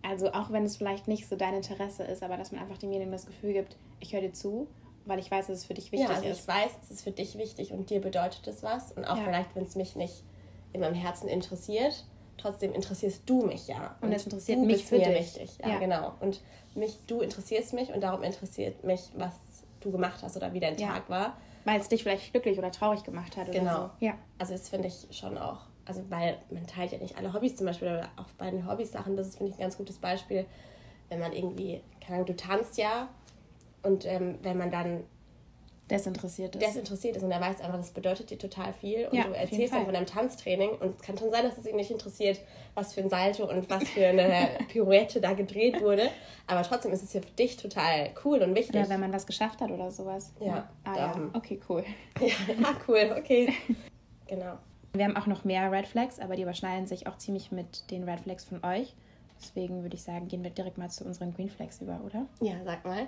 Also 0.04 0.32
auch 0.34 0.52
wenn 0.52 0.64
es 0.64 0.78
vielleicht 0.78 1.08
nicht 1.08 1.28
so 1.28 1.36
dein 1.36 1.56
Interesse 1.56 2.04
ist, 2.04 2.22
aber 2.24 2.38
dass 2.38 2.52
man 2.52 2.62
einfach 2.62 2.78
demjenigen 2.78 3.12
das 3.12 3.26
Gefühl 3.26 3.54
gibt, 3.54 3.76
ich 4.00 4.14
höre 4.14 4.22
dir 4.22 4.34
zu, 4.34 4.68
weil 5.06 5.20
ich 5.20 5.30
weiß, 5.30 5.48
dass 5.48 5.60
es 5.60 5.66
für 5.66 5.74
dich 5.74 5.92
wichtig 5.92 6.08
ja, 6.10 6.16
also 6.16 6.28
ist. 6.28 6.42
ich 6.42 6.48
weiß, 6.48 6.72
es 6.84 6.92
ist 6.92 7.04
für 7.04 7.12
dich 7.12 7.38
wichtig 7.38 7.72
und 7.74 7.90
dir 7.90 8.00
bedeutet 8.02 8.48
es 8.48 8.64
was. 8.64 8.92
Und 8.92 9.06
auch 9.06 9.18
Ja. 9.18 9.24
vielleicht, 9.26 9.56
wenn 9.56 9.64
es 9.66 9.76
mich 9.76 9.96
nicht 9.96 10.24
in 10.72 10.82
meinem 10.82 10.96
Herzen 10.96 11.28
interessiert, 11.28 12.06
trotzdem 12.38 12.74
interessierst 12.74 13.24
du 13.30 13.44
mich 13.46 13.68
ja. 13.68 13.96
Und 14.02 14.12
es 14.12 14.26
interessiert 14.26 14.60
du 14.60 14.66
mich 14.66 14.78
bist 14.78 14.90
für 14.90 14.98
mir 14.98 15.10
dich. 15.10 15.36
wichtig. 15.36 15.58
Ja, 15.62 15.70
Ja. 15.70 15.80
genau. 15.80 16.14
Und 16.20 16.42
mich, 16.76 17.00
du 17.08 17.22
interessierst 17.22 17.74
mich 17.74 17.94
und 17.94 18.02
darum 18.02 18.24
interessiert 18.24 18.84
mich, 18.84 19.12
was 19.16 19.34
du 19.82 19.92
gemacht 19.92 20.24
hast 20.24 20.36
oder 20.38 20.54
wie 20.54 20.60
dein 20.60 20.78
Ja. 20.78 20.88
Tag 20.94 21.10
war. 21.10 21.38
Weil 21.66 21.80
es 21.80 21.88
dich 21.90 22.04
vielleicht 22.04 22.32
glücklich 22.32 22.58
oder 22.58 22.72
traurig 22.72 23.04
gemacht 23.04 23.38
hat 23.38 23.50
oder 23.50 23.60
Genau. 23.60 23.82
so. 24.00 24.06
Ja. 24.06 24.14
Also 24.40 24.54
das 24.54 24.70
finde 24.70 24.88
ich 24.88 25.08
schon 25.18 25.38
auch, 25.38 25.62
also 25.86 26.04
weil 26.10 26.38
man 26.50 26.66
teilt 26.68 26.92
ja 26.92 26.98
nicht 26.98 27.18
alle 27.18 27.34
Hobbys 27.34 27.56
zum 27.56 27.66
Beispiel, 27.68 27.88
oder 27.90 28.10
auch 28.18 28.28
bei 28.38 28.50
den 28.50 28.68
Hobbys-Sachen, 28.70 29.16
das 29.16 29.28
ist, 29.28 29.38
finde 29.38 29.52
ich, 29.52 29.58
ein 29.58 29.62
ganz 29.62 29.78
gutes 29.78 29.98
Beispiel, 30.00 30.46
wenn 31.10 31.20
man 31.20 31.32
irgendwie, 31.34 31.82
keine 32.02 32.16
Ahnung, 32.16 32.28
du 32.28 32.36
tanzt 32.36 32.78
ja 32.78 33.10
und 33.84 34.06
ähm, 34.06 34.40
wenn 34.42 34.58
man 34.58 34.72
dann 34.72 35.04
Desinteressiert 35.92 36.56
ist. 36.56 36.66
desinteressiert 36.66 37.18
ist 37.18 37.24
und 37.24 37.32
er 37.32 37.42
weiß 37.42 37.60
einfach, 37.60 37.78
das 37.78 37.92
bedeutet 37.92 38.30
dir 38.30 38.38
total 38.38 38.72
viel 38.72 39.06
und 39.08 39.18
Ja, 39.18 39.26
du 39.26 39.34
erzählst 39.34 39.74
dann 39.74 39.84
von 39.84 39.94
deinem 39.94 40.06
Tanztraining 40.06 40.70
und 40.70 40.96
es 40.96 41.02
kann 41.02 41.18
schon 41.18 41.30
sein, 41.30 41.44
dass 41.44 41.58
es 41.58 41.68
ihn 41.68 41.76
nicht 41.76 41.92
interessiert, 41.92 42.40
was 42.74 42.94
für 42.94 43.02
ein 43.02 43.10
Salto 43.10 43.50
und 43.50 43.70
was 43.70 43.84
für 43.90 44.08
eine 44.08 44.50
Pirouette 44.70 45.20
da 45.20 45.34
gedreht 45.34 45.82
wurde, 45.82 46.10
aber 46.48 46.64
trotzdem 46.64 46.94
ist 46.94 47.04
es 47.04 47.12
ja 47.12 47.20
für 47.22 47.32
dich 47.32 47.58
total 47.58 48.12
cool 48.24 48.42
und 48.42 48.56
wichtig. 48.56 48.76
oder 48.78 48.88
wenn 48.90 49.02
man 49.02 49.12
was 49.12 49.28
geschafft 49.28 49.60
hat 49.60 49.72
oder 49.72 49.92
sowas. 49.92 50.32
Ja, 50.40 50.70
Ah 50.86 50.96
ja, 50.96 51.30
okay, 51.34 51.60
cool. 51.68 51.84
ja, 52.22 52.34
ah, 52.64 52.76
cool, 52.88 53.16
okay. 53.18 53.52
Genau. 54.28 54.58
Wir 54.94 55.06
haben 55.06 55.18
auch 55.18 55.28
noch 55.28 55.44
mehr 55.44 55.70
Red 55.72 55.86
Flags, 55.86 56.20
aber 56.20 56.38
die 56.38 56.44
überschneiden 56.44 56.88
sich 56.88 57.08
auch 57.08 57.18
ziemlich 57.18 57.52
mit 57.52 57.92
den 57.92 58.08
Red 58.08 58.22
Flags 58.22 58.46
von 58.46 58.64
euch. 58.64 58.96
Deswegen 59.42 59.82
würde 59.84 59.96
ich 59.96 60.04
sagen, 60.04 60.28
gehen 60.30 60.44
wir 60.44 60.50
direkt 60.50 60.78
mal 60.78 60.90
zu 60.90 61.04
unseren 61.04 61.34
Green 61.34 61.50
Flags 61.50 61.82
über, 61.82 62.00
oder? 62.06 62.26
Ja, 62.42 62.54
sag 62.64 62.86
mal. 62.86 63.08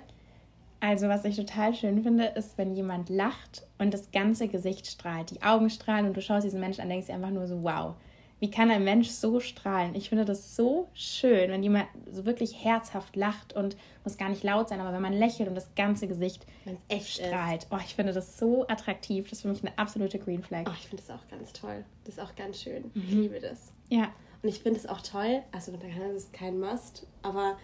Also, 0.80 1.08
was 1.08 1.24
ich 1.24 1.36
total 1.36 1.74
schön 1.74 2.02
finde, 2.02 2.24
ist, 2.26 2.58
wenn 2.58 2.74
jemand 2.74 3.08
lacht 3.08 3.66
und 3.78 3.94
das 3.94 4.10
ganze 4.10 4.46
Gesicht 4.48 4.86
strahlt. 4.86 5.30
Die 5.30 5.42
Augen 5.42 5.70
strahlen 5.70 6.06
und 6.06 6.16
du 6.16 6.20
schaust 6.20 6.44
diesen 6.44 6.60
Menschen 6.60 6.82
an, 6.82 6.88
denkst 6.88 7.06
dir 7.06 7.14
einfach 7.14 7.30
nur 7.30 7.46
so, 7.46 7.62
wow. 7.62 7.94
Wie 8.38 8.50
kann 8.50 8.70
ein 8.70 8.84
Mensch 8.84 9.08
so 9.08 9.40
strahlen? 9.40 9.94
Ich 9.94 10.10
finde 10.10 10.26
das 10.26 10.54
so 10.56 10.88
schön, 10.92 11.50
wenn 11.50 11.62
jemand 11.62 11.86
so 12.12 12.26
wirklich 12.26 12.62
herzhaft 12.62 13.16
lacht 13.16 13.54
und 13.54 13.78
muss 14.04 14.18
gar 14.18 14.28
nicht 14.28 14.44
laut 14.44 14.68
sein, 14.68 14.78
aber 14.78 14.92
wenn 14.92 15.00
man 15.00 15.14
lächelt 15.14 15.48
und 15.48 15.54
das 15.54 15.74
ganze 15.74 16.06
Gesicht 16.06 16.44
Wenn's 16.66 16.82
echt 16.88 17.18
ist. 17.18 17.26
strahlt. 17.28 17.66
Oh, 17.70 17.78
ich 17.82 17.94
finde 17.94 18.12
das 18.12 18.36
so 18.38 18.68
attraktiv. 18.68 19.24
Das 19.30 19.38
ist 19.38 19.42
für 19.42 19.48
mich 19.48 19.64
eine 19.64 19.76
absolute 19.78 20.18
Green 20.18 20.42
Flag. 20.42 20.64
Oh, 20.68 20.72
ich 20.78 20.86
finde 20.86 21.02
das 21.06 21.16
auch 21.16 21.26
ganz 21.28 21.54
toll. 21.54 21.82
Das 22.04 22.18
ist 22.18 22.20
auch 22.20 22.36
ganz 22.36 22.60
schön. 22.60 22.90
Mhm. 22.92 23.02
Ich 23.06 23.10
liebe 23.12 23.40
das. 23.40 23.72
Ja, 23.88 24.08
Und 24.42 24.50
ich 24.50 24.60
finde 24.60 24.80
es 24.80 24.86
auch 24.86 25.00
toll, 25.00 25.42
also 25.52 25.72
das 25.72 26.22
ist 26.24 26.32
kein 26.34 26.60
Must, 26.60 27.06
aber 27.22 27.56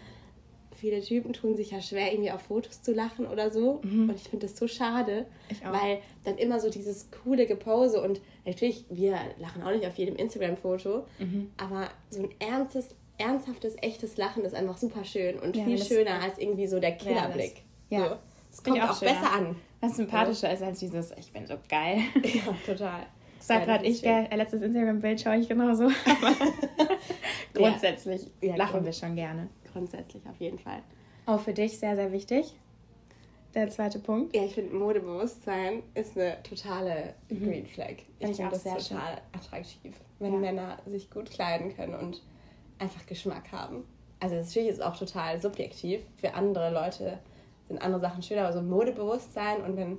viele 0.82 1.00
Typen 1.00 1.32
tun 1.32 1.56
sich 1.56 1.70
ja 1.70 1.80
schwer, 1.80 2.12
irgendwie 2.12 2.32
auf 2.32 2.42
Fotos 2.42 2.82
zu 2.82 2.92
lachen 2.92 3.26
oder 3.26 3.50
so. 3.52 3.80
Und 3.84 4.12
ich 4.16 4.28
finde 4.28 4.46
das 4.46 4.56
so 4.58 4.66
schade, 4.68 5.26
Mhm. 5.62 5.68
Auch. 5.68 5.72
weil 5.80 5.98
dann 6.24 6.36
immer 6.38 6.58
so 6.60 6.68
dieses 6.68 7.08
coole 7.24 7.46
Gepose 7.46 8.02
und 8.02 8.20
natürlich, 8.44 8.84
wir 8.90 9.16
lachen 9.38 9.62
auch 9.62 9.70
nicht 9.70 9.86
auf 9.86 9.94
jedem 9.96 10.16
Instagram-Foto, 10.16 11.04
Mhm. 11.20 11.50
aber 11.56 11.88
so 12.10 12.22
ein 12.24 12.28
ernstes, 12.40 12.94
ernsthaftes, 13.18 13.76
echtes 13.80 14.16
Lachen 14.16 14.44
ist 14.44 14.54
einfach 14.54 14.76
super 14.76 15.04
schön 15.04 15.38
und 15.38 15.56
Ja, 15.56 15.64
viel 15.64 15.78
schöner 15.82 16.20
als 16.20 16.38
irgendwie 16.38 16.66
so 16.66 16.80
der 16.80 16.92
Killerblick. 16.92 17.62
Ja, 17.88 17.98
So. 18.00 18.04
das 18.10 18.18
Es 18.50 18.60
Find 18.60 18.78
kommt 18.78 18.90
auch, 18.90 18.98
schöner. 18.98 19.12
besser 19.12 19.32
an. 19.32 19.56
Was 19.80 19.96
sympathischer 19.96 20.52
ist 20.52 20.62
als 20.62 20.78
dieses, 20.80 21.12
ich 21.18 21.32
bin 21.32 21.46
so 21.46 21.54
geil. 21.68 21.98
Ja, 22.24 22.54
total. 22.66 23.02
Das 23.38 23.48
war 23.48 23.58
Ja, 23.58 23.64
gerade 23.64 23.86
ich, 23.86 24.02
gell? 24.02 24.28
Äh, 24.30 24.36
Letztes 24.36 24.62
Instagram-Bild 24.62 25.20
schaue 25.20 25.36
ich 25.38 25.48
genauso. 25.48 25.84
Aber 26.06 26.32
grundsätzlich 27.54 28.22
Ja, 28.40 28.56
lachen 28.56 28.84
wir 28.84 28.92
schon 28.92 29.14
gerne. 29.16 29.48
Grundsätzlich 29.72 30.22
auf 30.28 30.36
jeden 30.38 30.58
Fall. 30.58 30.82
Auch 31.26 31.40
für 31.40 31.52
dich 31.52 31.78
sehr, 31.78 31.96
sehr 31.96 32.12
wichtig. 32.12 32.54
Der 33.54 33.68
zweite 33.68 33.98
Punkt. 33.98 34.34
Ja, 34.34 34.44
ich 34.44 34.54
finde 34.54 34.74
Modebewusstsein 34.74 35.82
ist 35.94 36.16
eine 36.16 36.42
totale 36.42 37.14
Green 37.28 37.66
Flag. 37.66 37.96
Ich 38.18 38.30
ich 38.30 38.36
finde 38.36 38.50
das 38.52 38.62
sehr 38.62 38.78
total 38.78 39.20
attraktiv, 39.32 39.94
wenn 40.18 40.32
Ja. 40.32 40.38
Männer 40.38 40.78
sich 40.86 41.10
gut 41.10 41.30
kleiden 41.30 41.74
können 41.76 41.94
und 41.94 42.22
einfach 42.78 43.04
Geschmack 43.06 43.52
haben. 43.52 43.84
Also 44.20 44.36
natürlich 44.36 44.68
ist 44.70 44.76
es 44.76 44.80
auch 44.80 44.96
total 44.96 45.40
subjektiv. 45.40 46.00
Für 46.16 46.32
andere 46.34 46.72
Leute 46.72 47.18
sind 47.68 47.82
andere 47.82 48.00
Sachen 48.00 48.22
schöner, 48.22 48.42
aber 48.44 48.52
so 48.54 48.62
Modebewusstsein 48.62 49.62
und 49.62 49.76
wenn 49.76 49.98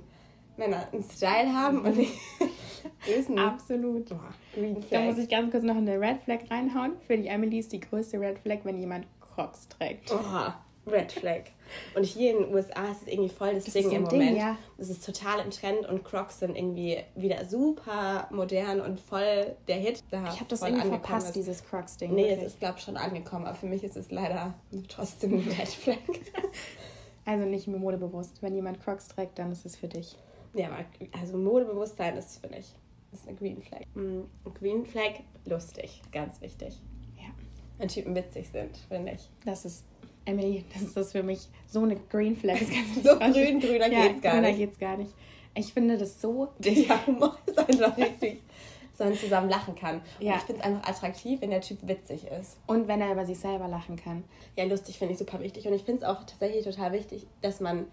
Männer 0.56 0.88
einen 0.92 1.02
Style 1.04 1.52
haben 1.52 1.82
und 1.84 1.96
nicht 1.96 2.12
Ist 3.18 3.30
ein 3.30 3.38
Absolut. 3.38 4.08
Boah, 4.10 4.34
Green 4.54 4.74
Da 4.74 4.80
Flag. 4.82 5.04
muss 5.04 5.18
ich 5.18 5.28
ganz 5.28 5.50
kurz 5.50 5.64
noch 5.64 5.76
eine 5.76 5.98
Red 5.98 6.20
Flag 6.22 6.40
reinhauen. 6.50 6.92
Für 7.06 7.16
die 7.16 7.28
Emily 7.28 7.58
ist 7.60 7.72
die 7.72 7.80
größte 7.80 8.20
Red 8.20 8.38
Flag, 8.40 8.58
wenn 8.64 8.78
jemand 8.78 9.06
Crocs 9.34 9.68
trägt. 9.68 10.12
Oha, 10.12 10.58
Red 10.86 11.12
Flag. 11.12 11.44
Und 11.96 12.04
hier 12.04 12.32
in 12.32 12.42
den 12.44 12.54
USA 12.54 12.90
ist 12.90 13.02
es 13.02 13.08
irgendwie 13.08 13.30
voll 13.30 13.54
das, 13.54 13.64
Das 13.64 13.72
Ding 13.72 13.90
im 13.90 14.06
Ding, 14.08 14.18
Moment. 14.20 14.36
ja. 14.36 14.56
Das 14.76 14.90
ist 14.90 15.04
total 15.04 15.40
im 15.40 15.50
Trend 15.50 15.86
und 15.88 16.04
Crocs 16.04 16.40
sind 16.40 16.56
irgendwie 16.56 16.98
wieder 17.14 17.44
super 17.46 18.28
modern 18.30 18.80
und 18.82 19.00
voll 19.00 19.56
der 19.66 19.76
Hit. 19.76 20.02
Da 20.10 20.24
Ich 20.24 20.40
habe 20.40 20.46
das 20.48 20.60
irgendwie 20.62 20.88
verpasst, 20.88 21.28
ist. 21.28 21.36
dieses 21.36 21.64
Crocs-Ding. 21.64 22.14
Nee, 22.14 22.24
es 22.24 22.28
wirklich. 22.32 22.46
ist, 22.46 22.58
glaube 22.60 22.74
ich, 22.78 22.84
schon 22.84 22.96
angekommen, 22.98 23.46
aber 23.46 23.54
für 23.56 23.66
mich 23.66 23.82
ist 23.82 23.96
es 23.96 24.10
leider 24.10 24.52
trotzdem 24.88 25.34
ein 25.34 25.40
Red 25.58 25.68
Flag. 25.68 25.96
Also 27.26 27.46
nicht 27.46 27.66
mehr 27.68 27.78
modebewusst. 27.80 28.42
Wenn 28.42 28.54
jemand 28.54 28.82
Crocs 28.84 29.08
trägt, 29.08 29.38
dann 29.38 29.50
ist 29.50 29.64
es 29.64 29.76
für 29.76 29.88
dich. 29.88 30.14
ja, 30.52 30.66
aber 30.66 30.84
also 31.18 31.38
Modebewusstsein 31.38 32.18
ist 32.18 32.38
für 32.44 32.50
mich 32.50 32.74
ist 33.12 33.26
eine 33.26 33.36
Green 33.38 33.62
Flag. 33.62 33.80
Mm, 33.94 34.24
Green 34.58 34.84
Flag, 34.84 35.20
lustig, 35.46 36.02
ganz 36.12 36.40
wichtig. 36.42 36.78
Wenn 37.78 37.88
Typen 37.88 38.14
witzig 38.14 38.48
sind, 38.48 38.76
finde 38.88 39.12
ich. 39.12 39.28
Das 39.44 39.64
ist, 39.64 39.84
Emily, 40.24 40.64
das 40.72 40.82
ist 40.82 40.96
das 40.96 41.12
für 41.12 41.22
mich 41.22 41.48
so 41.66 41.82
eine 41.82 41.96
Green 41.96 42.36
Flag. 42.36 42.58
So 43.02 43.18
grün, 43.18 43.60
grüner 43.60 43.88
ja, 43.90 44.06
geht's 44.08 44.22
gar 44.22 44.34
grüner 44.34 44.48
nicht. 44.48 44.58
geht's 44.58 44.78
gar 44.78 44.96
nicht. 44.96 45.10
Ich 45.54 45.72
finde 45.72 45.98
das 45.98 46.20
so. 46.20 46.48
Der 46.58 47.06
Humor 47.06 47.36
ist 47.46 47.58
einfach 47.58 47.96
richtig, 47.96 48.42
man 48.98 49.14
zusammen 49.14 49.48
lachen 49.48 49.74
kann. 49.74 49.96
Und 50.18 50.26
Ja. 50.26 50.36
ich 50.36 50.42
finde 50.42 50.60
es 50.62 50.66
einfach 50.66 50.88
attraktiv, 50.88 51.40
wenn 51.40 51.50
der 51.50 51.60
Typ 51.60 51.78
witzig 51.86 52.26
ist. 52.28 52.58
Und 52.66 52.86
wenn 52.88 53.00
er 53.00 53.12
über 53.12 53.24
sich 53.26 53.38
selber 53.38 53.68
lachen 53.68 53.96
kann. 53.96 54.24
Ja, 54.56 54.64
lustig 54.64 54.98
finde 54.98 55.12
ich 55.14 55.18
super 55.18 55.40
wichtig. 55.40 55.66
Und 55.66 55.74
ich 55.74 55.82
finde 55.82 56.02
es 56.02 56.08
auch 56.08 56.20
tatsächlich 56.24 56.64
total 56.64 56.92
wichtig, 56.92 57.26
dass 57.42 57.60
man 57.60 57.86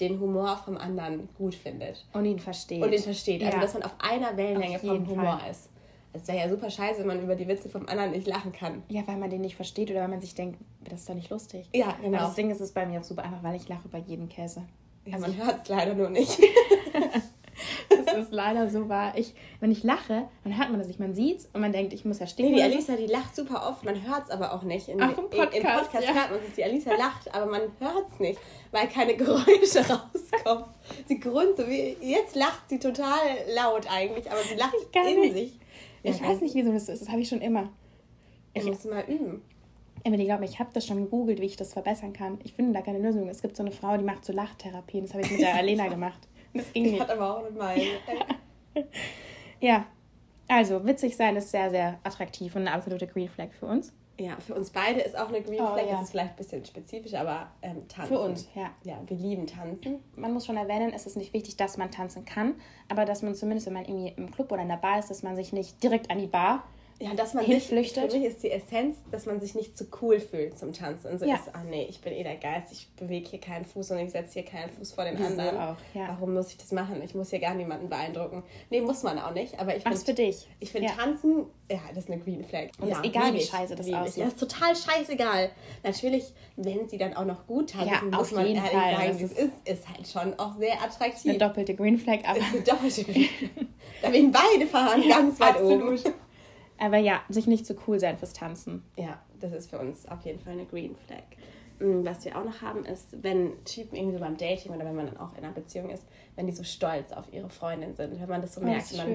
den 0.00 0.20
Humor 0.20 0.60
vom 0.64 0.76
anderen 0.76 1.28
gut 1.38 1.54
findet. 1.54 2.04
Und 2.12 2.24
ihn 2.26 2.38
versteht. 2.38 2.82
Und 2.82 2.92
ihn 2.92 2.98
versteht. 3.02 3.42
Also, 3.42 3.56
Ja. 3.56 3.62
dass 3.62 3.72
man 3.74 3.82
auf 3.82 3.94
einer 3.98 4.36
Wellenlänge 4.36 4.76
Auf 4.76 4.82
vom 4.82 5.08
Humor 5.08 5.38
Fall. 5.38 5.50
ist. 5.50 5.70
Es 6.16 6.28
wäre 6.28 6.38
ja 6.38 6.48
super 6.48 6.70
scheiße, 6.70 7.00
wenn 7.00 7.06
man 7.06 7.22
über 7.22 7.34
die 7.34 7.48
Witze 7.48 7.68
vom 7.68 7.86
anderen 7.88 8.10
nicht 8.10 8.26
lachen 8.26 8.52
kann. 8.52 8.82
Ja, 8.88 9.02
weil 9.06 9.16
man 9.16 9.30
den 9.30 9.40
nicht 9.40 9.56
versteht 9.56 9.90
oder 9.90 10.00
weil 10.00 10.08
man 10.08 10.20
sich 10.20 10.34
denkt, 10.34 10.58
das 10.84 11.00
ist 11.00 11.08
doch 11.08 11.14
nicht 11.14 11.30
lustig. 11.30 11.68
Ja, 11.74 11.88
Aber 11.88 12.02
genau. 12.02 12.18
das 12.18 12.34
Ding 12.34 12.50
ist 12.50 12.60
es 12.60 12.72
bei 12.72 12.86
mir 12.86 13.00
auch 13.00 13.04
super 13.04 13.24
einfach, 13.24 13.42
weil 13.42 13.56
ich 13.56 13.68
lache 13.68 13.86
über 13.86 13.98
jeden 13.98 14.28
Käse. 14.28 14.62
Ja, 15.04 15.18
man 15.18 15.36
hört 15.36 15.62
es 15.62 15.68
leider 15.68 15.94
nur 15.94 16.10
nicht. 16.10 16.38
Das 17.88 18.14
ist 18.14 18.32
leider 18.32 18.68
so 18.68 18.88
wahr. 18.88 19.12
Ich, 19.16 19.34
wenn 19.60 19.70
ich 19.70 19.82
lache, 19.82 20.28
dann 20.44 20.58
hört 20.58 20.70
man 20.70 20.78
das 20.78 20.88
nicht. 20.88 21.00
Man 21.00 21.14
sieht's 21.14 21.48
und 21.52 21.60
man 21.60 21.72
denkt, 21.72 21.92
ich 21.92 22.04
muss 22.04 22.18
ja 22.18 22.26
stehen. 22.26 22.50
Nee, 22.50 22.56
die. 22.56 22.62
Alisa, 22.62 22.96
die 22.96 23.06
lacht 23.06 23.34
super 23.34 23.68
oft, 23.68 23.84
man 23.84 24.06
hört 24.06 24.24
es 24.24 24.30
aber 24.30 24.52
auch 24.52 24.62
nicht. 24.62 24.88
In, 24.88 25.00
Ach, 25.00 25.16
im 25.16 25.30
Podcast, 25.30 25.54
Im 25.54 25.62
Podcast 25.62 26.04
ja. 26.08 26.14
hört 26.14 26.30
man 26.30 26.40
es, 26.46 26.54
die 26.54 26.64
Alisa 26.64 26.94
lacht, 26.96 27.34
aber 27.34 27.46
man 27.50 27.62
hört 27.78 28.06
es 28.12 28.20
nicht, 28.20 28.38
weil 28.70 28.88
keine 28.88 29.16
Geräusche 29.16 29.78
rauskommen. 29.78 30.64
Sie 31.06 31.18
grunzt, 31.20 31.58
so 31.58 31.68
wie, 31.68 31.96
jetzt 32.00 32.36
lacht 32.36 32.68
sie 32.68 32.78
total 32.78 33.20
laut 33.54 33.86
eigentlich, 33.90 34.30
aber 34.30 34.40
sie 34.42 34.54
lacht 34.54 34.74
in 34.94 35.20
nicht. 35.20 35.32
sich. 35.32 35.52
Ich 36.10 36.22
weiß 36.22 36.40
nicht, 36.40 36.54
wieso 36.54 36.72
das 36.72 36.88
ist. 36.88 37.02
Das 37.02 37.08
habe 37.08 37.20
ich 37.20 37.28
schon 37.28 37.40
immer. 37.40 37.70
Ich 38.54 38.64
muss 38.64 38.84
mal 38.84 39.04
üben. 39.08 39.42
Emily, 40.04 40.24
glaub 40.24 40.40
mir, 40.40 40.46
ich 40.46 40.58
habe 40.60 40.70
das 40.72 40.86
schon 40.86 40.98
gegoogelt, 41.02 41.40
wie 41.40 41.46
ich 41.46 41.56
das 41.56 41.72
verbessern 41.72 42.12
kann. 42.12 42.38
Ich 42.44 42.52
finde 42.54 42.72
da 42.72 42.80
keine 42.82 42.98
Lösung. 42.98 43.28
Es 43.28 43.42
gibt 43.42 43.56
so 43.56 43.62
eine 43.62 43.72
Frau, 43.72 43.96
die 43.96 44.04
macht 44.04 44.24
so 44.24 44.32
Lachtherapien. 44.32 45.04
Das 45.04 45.14
habe 45.14 45.24
ich 45.24 45.30
mit 45.32 45.40
der 45.40 45.54
Alena 45.56 45.88
gemacht. 45.88 46.28
Das 46.54 46.72
ging 46.72 46.84
Ich 46.84 46.92
nicht. 46.92 47.00
hatte 47.00 47.14
aber 47.14 47.38
auch 47.38 47.42
nicht 47.42 47.56
mal. 47.56 47.76
Ja. 49.60 49.86
Also, 50.48 50.84
witzig 50.86 51.16
sein 51.16 51.34
ist 51.34 51.50
sehr, 51.50 51.70
sehr 51.70 51.98
attraktiv 52.04 52.54
und 52.54 52.62
eine 52.62 52.72
absolute 52.72 53.06
Green 53.06 53.28
Flag 53.28 53.48
für 53.58 53.66
uns. 53.66 53.92
Ja, 54.18 54.36
für 54.40 54.54
uns 54.54 54.70
beide 54.70 55.00
ist 55.00 55.18
auch 55.18 55.28
eine 55.28 55.42
Green 55.42 55.60
Oh, 55.60 55.74
Flag. 55.74 55.84
ja. 55.86 55.92
Das 55.92 56.04
ist 56.04 56.10
vielleicht 56.12 56.30
ein 56.30 56.36
bisschen 56.36 56.64
spezifisch, 56.64 57.14
aber 57.14 57.48
ähm, 57.62 57.86
tanzen. 57.86 58.14
Für 58.14 58.20
uns, 58.20 58.48
ja. 58.54 58.70
Ja, 58.82 58.98
wir 59.06 59.16
lieben 59.16 59.46
tanzen. 59.46 60.02
Man 60.14 60.32
muss 60.32 60.46
schon 60.46 60.56
erwähnen, 60.56 60.92
es 60.94 61.06
ist 61.06 61.16
nicht 61.16 61.34
wichtig, 61.34 61.56
dass 61.58 61.76
man 61.76 61.90
tanzen 61.90 62.24
kann, 62.24 62.54
aber 62.88 63.04
dass 63.04 63.22
man 63.22 63.34
zumindest, 63.34 63.66
wenn 63.66 63.74
man 63.74 63.84
irgendwie 63.84 64.14
im 64.16 64.30
Club 64.30 64.50
oder 64.52 64.62
in 64.62 64.68
der 64.68 64.76
Bar 64.76 64.98
ist, 64.98 65.10
dass 65.10 65.22
man 65.22 65.36
sich 65.36 65.52
nicht 65.52 65.82
direkt 65.82 66.10
an 66.10 66.18
die 66.18 66.26
Bar 66.28 66.64
Ja, 66.98 67.12
dass 67.14 67.34
man 67.34 67.44
sich, 67.44 67.52
Hinflüchtet. 67.54 68.10
für 68.10 68.18
mich 68.18 68.26
ist 68.26 68.42
die 68.42 68.50
Essenz, 68.50 68.96
dass 69.10 69.26
man 69.26 69.38
sich 69.38 69.54
nicht 69.54 69.76
zu 69.76 69.86
cool 70.00 70.18
fühlt 70.18 70.58
zum 70.58 70.72
Tanzen. 70.72 71.10
Und 71.10 71.18
so 71.18 71.26
Ja. 71.26 71.34
ist, 71.34 71.54
ah 71.54 71.62
nee, 71.68 71.86
ich 71.90 72.00
bin 72.00 72.14
eh 72.14 72.22
der 72.22 72.36
Geist, 72.36 72.72
ich 72.72 72.88
bewege 72.96 73.28
hier 73.28 73.40
keinen 73.40 73.66
Fuß 73.66 73.90
und 73.90 73.98
ich 73.98 74.10
setze 74.12 74.32
hier 74.34 74.44
keinen 74.44 74.70
Fuß 74.70 74.92
vor 74.92 75.04
den 75.04 75.16
anderen. 75.22 75.58
auch, 75.58 75.76
ja. 75.92 76.08
Warum 76.08 76.32
muss 76.32 76.48
ich 76.50 76.56
das 76.56 76.72
machen? 76.72 77.02
Ich 77.02 77.14
muss 77.14 77.28
hier 77.28 77.38
gar 77.38 77.54
niemanden 77.54 77.90
beeindrucken. 77.90 78.42
Nee, 78.70 78.80
muss 78.80 79.02
man 79.02 79.18
auch 79.18 79.32
nicht, 79.34 79.58
aber 79.60 79.76
ich 79.76 79.84
Mach's 79.84 80.00
für 80.00 80.06
finde 80.14 80.22
dich. 80.22 80.48
ich 80.58 80.72
finde 80.72 80.88
Ja. 80.88 80.94
Tanzen, 80.94 81.44
ja, 81.70 81.80
das 81.94 82.04
ist 82.04 82.10
eine 82.10 82.20
Green 82.22 82.42
Flag. 82.44 82.68
Und 82.80 82.88
ja, 82.88 82.96
ist 83.00 83.04
egal, 83.04 83.34
wie 83.34 83.42
scheiße 83.42 83.74
das 83.76 83.92
aussieht. 83.92 84.16
Ja, 84.22 84.28
ist 84.28 84.40
total 84.40 84.74
scheißegal. 84.74 85.50
Natürlich, 85.82 86.32
wenn 86.56 86.88
sie 86.88 86.96
dann 86.96 87.12
auch 87.14 87.26
noch 87.26 87.46
gut 87.46 87.70
tanzen, 87.72 88.10
muss 88.10 88.30
man 88.32 88.46
ehrlich 88.46 88.60
Fall. 88.62 88.70
sagen, 88.96 89.18
Das 89.20 89.30
das 89.34 89.38
ist- 89.38 89.52
ist, 89.68 89.88
halt 89.88 90.08
schon 90.08 90.38
auch 90.38 90.56
sehr 90.58 90.82
attraktiv. 90.82 91.28
Eine 91.30 91.38
doppelte 91.38 91.74
Green 91.74 91.98
Flag, 91.98 92.20
aber, 92.24 92.38
ist 92.38 92.54
eine 92.54 92.62
doppelte 92.62 93.04
Green 93.04 93.28
Flag. 93.28 93.66
Da 94.02 94.12
werden 94.12 94.30
beide 94.30 94.66
fahren 94.66 95.02
ganz 95.08 95.40
weit 95.40 95.54
absolut. 95.56 96.04
oben. 96.04 96.14
Aber 96.78 96.98
ja, 96.98 97.20
sich 97.28 97.46
nicht 97.46 97.66
zu 97.66 97.74
cool 97.86 97.98
sein 98.00 98.18
fürs 98.18 98.32
Tanzen. 98.32 98.82
Ja, 98.96 99.20
das 99.40 99.52
ist 99.52 99.70
für 99.70 99.78
uns 99.78 100.06
auf 100.06 100.22
jeden 100.24 100.40
Fall 100.40 100.54
eine 100.54 100.66
Green 100.66 100.96
Flag. 100.96 101.22
Mm, 101.78 102.04
Was 102.06 102.24
wir 102.24 102.36
auch 102.38 102.44
noch 102.44 102.62
haben, 102.62 102.84
ist, 102.84 103.22
wenn 103.22 103.62
Typen 103.64 103.96
irgendwie 103.96 104.14
so 104.14 104.20
beim 104.20 104.36
Dating 104.36 104.72
oder 104.74 104.84
wenn 104.84 104.94
man 104.96 105.06
dann 105.06 105.16
auch 105.18 105.32
in 105.36 105.44
einer 105.44 105.52
Beziehung 105.52 105.90
ist, 105.90 106.06
wenn 106.34 106.46
die 106.46 106.52
so 106.52 106.64
stolz 106.64 107.12
auf 107.12 107.32
ihre 107.32 107.50
Freundin 107.50 107.94
sind, 107.94 108.18
wenn 108.20 108.28
man 108.28 108.40
das 108.40 108.54
so 108.54 108.60
Oh, 108.60 108.64
merkt, 108.64 108.90
das 108.90 108.96
man, 108.96 109.06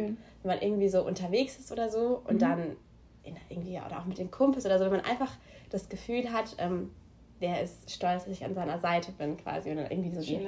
wenn 0.44 0.56
man 0.56 0.62
irgendwie 0.62 0.90
so 0.90 1.04
unterwegs 1.06 1.58
ist 1.58 1.72
oder 1.72 1.90
so 1.90 2.22
und 2.28 2.42
dann 2.42 2.76
in, 3.24 3.36
irgendwie 3.50 3.80
oder 3.86 4.00
auch 4.00 4.06
mit 4.06 4.18
den 4.18 4.30
Kumpels 4.32 4.66
oder 4.66 4.78
so, 4.78 4.86
wenn 4.86 4.92
man 4.92 5.06
einfach 5.06 5.32
das 5.70 5.90
Gefühl 5.90 6.32
hat, 6.32 6.56
ähm, 6.60 6.92
der 7.42 7.62
ist 7.64 7.90
stolz, 7.90 8.26
dass 8.26 8.34
ich 8.34 8.46
an 8.46 8.54
seiner 8.54 8.80
Seite 8.80 9.12
bin 9.12 9.38
quasi 9.38 9.72
und 9.72 9.78
dann 9.78 9.90
irgendwie 9.90 10.14
so 10.14 10.22
Schön, 10.22 10.46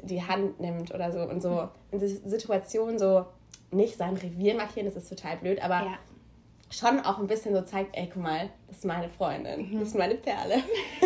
die, 0.00 0.06
die 0.06 0.22
Hand 0.22 0.60
nimmt 0.60 0.94
oder 0.94 1.10
so 1.10 1.20
und 1.22 1.40
so 1.42 1.68
in 1.90 1.98
Si- 1.98 2.20
Situationen 2.24 2.98
so 2.98 3.26
nicht 3.72 3.96
sein 3.96 4.14
Revier 4.16 4.54
markieren, 4.54 4.86
das 4.86 4.96
ist 4.96 5.08
total 5.08 5.36
blöd, 5.38 5.60
aber 5.62 5.80
Ja. 5.84 5.98
Schon 6.70 7.00
auch 7.00 7.18
ein 7.18 7.26
bisschen 7.26 7.54
so 7.54 7.62
zeigt, 7.62 7.96
ey, 7.96 8.08
guck 8.12 8.22
mal, 8.22 8.50
das 8.66 8.78
ist 8.78 8.84
meine 8.84 9.08
Freundin, 9.08 9.78
das 9.78 9.88
ist 9.88 9.96
meine 9.96 10.16
Perle. 10.16 10.56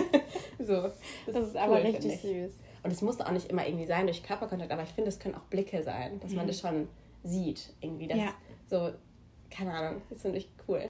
so, 0.59 0.91
Das 1.27 1.47
ist 1.49 1.57
aber 1.57 1.75
cool, 1.77 1.81
richtig 1.87 2.19
finde 2.21 2.39
ich. 2.47 2.53
süß. 2.53 2.59
Und 2.85 2.91
es 2.91 3.01
muss 3.03 3.21
auch 3.21 3.31
nicht 3.31 3.49
immer 3.49 3.67
irgendwie 3.67 3.87
sein 3.87 4.07
durch 4.07 4.23
Körperkontakt, 4.25 4.73
aber 4.73 4.83
ich 4.83 4.89
finde, 4.91 5.09
es 5.11 5.19
können 5.21 5.35
auch 5.37 5.43
Blicke 5.45 5.83
sein, 5.85 6.19
dass 6.21 6.33
man 6.33 6.47
das 6.49 6.59
schon 6.59 6.89
sieht, 7.23 7.73
irgendwie. 7.81 8.09
Das 8.09 8.19
Mhm. 8.19 8.25
Ja. 8.25 8.33
so, 8.69 8.91
keine 9.51 9.73
Ahnung, 9.73 10.03
das 10.11 10.23
finde 10.23 10.39
ich 10.39 10.49
cool. 10.67 10.89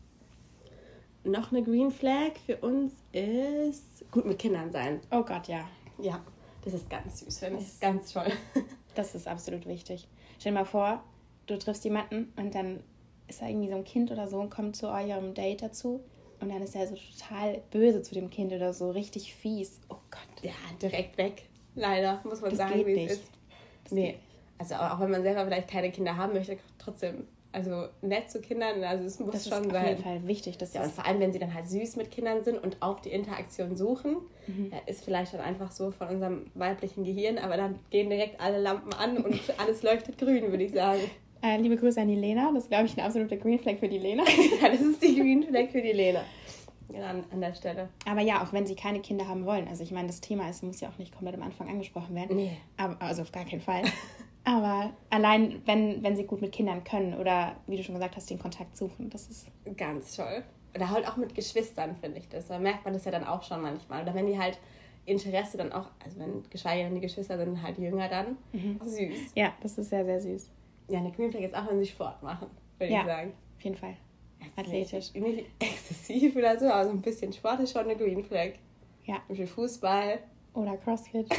Noch 1.25 1.53
eine 1.53 1.63
Green 1.63 1.91
Flag 1.91 2.33
für 2.47 2.57
uns 2.57 2.93
ist 3.13 4.11
gut 4.11 4.25
mit 4.25 4.39
Kindern 4.39 4.73
sein. 4.73 5.01
Oh 5.13 5.23
Gott, 5.23 5.47
ja. 5.49 5.69
Ja, 5.99 6.21
das 6.65 6.75
ist 6.75 6.91
ganz 6.91 7.21
süß, 7.21 7.39
finde 7.39 7.59
ich. 7.61 7.67
Das- 7.67 7.81
Ganz 7.81 8.13
toll. 8.13 8.33
Das 8.95 9.15
ist 9.15 9.27
absolut 9.27 9.65
wichtig. 9.67 10.07
Stell 10.39 10.53
dir 10.53 10.59
mal 10.59 10.65
vor, 10.67 11.03
du 11.47 11.57
triffst 11.59 11.83
jemanden 11.85 12.31
und 12.37 12.55
dann 12.55 12.85
ist 13.33 13.43
da 13.43 13.49
irgendwie 13.49 13.69
so 13.71 13.77
ein 13.77 13.85
Kind 13.85 14.11
oder 14.11 14.29
so 14.29 14.39
und 14.39 14.51
kommt 14.51 14.77
zu 14.77 14.89
eurem 14.89 15.35
Date 15.35 15.63
dazu 15.63 16.01
und 16.41 16.49
dann 16.51 16.63
ist 16.63 16.75
er 16.75 16.87
so 16.87 16.95
total 16.97 17.63
böse 17.71 18.03
zu 18.03 18.15
dem 18.15 18.31
Kind 18.31 18.53
oder 18.53 18.73
so, 18.73 18.91
richtig 18.91 19.35
fies. 19.35 19.81
Oh 19.89 19.97
Gott. 20.11 20.43
Ja, 20.43 20.53
direkt 20.81 21.17
weg. 21.19 21.45
Leider, 21.75 22.21
muss 22.25 22.41
man 22.41 22.51
Das 22.51 22.59
sagen, 22.59 22.75
geht 22.79 22.87
wie 22.87 22.95
nicht. 22.95 23.11
es 23.11 23.19
ist. 23.21 23.31
Nee, 23.91 24.17
also 24.59 24.75
auch 24.75 25.01
wenn 25.01 25.11
man 25.11 25.23
selber 25.23 25.45
vielleicht 25.45 25.69
keine 25.69 25.91
Kinder 25.91 26.17
haben 26.17 26.35
möchte, 26.35 26.59
trotzdem, 26.79 27.27
also 27.53 27.87
nett 28.03 28.31
zu 28.31 28.41
Kindern, 28.41 28.83
also 28.85 29.05
es 29.05 29.19
muss 29.21 29.33
Das 29.33 29.47
ist 29.47 29.49
schon 29.55 29.67
auf 29.67 29.73
sein. 29.73 29.89
jeden 29.89 30.03
Fall 30.03 30.27
wichtig. 30.27 30.59
Das 30.59 30.75
Ja, 30.75 30.81
und 30.83 30.89
ist, 30.89 30.95
vor 30.95 31.07
allem, 31.07 31.21
wenn 31.21 31.33
sie 31.33 31.39
dann 31.39 31.53
halt 31.55 31.69
süß 31.69 31.97
mit 31.97 32.11
Kindern 32.11 32.45
sind 32.45 32.63
und 32.63 32.77
auch 32.81 33.01
die 33.01 33.11
Interaktion 33.11 33.77
suchen, 33.77 34.17
Mhm. 34.47 34.73
ist 34.87 35.05
vielleicht 35.05 35.33
dann 35.35 35.41
einfach 35.41 35.71
so 35.71 35.91
von 35.93 36.09
unserem 36.09 36.51
weiblichen 36.55 37.05
Gehirn, 37.05 37.39
aber 37.39 37.57
dann 37.57 37.79
gehen 37.91 38.11
direkt 38.11 38.41
alle 38.41 38.59
Lampen 38.59 38.93
an 38.95 39.17
und 39.19 39.41
alles 39.59 39.83
leuchtet 39.83 40.19
grün, 40.19 40.51
würde 40.51 40.65
ich 40.65 40.73
sagen. 40.73 41.03
Äh, 41.43 41.57
liebe 41.59 41.77
Grüße 41.77 42.01
an 42.01 42.09
die 42.09 42.17
Lena. 42.17 42.51
Das 42.53 42.65
ist, 42.65 42.71
glaube 42.71 42.87
ich, 42.87 42.97
ein 42.97 43.05
absoluter 43.05 43.37
Green 43.37 43.59
Flag 43.59 43.79
für 43.79 43.89
die 43.89 43.99
Lena. 43.99 44.25
Ja, 44.63 44.69
das 44.69 44.81
ist 44.81 45.03
die 45.03 45.17
Green 45.17 45.43
Flag 45.43 45.71
für 45.71 45.83
die 45.83 45.93
Lena. 45.93 46.23
Ja, 46.93 47.09
an, 47.09 47.25
an 47.33 47.41
der 47.41 47.55
Stelle. 47.55 47.89
Aber 48.07 48.21
ja, 48.21 48.43
auch 48.43 48.53
wenn 48.53 48.67
sie 48.67 48.75
keine 48.75 49.01
Kinder 49.01 49.27
haben 49.27 49.47
wollen. 49.47 49.67
Also 49.69 49.83
ich 49.83 49.91
meine, 49.93 50.09
das 50.09 50.21
Thema 50.21 50.49
ist, 50.49 50.63
muss 50.63 50.81
ja 50.81 50.89
auch 50.89 50.99
nicht 50.99 51.13
komplett 51.13 51.35
am 51.35 51.43
Anfang 51.43 51.69
angesprochen 51.69 52.15
werden. 52.15 52.37
Nee. 52.37 52.57
Aber, 52.77 53.01
also 53.01 53.23
auf 53.23 53.33
gar 53.33 53.45
keinen 53.45 53.63
Fall. 53.63 53.83
Aber 54.45 54.93
allein, 55.09 55.63
wenn, 55.67 56.03
wenn 56.03 56.17
sie 56.17 56.25
gut 56.25 56.41
mit 56.41 56.53
Kindern 56.53 56.83
können 56.85 57.15
oder, 57.15 57.57
wie 57.67 57.77
du 57.77 57.85
schon 57.85 57.95
gesagt 57.95 58.17
hast, 58.17 58.29
den 58.29 58.39
Kontakt 58.39 58.77
suchen, 58.77 59.09
das 59.09 59.29
ist 59.29 59.47
Ganz 59.77 60.17
toll. 60.17 60.43
Oder 60.75 60.91
halt 60.91 61.07
auch 61.07 61.17
mit 61.17 61.35
Geschwistern, 61.35 61.97
finde 61.97 62.19
ich 62.19 62.29
das. 62.29 62.49
Da 62.49 62.59
merkt 62.59 62.85
man 62.85 62.95
das 62.95 63.05
ja 63.05 63.11
dann 63.11 63.25
auch 63.25 63.43
schon 63.43 63.63
manchmal. 63.63 64.03
Oder 64.03 64.15
wenn 64.15 64.27
die 64.27 64.39
halt 64.39 64.59
Interesse 65.05 65.59
dann 65.59 65.73
auch, 65.73 65.87
also 66.05 66.19
wenn 66.19 66.43
geschweige 66.51 66.85
denn 66.85 66.95
die 66.95 67.01
Geschwister 67.01 67.37
sind 67.37 67.63
halt 67.63 67.79
jünger 67.79 68.09
dann, 68.09 68.37
süß. 68.85 69.33
Ja, 69.35 69.53
das 69.63 69.79
ist 69.79 69.91
sehr, 69.91 70.05
sehr 70.05 70.21
süß. 70.21 70.51
Ja, 70.93 70.99
eine 70.99 71.11
Green 71.11 71.31
Flag 71.31 71.41
ist 71.43 71.55
auch, 71.55 71.67
wenn 71.71 71.79
sie 71.79 71.87
Sport 71.87 72.23
machen, 72.23 72.49
würde 72.79 72.93
Ja. 72.93 73.01
ich 73.01 73.07
sagen. 73.07 73.33
Auf 73.57 73.63
jeden 73.65 73.77
Fall. 73.77 73.97
Athletisch. 74.57 75.15
Nicht, 75.15 75.37
nicht 75.37 75.47
exzessiv 75.59 76.37
oder 76.37 76.59
so, 76.59 76.67
aber 76.67 76.85
so 76.85 76.91
ein 76.91 77.01
bisschen 77.01 77.33
Sport 77.33 77.61
ist 77.61 77.73
schon 77.73 77.83
eine 77.85 77.97
Green 77.97 78.23
Flag. 78.23 78.51
Ja. 79.07 79.15
Zum 79.27 79.29
Beispiel 79.29 79.47
Fußball. 79.47 80.19
Oder 80.53 80.77
CrossFit. 80.77 81.27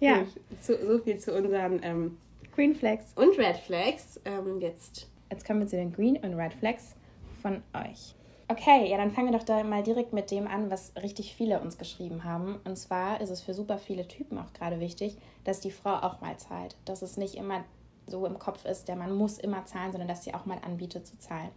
ja, 0.00 0.24
So, 0.62 0.74
so 0.76 0.98
viel 1.00 1.18
zu 1.18 1.34
unseren 1.36 1.80
ähm, 1.82 2.18
Green 2.54 2.74
Flags. 2.74 3.12
und 3.16 3.36
Red 3.38 3.56
Flags. 3.56 4.20
Ähm, 4.24 4.60
jetzt 4.60 5.08
Jetzt 5.30 5.46
kommen 5.46 5.60
wir 5.60 5.66
zu 5.66 5.76
den 5.76 5.92
Green 5.92 6.16
und 6.16 6.34
Red 6.34 6.54
Flags 6.54 6.94
von 7.42 7.62
euch. 7.74 8.14
Okay, 8.50 8.88
ja, 8.90 8.96
dann 8.96 9.10
fangen 9.10 9.30
wir 9.30 9.38
doch 9.38 9.44
da 9.44 9.62
mal 9.62 9.82
direkt 9.82 10.14
mit 10.14 10.30
dem 10.30 10.46
an, 10.46 10.70
was 10.70 10.92
richtig 11.02 11.34
viele 11.34 11.60
uns 11.60 11.76
geschrieben 11.76 12.24
haben. 12.24 12.58
Und 12.64 12.76
zwar 12.76 13.20
ist 13.20 13.28
es 13.28 13.42
für 13.42 13.52
super 13.52 13.76
viele 13.76 14.08
Typen 14.08 14.38
auch 14.38 14.52
gerade 14.54 14.80
wichtig, 14.80 15.18
dass 15.44 15.60
die 15.60 15.70
Frau 15.70 15.96
auch 15.96 16.20
mal 16.22 16.36
zahlt. 16.38 16.76
Dass 16.86 17.02
es 17.02 17.18
nicht 17.18 17.34
immer 17.34 17.64
so 18.06 18.24
im 18.24 18.38
Kopf 18.38 18.64
ist, 18.64 18.88
der 18.88 18.96
man 18.96 19.14
muss 19.14 19.38
immer 19.38 19.66
zahlen, 19.66 19.92
sondern 19.92 20.08
dass 20.08 20.24
sie 20.24 20.32
auch 20.34 20.46
mal 20.46 20.58
anbietet 20.64 21.06
zu 21.06 21.18
zahlen. 21.18 21.50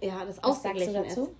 Ja, 0.00 0.24
das 0.24 0.42
Was 0.42 0.62
sagst 0.62 0.86
du 0.86 0.92
dazu? 0.94 1.22
ist. 1.24 1.30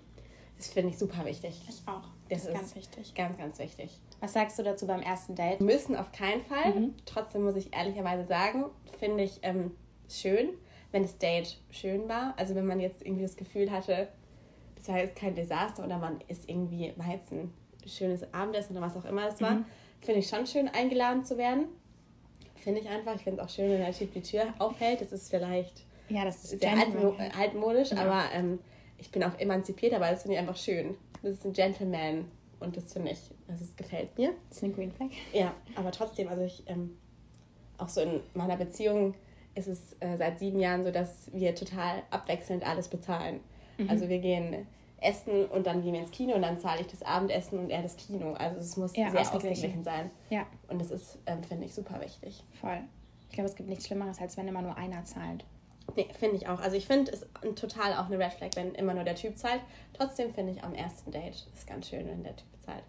Das 0.59 0.67
finde 0.69 0.91
ich 0.91 0.99
super 0.99 1.25
wichtig. 1.25 1.59
Ich 1.67 1.89
auch. 1.89 2.03
Das, 2.29 2.43
Das, 2.43 2.43
ist 2.43 2.49
ist 2.49 2.55
ganz 2.55 2.77
wichtig. 2.77 3.15
Ganz, 3.15 3.39
ganz 3.39 3.59
wichtig. 3.59 3.99
Was 4.21 4.35
sagst 4.35 4.59
du 4.59 4.63
dazu 4.63 4.87
beim 4.87 5.01
ersten 5.01 5.35
Date? 5.35 5.63
Müssen 5.63 5.97
auf 5.97 6.13
keinen 6.13 6.43
Fall. 6.43 6.75
Mhm. 6.75 6.95
Trotzdem 7.07 7.45
muss 7.45 7.57
ich 7.57 7.75
ehrlicherweise 7.75 8.27
sagen, 8.27 8.67
finde 8.99 9.25
ich 9.25 9.39
ähm, 9.41 9.71
schön, 10.11 10.51
wenn 10.93 11.03
das 11.05 11.17
Date 11.17 11.59
schön 11.71 12.07
war. 12.11 12.35
Also 12.37 12.55
wenn 12.55 12.67
man 12.67 12.79
jetzt 12.79 13.01
irgendwie 13.01 13.23
das 13.23 13.37
Gefühl 13.37 13.71
hatte, 13.71 14.09
das 14.81 14.89
war 14.89 14.99
jetzt 14.99 15.17
kein 15.17 15.35
Desaster 15.35 15.85
oder 15.85 15.99
man 15.99 16.21
ist 16.29 16.49
irgendwie, 16.49 16.93
war 16.97 17.13
jetzt 17.13 17.31
ein 17.33 17.53
schönes 17.87 18.33
Abendessen 18.35 18.77
oder 18.77 18.87
was 18.87 18.97
auch 18.97 19.05
immer 19.05 19.29
es 19.29 19.41
war, 19.41 19.53
Mhm. 19.53 19.65
finde 20.01 20.21
ich 20.21 20.29
schon 20.29 20.47
schön, 20.47 20.69
eingeladen 20.69 21.25
zu 21.25 21.37
werden. 21.39 21.67
Finde 22.57 22.81
ich 22.81 22.89
einfach. 22.89 23.15
Ich 23.15 23.23
finde 23.23 23.41
es 23.41 23.47
auch 23.47 23.55
schön, 23.55 23.71
wenn 23.71 23.79
der 23.81 23.93
Typ 23.93 24.13
die 24.13 24.21
Tür 24.23 24.53
aufhält. 24.59 25.01
Das 25.01 25.13
ist 25.13 25.31
vielleicht 25.31 25.85
Ja, 26.09 26.25
das 26.25 26.45
ist 26.45 26.61
sehr 26.61 26.73
altmo 26.77 27.15
altmodisch, 27.39 27.91
Ja. 27.93 27.99
aber 28.05 28.25
ähm, 28.35 28.59
ich 28.99 29.11
bin 29.11 29.23
auch 29.25 29.39
emanzipiert, 29.39 29.95
aber 29.95 30.11
das 30.11 30.23
finde 30.23 30.35
ich 30.35 30.41
einfach 30.41 30.57
schön. 30.57 30.97
Das 31.23 31.33
ist 31.33 31.45
ein 31.47 31.53
Gentleman 31.53 32.27
und 32.59 32.77
das 32.77 32.93
finde 32.93 33.13
ich, 33.13 33.19
das 33.49 33.61
ist, 33.63 33.77
gefällt 33.77 34.17
mir. 34.19 34.33
Das 34.49 34.59
ist 34.59 34.65
eine 34.65 34.73
Green 34.75 34.91
Flag. 34.93 35.09
Ja, 35.33 35.55
aber 35.77 35.91
trotzdem, 35.93 36.29
also 36.29 36.43
ich, 36.43 36.63
ähm, 36.67 36.97
auch 37.79 37.89
so 37.89 38.01
in 38.03 38.21
meiner 38.35 38.57
Beziehung 38.57 39.15
ist 39.55 39.69
es 39.69 39.97
äh, 40.01 40.17
seit 40.19 40.39
sieben 40.39 40.61
Jahren 40.61 40.85
so, 40.85 40.91
dass 40.91 41.31
wir 41.33 41.55
total 41.55 42.03
abwechselnd 42.11 42.67
alles 42.67 42.89
bezahlen. 42.89 43.41
Mhm. 43.85 43.91
Also 43.91 44.09
wir 44.09 44.19
gehen 44.19 44.67
essen 45.03 45.47
und 45.47 45.67
dann 45.67 45.83
gehen 45.83 45.95
wir 45.95 46.01
ins 46.01 46.11
Kino 46.11 46.35
und 46.35 46.43
dann 46.43 46.59
zahle 46.59 46.83
ich 46.83 46.87
das 46.89 47.03
Abendessen 47.03 47.59
und 47.59 47.71
er 47.71 47.83
das 47.83 47.97
Kino. 47.97 48.35
Also 48.35 48.59
es 48.61 48.77
muss 48.77 48.95
Ja, 48.97 49.11
sehr 49.11 49.21
ausgeglichen. 49.23 49.83
sein. 49.83 50.11
Ja, 50.29 50.47
Und 50.69 50.79
das 50.81 50.91
ist, 50.91 51.19
ähm, 51.27 51.43
finde 51.43 51.65
ich, 51.67 51.75
super 51.75 52.01
wichtig. 52.01 52.45
voll. 52.61 52.81
Ich 53.31 53.35
glaube, 53.37 53.49
es 53.49 53.55
gibt 53.55 53.69
nichts 53.69 53.87
Schlimmeres, 53.87 54.21
als 54.21 54.37
wenn 54.37 54.49
immer 54.49 54.61
nur 54.61 54.77
einer 54.77 55.05
zahlt. 55.05 55.45
Nee, 55.97 56.09
finde 56.19 56.37
ich 56.37 56.49
auch. 56.49 56.61
Also 56.61 56.77
ich 56.77 56.87
finde 56.87 57.13
es 57.13 57.27
total 57.55 57.95
auch 57.95 58.07
eine 58.07 58.19
Red 58.19 58.33
Flag, 58.35 58.51
wenn 58.57 58.75
immer 58.75 58.93
nur 58.93 59.05
der 59.05 59.15
Typ 59.15 59.39
zahlt. 59.39 59.61
Trotzdem 59.93 60.35
finde 60.35 60.53
ich 60.53 60.63
am 60.65 60.75
ersten 60.75 61.11
Date 61.13 61.47
ist 61.55 61.67
ganz 61.67 61.89
schön, 61.89 62.07
wenn 62.09 62.23
der 62.25 62.35
Typ 62.37 62.47
zahlt. 62.65 62.83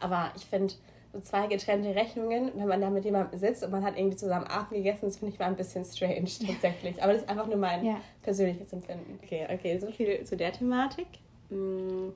Aber 0.00 0.30
ich 0.36 0.44
finde 0.44 0.74
so 1.12 1.20
zwei 1.20 1.46
getrennte 1.46 1.94
Rechnungen, 1.94 2.52
wenn 2.54 2.68
man 2.68 2.80
da 2.80 2.90
mit 2.90 3.04
jemandem 3.04 3.38
sitzt 3.38 3.62
und 3.64 3.70
man 3.70 3.84
hat 3.84 3.96
irgendwie 3.96 4.16
zusammen 4.16 4.46
Abend 4.46 4.70
gegessen, 4.70 5.06
das 5.06 5.18
finde 5.18 5.32
ich 5.32 5.38
mal 5.38 5.46
ein 5.46 5.56
bisschen 5.56 5.84
strange 5.84 6.24
tatsächlich. 6.46 7.02
Aber 7.02 7.12
das 7.12 7.22
ist 7.22 7.28
einfach 7.28 7.46
nur 7.46 7.56
mein 7.56 7.84
Ja. 7.84 8.00
persönliches 8.22 8.72
Empfinden. 8.72 9.18
Okay, 9.22 9.46
okay, 9.52 9.78
so 9.78 9.90
viel 9.90 10.24
zu 10.24 10.36
der 10.36 10.52
Thematik. 10.52 11.06
Mm, 11.50 12.08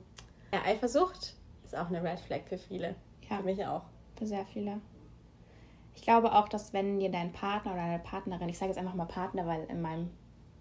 Ja, 0.53 0.59
Eifersucht 0.65 1.35
ist 1.63 1.75
auch 1.77 1.87
eine 1.87 2.03
Red 2.03 2.19
Flag 2.19 2.41
für 2.47 2.57
viele. 2.57 2.95
Ja. 3.29 3.37
Für 3.37 3.43
mich 3.43 3.65
auch. 3.65 3.83
Für 4.17 4.25
sehr 4.25 4.45
viele. 4.45 4.79
Ich 5.95 6.01
glaube 6.03 6.33
auch, 6.33 6.47
dass 6.49 6.73
wenn 6.73 6.99
dir 6.99 7.09
dein 7.11 7.31
Partner 7.31 7.73
oder 7.73 7.81
deine 7.81 7.99
Partnerin, 7.99 8.49
ich 8.49 8.57
sage 8.57 8.69
jetzt 8.71 8.77
einfach 8.77 8.93
mal 8.95 9.05
Partner, 9.05 9.45
weil 9.47 9.63
in 9.69 9.81
meinem 9.81 10.09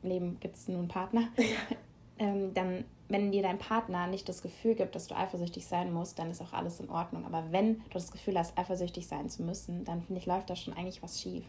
Leben 0.03 0.39
gibt 0.41 0.57
es 0.57 0.69
einen 0.69 0.89
Partner, 0.89 1.29
ähm, 2.19 2.55
dann, 2.55 2.85
wenn 3.11 3.33
dir 3.33 3.43
dein 3.43 3.59
Partner 3.59 4.07
nicht 4.07 4.29
das 4.29 4.41
Gefühl 4.41 4.75
gibt, 4.75 4.95
dass 4.95 5.09
du 5.09 5.17
eifersüchtig 5.17 5.67
sein 5.67 5.93
musst, 5.93 6.19
dann 6.19 6.31
ist 6.31 6.41
auch 6.41 6.53
alles 6.53 6.81
in 6.81 6.89
Ordnung. 6.89 7.27
Aber 7.27 7.45
wenn 7.51 7.79
du 7.79 7.91
das 7.93 8.13
Gefühl 8.13 8.39
hast, 8.39 8.57
eifersüchtig 8.57 9.07
sein 9.07 9.29
zu 9.29 9.43
müssen, 9.43 9.85
dann 9.85 10.03
finde 10.03 10.21
ich, 10.21 10.27
läuft 10.27 10.49
da 10.49 10.57
schon 10.57 10.75
eigentlich 10.75 11.03
was 11.03 11.21
schief. 11.21 11.45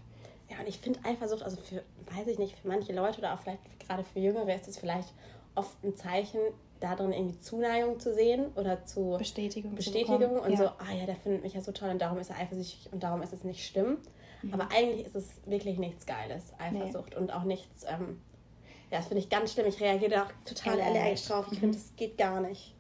Ja, 0.50 0.60
und 0.60 0.68
ich 0.68 0.80
finde 0.80 1.00
Eifersucht, 1.04 1.44
also 1.44 1.58
für, 1.58 1.84
weiß 2.14 2.28
ich 2.28 2.38
nicht, 2.38 2.58
für 2.58 2.68
manche 2.68 2.94
Leute 2.94 3.20
oder 3.20 3.34
auch 3.34 3.40
vielleicht 3.40 3.62
gerade 3.80 4.04
für 4.04 4.20
Jüngere 4.20 4.54
ist 4.54 4.68
es 4.68 4.78
vielleicht 4.78 5.14
oft 5.56 5.82
ein 5.84 5.96
Zeichen, 5.96 6.40
darin 6.82 7.14
irgendwie 7.14 7.40
Zuneigung 7.40 8.00
zu 8.00 8.14
sehen 8.14 8.48
oder 8.56 8.84
zu 8.86 9.16
Bestätigung. 9.18 9.72
zu 9.72 9.76
Bestätigung 9.78 10.20
bekommen. 10.20 10.40
und 10.40 10.52
ja. 10.52 10.58
so, 10.58 10.66
ah 10.66 10.94
ja, 10.98 11.06
der 11.06 11.16
findet 11.16 11.44
mich 11.44 11.54
ja 11.54 11.62
so 11.62 11.72
toll 11.72 11.90
und 11.90 12.02
darum 12.02 12.18
ist 12.18 12.32
er 12.32 12.38
eifersüchtig 12.38 12.92
und 12.92 13.04
darum 13.04 13.22
ist 13.22 13.34
es 13.34 13.44
nicht 13.44 13.66
schlimm. 13.66 13.98
Mhm. 14.42 14.54
Aber 14.54 14.68
eigentlich 14.76 15.06
ist 15.06 15.16
es 15.16 15.30
wirklich 15.46 15.78
nichts 15.78 16.06
Geiles, 16.06 16.54
Eifersucht 16.58 17.16
und 17.16 17.32
auch 17.32 17.44
nichts, 17.44 17.86
ähm, 17.88 18.20
ja, 18.92 18.98
das 18.98 19.08
finde 19.08 19.24
ich 19.24 19.30
ganz 19.30 19.54
schlimm. 19.54 19.66
Ich 19.68 19.80
reagiere 19.80 20.12
da 20.12 20.24
auch 20.24 20.32
total 20.46 20.80
Allergisch. 20.82 21.26
drauf. 21.26 21.46
Ich 21.48 21.58
Mhm. 21.58 21.62
finde, 21.62 21.78
das 21.78 21.96
geht 21.96 22.18
gar 22.18 22.42
nicht. 22.42 22.76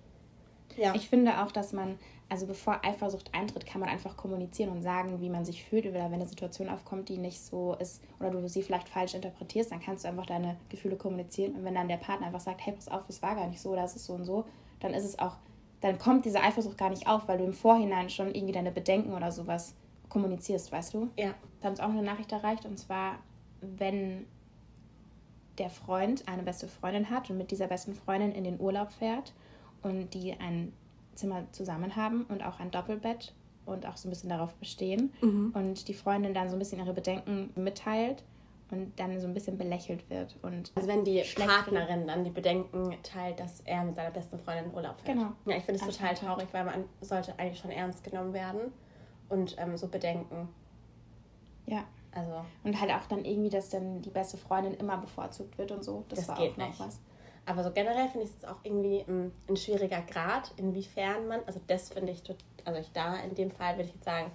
Ja. 0.77 0.93
Ich 0.95 1.09
finde 1.09 1.41
auch, 1.43 1.51
dass 1.51 1.73
man, 1.73 1.99
also 2.29 2.45
bevor 2.47 2.79
Eifersucht 2.85 3.33
eintritt, 3.33 3.65
kann 3.65 3.81
man 3.81 3.89
einfach 3.89 4.15
kommunizieren 4.15 4.69
und 4.71 4.81
sagen, 4.81 5.19
wie 5.19 5.29
man 5.29 5.43
sich 5.43 5.63
fühlt 5.65 5.85
oder 5.85 6.05
wenn 6.05 6.13
eine 6.13 6.27
Situation 6.27 6.69
aufkommt, 6.69 7.09
die 7.09 7.17
nicht 7.17 7.41
so 7.41 7.75
ist 7.75 8.01
oder 8.19 8.29
du 8.31 8.47
sie 8.47 8.61
vielleicht 8.63 8.87
falsch 8.87 9.13
interpretierst, 9.13 9.71
dann 9.71 9.81
kannst 9.81 10.05
du 10.05 10.09
einfach 10.09 10.25
deine 10.25 10.55
Gefühle 10.69 10.95
kommunizieren 10.95 11.55
und 11.55 11.65
wenn 11.65 11.75
dann 11.75 11.89
der 11.89 11.97
Partner 11.97 12.27
einfach 12.27 12.39
sagt, 12.39 12.65
hey, 12.65 12.73
pass 12.73 12.87
auf, 12.87 13.01
es 13.09 13.21
war 13.21 13.35
gar 13.35 13.47
nicht 13.47 13.59
so 13.59 13.71
oder 13.71 13.83
es 13.83 13.95
ist 13.97 14.05
so 14.05 14.13
und 14.13 14.23
so, 14.23 14.45
dann 14.79 14.93
ist 14.93 15.03
es 15.03 15.19
auch, 15.19 15.35
dann 15.81 15.99
kommt 15.99 16.23
diese 16.23 16.41
Eifersucht 16.41 16.77
gar 16.77 16.89
nicht 16.89 17.05
auf, 17.05 17.27
weil 17.27 17.37
du 17.37 17.43
im 17.43 17.53
Vorhinein 17.53 18.09
schon 18.09 18.33
irgendwie 18.33 18.53
deine 18.53 18.71
Bedenken 18.71 19.13
oder 19.13 19.31
sowas 19.33 19.75
kommunizierst, 20.07 20.71
weißt 20.71 20.93
du? 20.93 21.09
ja. 21.17 21.33
Da 21.59 21.65
hat 21.65 21.71
uns 21.71 21.79
auch 21.81 21.89
eine 21.89 22.01
Nachricht 22.01 22.31
erreicht 22.31 22.65
und 22.65 22.77
zwar, 22.79 23.17
wenn 23.59 24.25
der 25.61 25.69
Freund 25.69 26.27
eine 26.27 26.43
beste 26.43 26.67
Freundin 26.67 27.09
hat 27.09 27.29
und 27.29 27.37
mit 27.37 27.51
dieser 27.51 27.67
besten 27.67 27.93
Freundin 27.93 28.31
in 28.31 28.43
den 28.43 28.59
Urlaub 28.59 28.91
fährt 28.91 29.31
und 29.83 30.13
die 30.13 30.33
ein 30.39 30.73
Zimmer 31.15 31.43
zusammen 31.51 31.95
haben 31.95 32.23
und 32.29 32.43
auch 32.43 32.59
ein 32.59 32.71
Doppelbett 32.71 33.33
und 33.65 33.85
auch 33.85 33.95
so 33.95 34.07
ein 34.07 34.11
bisschen 34.11 34.29
darauf 34.29 34.53
bestehen 34.55 35.11
Mhm. 35.21 35.51
und 35.53 35.87
die 35.87 35.93
Freundin 35.93 36.33
dann 36.33 36.49
so 36.49 36.55
ein 36.55 36.59
bisschen 36.59 36.79
ihre 36.79 36.93
Bedenken 36.93 37.51
mitteilt 37.55 38.23
und 38.71 38.91
dann 38.99 39.19
so 39.19 39.27
ein 39.27 39.33
bisschen 39.33 39.57
belächelt 39.57 40.09
wird 40.09 40.35
und 40.41 40.71
Also 40.75 40.87
wenn 40.87 41.03
die 41.03 41.21
Partnerin 41.35 42.07
dann 42.07 42.23
die 42.23 42.29
Bedenken 42.31 42.95
teilt, 43.03 43.39
dass 43.39 43.59
er 43.61 43.83
mit 43.83 43.95
seiner 43.95 44.11
besten 44.11 44.39
Freundin 44.39 44.65
in 44.65 44.73
Urlaub 44.73 44.99
fährt. 45.01 45.17
Genau. 45.17 45.31
Ja, 45.45 45.57
ich 45.57 45.63
finde 45.63 45.79
es 45.85 45.87
total 45.95 46.15
traurig, 46.15 46.47
weil 46.53 46.63
man 46.65 46.85
sollte 47.01 47.37
eigentlich 47.37 47.59
schon 47.59 47.71
ernst 47.71 48.03
genommen 48.03 48.33
werden 48.33 48.71
und 49.29 49.55
ähm, 49.59 49.77
so 49.77 49.87
Bedenken. 49.87 50.47
ja 51.67 51.83
Also 52.13 52.31
und 52.63 52.79
halt 52.81 52.91
auch 52.91 53.05
dann 53.07 53.23
irgendwie, 53.23 53.49
dass 53.49 53.69
dann 53.69 54.01
die 54.01 54.09
beste 54.09 54.37
Freundin 54.37 54.73
immer 54.75 54.97
bevorzugt 54.97 55.57
wird 55.57 55.71
und 55.71 55.83
so. 55.83 56.03
Das, 56.09 56.19
Das 56.19 56.27
war 56.29 56.37
geht 56.37 56.53
auch 56.53 56.57
noch 56.57 56.67
nicht. 56.67 56.79
was. 56.79 56.99
Aber 57.45 57.63
so 57.63 57.71
generell 57.71 58.07
finde 58.09 58.27
ich 58.27 58.33
es 58.37 58.45
auch 58.45 58.57
irgendwie 58.63 59.03
ähm, 59.07 59.31
ein 59.49 59.57
schwieriger 59.57 60.01
Grad, 60.01 60.51
inwiefern 60.57 61.27
man, 61.27 61.39
also 61.47 61.59
das 61.67 61.89
finde 61.89 62.11
ich, 62.11 62.21
also 62.65 62.79
ich 62.79 62.91
da 62.91 63.15
in 63.17 63.33
dem 63.33 63.49
Fall 63.49 63.75
würde 63.77 63.85
ich 63.89 63.95
jetzt 63.95 64.05
sagen, 64.05 64.29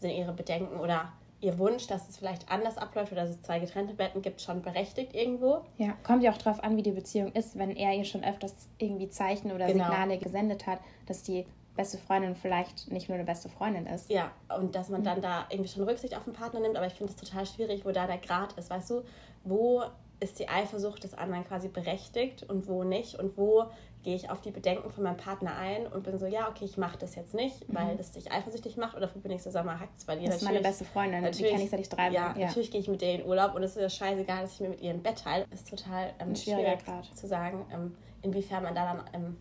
sind 0.00 0.10
ihre 0.10 0.32
Bedenken 0.32 0.78
oder 0.78 1.12
ihr 1.40 1.58
Wunsch, 1.58 1.86
dass 1.86 2.08
es 2.08 2.18
vielleicht 2.18 2.50
anders 2.50 2.76
abläuft 2.78 3.10
oder 3.12 3.22
dass 3.22 3.30
es 3.30 3.42
zwei 3.42 3.58
getrennte 3.58 3.94
Betten 3.94 4.20
gibt, 4.22 4.40
schon 4.42 4.62
berechtigt 4.62 5.14
irgendwo. 5.14 5.62
Ja, 5.78 5.94
kommt 6.04 6.22
ja 6.22 6.30
auch 6.32 6.38
drauf 6.38 6.62
an, 6.62 6.76
wie 6.76 6.82
die 6.82 6.92
Beziehung 6.92 7.32
ist. 7.32 7.58
Wenn 7.58 7.70
er 7.74 7.94
ihr 7.94 8.04
schon 8.04 8.22
öfters 8.22 8.54
irgendwie 8.78 9.08
Zeichen 9.08 9.50
oder 9.50 9.66
Genau. 9.66 9.84
Signale 9.86 10.18
gesendet 10.18 10.66
hat, 10.66 10.78
dass 11.06 11.22
die 11.22 11.46
beste 11.74 11.98
Freundin 11.98 12.34
vielleicht 12.36 12.90
nicht 12.90 13.08
nur 13.08 13.16
eine 13.16 13.24
beste 13.24 13.48
Freundin 13.48 13.86
ist. 13.86 14.10
Ja, 14.10 14.30
und 14.58 14.74
dass 14.74 14.88
man 14.88 15.02
dann 15.04 15.22
da 15.22 15.46
irgendwie 15.50 15.70
schon 15.70 15.84
Rücksicht 15.84 16.16
auf 16.16 16.24
den 16.24 16.32
Partner 16.34 16.60
nimmt, 16.60 16.76
aber 16.76 16.86
ich 16.86 16.94
finde 16.94 17.12
es 17.12 17.18
total 17.18 17.46
schwierig, 17.46 17.84
wo 17.84 17.92
da 17.92 18.06
der 18.06 18.18
Grad 18.18 18.52
ist, 18.54 18.70
weißt 18.70 18.90
du, 18.90 19.02
wo 19.44 19.82
ist 20.20 20.38
die 20.38 20.48
Eifersucht 20.48 21.02
des 21.02 21.14
anderen 21.14 21.44
quasi 21.44 21.68
berechtigt 21.68 22.44
und 22.44 22.68
wo 22.68 22.84
nicht 22.84 23.18
und 23.18 23.36
wo 23.36 23.64
gehe 24.04 24.14
ich 24.14 24.30
auf 24.30 24.40
die 24.40 24.50
Bedenken 24.50 24.90
von 24.90 25.04
meinem 25.04 25.16
Partner 25.16 25.56
ein 25.56 25.86
und 25.86 26.02
bin 26.04 26.18
so, 26.18 26.26
ja, 26.26 26.48
okay, 26.48 26.64
ich 26.64 26.76
mache 26.76 26.98
das 26.98 27.14
jetzt 27.14 27.34
nicht, 27.34 27.64
weil 27.68 27.96
das 27.96 28.12
dich 28.12 28.30
eifersüchtig 28.32 28.76
macht 28.76 28.96
oder 28.96 29.06
bin 29.06 29.30
ich 29.32 29.42
so, 29.42 29.50
sag 29.50 29.64
mal, 29.64 29.78
hackt's 29.78 30.04
bei 30.04 30.16
dir 30.16 30.26
Das 30.26 30.36
ist 30.36 30.42
meine 30.42 30.60
beste 30.60 30.84
Freundin. 30.84 31.20
Die 31.20 31.26
natürlich- 31.26 31.52
kenne 31.52 31.64
ich 31.64 31.70
seit 31.70 31.80
ich 31.80 31.88
drei 31.88 32.06
bin. 32.06 32.14
Ja, 32.14 32.34
natürlich 32.36 32.70
gehe 32.70 32.80
ich 32.80 32.88
mit 32.88 33.00
dir 33.00 33.14
in 33.14 33.26
Urlaub 33.26 33.54
und 33.54 33.62
es 33.62 33.76
ist 33.76 33.82
ja 33.82 33.88
scheißegal, 33.88 34.42
dass 34.42 34.52
ich 34.54 34.60
mir 34.60 34.70
mit 34.70 34.80
ihr 34.80 34.90
ein 34.90 35.02
Bett 35.02 35.18
teile. 35.22 35.46
Ist 35.52 35.68
total 35.70 36.12
ähm, 36.18 36.34
schwierig 36.36 36.84
Grad. 36.84 37.06
zu 37.16 37.26
sagen, 37.26 37.64
ähm, 37.72 37.96
inwiefern 38.22 38.62
man 38.64 38.74
da 38.74 38.92
dann 38.94 39.04
ähm, 39.12 39.36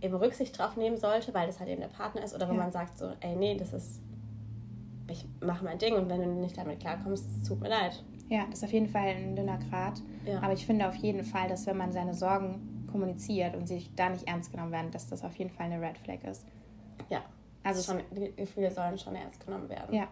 eben 0.00 0.14
Rücksicht 0.14 0.56
drauf 0.58 0.76
nehmen 0.76 0.96
sollte, 0.96 1.34
weil 1.34 1.46
das 1.46 1.58
halt 1.60 1.68
eben 1.68 1.80
der 1.80 1.88
Partner 1.88 2.22
ist. 2.22 2.34
Oder 2.34 2.48
wenn 2.48 2.56
Ja. 2.56 2.62
man 2.62 2.72
sagt 2.72 2.98
so, 2.98 3.12
ey, 3.20 3.34
nee, 3.36 3.56
das 3.56 3.72
ist, 3.72 4.00
ich 5.10 5.26
mache 5.40 5.64
mein 5.64 5.78
Ding 5.78 5.94
und 5.94 6.08
wenn 6.08 6.20
du 6.22 6.28
nicht 6.28 6.56
damit 6.56 6.80
klarkommst, 6.80 7.46
tut 7.46 7.60
mir 7.60 7.68
leid. 7.68 8.02
Ja, 8.28 8.44
das 8.50 8.58
ist 8.58 8.64
auf 8.64 8.72
jeden 8.72 8.88
Fall 8.88 9.08
ein 9.08 9.34
dünner 9.36 9.58
Grad. 9.70 10.02
Ja. 10.26 10.42
Aber 10.42 10.52
ich 10.52 10.66
finde 10.66 10.86
auf 10.88 10.94
jeden 10.96 11.24
Fall, 11.24 11.48
dass 11.48 11.66
wenn 11.66 11.76
man 11.78 11.92
seine 11.92 12.14
Sorgen 12.14 12.86
kommuniziert 12.90 13.56
und 13.56 13.66
sich 13.66 13.94
da 13.96 14.08
nicht 14.10 14.28
ernst 14.28 14.50
genommen 14.52 14.72
werden, 14.72 14.90
dass 14.90 15.08
das 15.08 15.24
auf 15.24 15.34
jeden 15.36 15.50
Fall 15.50 15.66
eine 15.66 15.80
Red 15.80 15.98
Flag 15.98 16.22
ist. 16.24 16.46
Ja, 17.08 17.22
Also 17.64 17.82
schon, 17.82 18.02
die 18.14 18.34
Gefühle 18.36 18.70
sollen 18.70 18.98
schon 18.98 19.14
ernst 19.16 19.44
genommen 19.44 19.68
werden. 19.68 19.94
ja, 19.94 20.08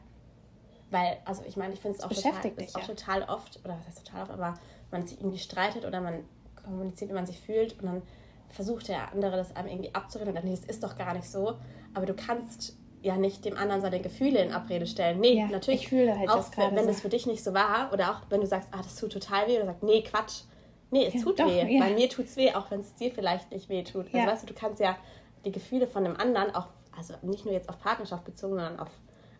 Weil, 0.90 1.18
also 1.25 1.42
ich 1.46 1.57
meine, 1.57 1.75
ich 1.75 1.81
finde 1.81 1.99
es 1.99 2.05
auch, 2.05 2.09
total, 2.09 2.51
dich, 2.53 2.75
auch 2.75 2.81
ja. 2.81 2.87
total 2.87 3.22
oft, 3.25 3.61
oder 3.64 3.77
was 3.79 3.87
heißt 3.87 4.07
total 4.07 4.22
oft, 4.22 4.31
aber 4.31 4.55
man 4.90 5.07
sich 5.07 5.18
irgendwie 5.20 5.38
streitet 5.38 5.85
oder 5.85 6.01
man 6.01 6.25
kommuniziert, 6.62 7.11
wie 7.11 7.14
man 7.14 7.27
sich 7.27 7.40
fühlt 7.40 7.79
und 7.81 7.87
dann 7.87 8.03
versucht 8.49 8.89
der 8.89 9.13
andere 9.13 9.37
das 9.37 9.55
einem 9.57 9.69
irgendwie 9.69 9.95
abzureden 9.95 10.31
und 10.31 10.35
dann, 10.37 10.45
nee, 10.45 10.57
das 10.57 10.65
ist 10.65 10.83
doch 10.83 10.97
gar 10.97 11.15
nicht 11.15 11.29
so. 11.31 11.55
Aber 11.95 12.07
du 12.07 12.15
kannst 12.15 12.77
ja 13.03 13.17
nicht 13.17 13.45
dem 13.45 13.57
anderen 13.57 13.81
seine 13.83 14.01
Gefühle 14.01 14.43
in 14.43 14.53
Abrede 14.53 14.87
stellen. 14.87 15.21
Nee, 15.21 15.39
Ja, 15.39 15.47
natürlich. 15.47 15.83
ich 15.83 15.89
fühle 15.89 16.19
halt 16.19 16.29
auch 16.29 16.37
das 16.37 16.57
wenn 16.57 16.79
so. 16.79 16.87
das 16.87 17.01
für 17.01 17.09
dich 17.09 17.27
nicht 17.27 17.43
so 17.45 17.55
war 17.55 17.91
oder 17.93 18.11
auch 18.11 18.21
wenn 18.31 18.41
du 18.41 18.47
sagst, 18.47 18.69
ah, 18.73 18.79
das 18.83 18.97
tut 18.97 19.13
total 19.13 19.47
weh 19.49 19.57
oder 19.57 19.67
sagst, 19.67 19.83
nee, 19.83 20.03
Quatsch. 20.03 20.43
Nee, 20.91 21.07
es 21.07 21.15
Ja, 21.15 21.23
tut 21.23 21.39
doch, 21.41 21.47
weh. 21.47 21.75
ja. 21.77 21.81
Bei 21.85 21.93
mir 21.95 22.09
tut 22.09 22.27
es 22.27 22.37
weh, 22.37 22.53
auch 22.55 22.71
wenn 22.71 22.81
es 22.81 22.95
dir 22.95 23.11
vielleicht 23.11 23.51
nicht 23.53 23.69
weh 23.69 23.83
tut. 23.83 24.07
Also 24.15 24.27
weißt 24.27 24.43
du, 24.45 24.47
du 24.47 24.55
kannst 24.55 24.81
ja 24.81 24.97
die 25.45 25.53
Gefühle 25.53 25.87
von 25.87 26.05
dem 26.05 26.17
anderen 26.17 26.55
auch, 26.55 26.69
also 26.97 27.15
nicht 27.23 27.45
nur 27.45 27.55
jetzt 27.55 27.69
auf 27.69 27.79
Partnerschaft 27.79 28.25
bezogen, 28.25 28.55
sondern 28.55 28.79
auf 28.81 28.91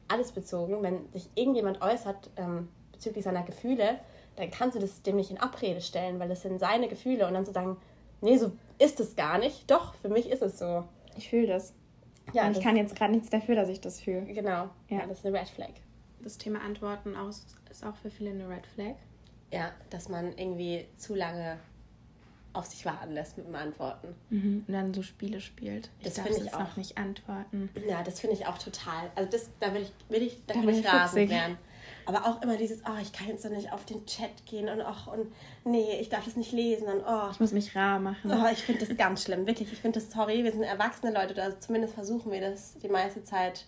alles 0.09 0.33
bezogen, 0.33 0.83
wenn 0.83 1.11
sich 1.13 1.29
irgendjemand 1.35 1.83
äußert 1.83 2.31
ähm, 2.37 2.69
bezüglich 2.93 3.25
seiner 3.25 3.43
Gefühle, 3.43 3.99
dann 4.37 4.51
kannst 4.51 4.77
du 4.77 4.81
das 4.81 5.03
dem 5.03 5.17
nicht 5.17 5.31
in 5.31 5.39
Abrede 5.39 5.81
stellen, 5.81 6.19
weil 6.21 6.29
das 6.29 6.43
sind 6.43 6.59
seine 6.61 6.89
Gefühle 6.89 7.27
und 7.27 7.35
dann 7.35 7.45
zu 7.45 7.53
sagen, 7.53 7.77
nee, 8.21 8.37
so 8.37 8.53
ist 8.79 9.01
es 9.01 9.17
gar 9.17 9.39
nicht. 9.39 9.71
Doch, 9.71 9.95
für 9.95 10.09
mich 10.09 10.29
ist 10.31 10.43
es 10.43 10.59
so. 10.59 10.85
ich 11.17 11.29
fühle 11.29 11.47
das. 11.47 11.75
Ja, 12.33 12.47
und 12.47 12.57
ich 12.57 12.63
kann 12.63 12.77
jetzt 12.77 12.97
gerade 12.97 13.13
nichts 13.13 13.31
dafür, 13.31 13.55
dass 13.55 13.69
ich 13.69 13.81
das 13.81 14.01
fühle. 14.01 14.23
Genau. 14.23 14.69
Ja. 14.89 14.99
Ja. 14.99 15.07
das 15.07 15.19
ist 15.19 15.27
eine 15.27 15.39
Red 15.39 15.49
Flag. 15.49 15.71
Das 16.23 16.39
Thema 16.39 16.61
Antworten 16.61 17.15
aus 17.15 17.47
ist 17.71 17.85
auch 17.85 17.95
für 17.97 18.11
viele 18.11 18.31
eine 18.31 18.49
Red 18.49 18.67
Flag. 18.67 18.97
Ja, 19.53 19.71
dass 19.91 20.09
man 20.09 20.37
irgendwie 20.37 20.87
zu 20.97 21.15
lange 21.15 21.59
auf 22.53 22.67
sich 22.67 22.85
warten 22.85 23.13
lässt 23.13 23.37
mit 23.37 23.47
dem 23.47 23.55
Antworten. 23.55 24.15
Mhm. 24.31 24.65
Und 24.67 24.73
dann 24.73 24.93
so 24.95 25.03
Spiele 25.03 25.41
spielt. 25.41 25.91
Ich 25.99 26.07
Das 26.07 26.15
darf 26.15 26.27
finde 26.27 26.45
ich 26.47 26.55
auch. 26.55 26.61
noch 26.61 26.77
nicht 26.77 26.99
antworten. 26.99 27.69
Ja, 27.87 28.03
das 28.03 28.21
finde 28.21 28.35
ich 28.35 28.47
auch 28.47 28.59
total. 28.59 29.11
Also 29.15 29.31
das, 29.31 29.51
da 29.61 29.73
will 29.75 29.83
ich, 29.83 29.93
will 30.09 30.23
ich, 30.23 30.41
da, 30.47 30.55
Da 30.55 30.61
kann 30.61 30.69
ich 30.71 30.87
rasend 30.87 31.31
werden. 31.31 31.59
Aber 32.07 32.25
auch 32.25 32.41
immer 32.41 32.57
dieses, 32.57 32.83
oh, 32.87 33.01
ich 33.03 33.13
kann 33.13 33.27
jetzt 33.29 33.45
doch 33.45 33.51
nicht 33.51 33.73
auf 33.73 33.85
den 33.85 34.07
Chat 34.07 34.47
gehen 34.47 34.69
und 34.69 34.81
ach, 34.81 35.09
und 35.09 35.33
nee, 35.65 35.99
ich 36.01 36.09
darf 36.09 36.25
das 36.25 36.37
nicht 36.37 36.53
lesen 36.53 36.87
und 36.87 37.03
oh, 37.07 37.29
Ich 37.33 37.41
muss 37.41 37.53
mich 37.53 37.75
rar 37.75 37.99
machen. 37.99 38.31
oh 38.31 38.47
ich 38.51 38.63
finde 38.63 38.87
das 38.87 38.97
ganz 38.97 39.25
schlimm. 39.25 39.47
Wirklich, 39.47 39.73
ich 39.73 39.81
finde 39.81 40.01
das 40.01 40.13
sorry. 40.13 40.45
Wir 40.45 40.53
sind 40.53 40.63
erwachsene 40.63 41.13
Leute, 41.13 41.35
oder 41.35 41.59
zumindest 41.59 41.95
versuchen 41.95 42.31
wir 42.31 42.41
das 42.41 42.79
die 42.79 42.89
meiste 42.89 43.25
Zeit 43.25 43.67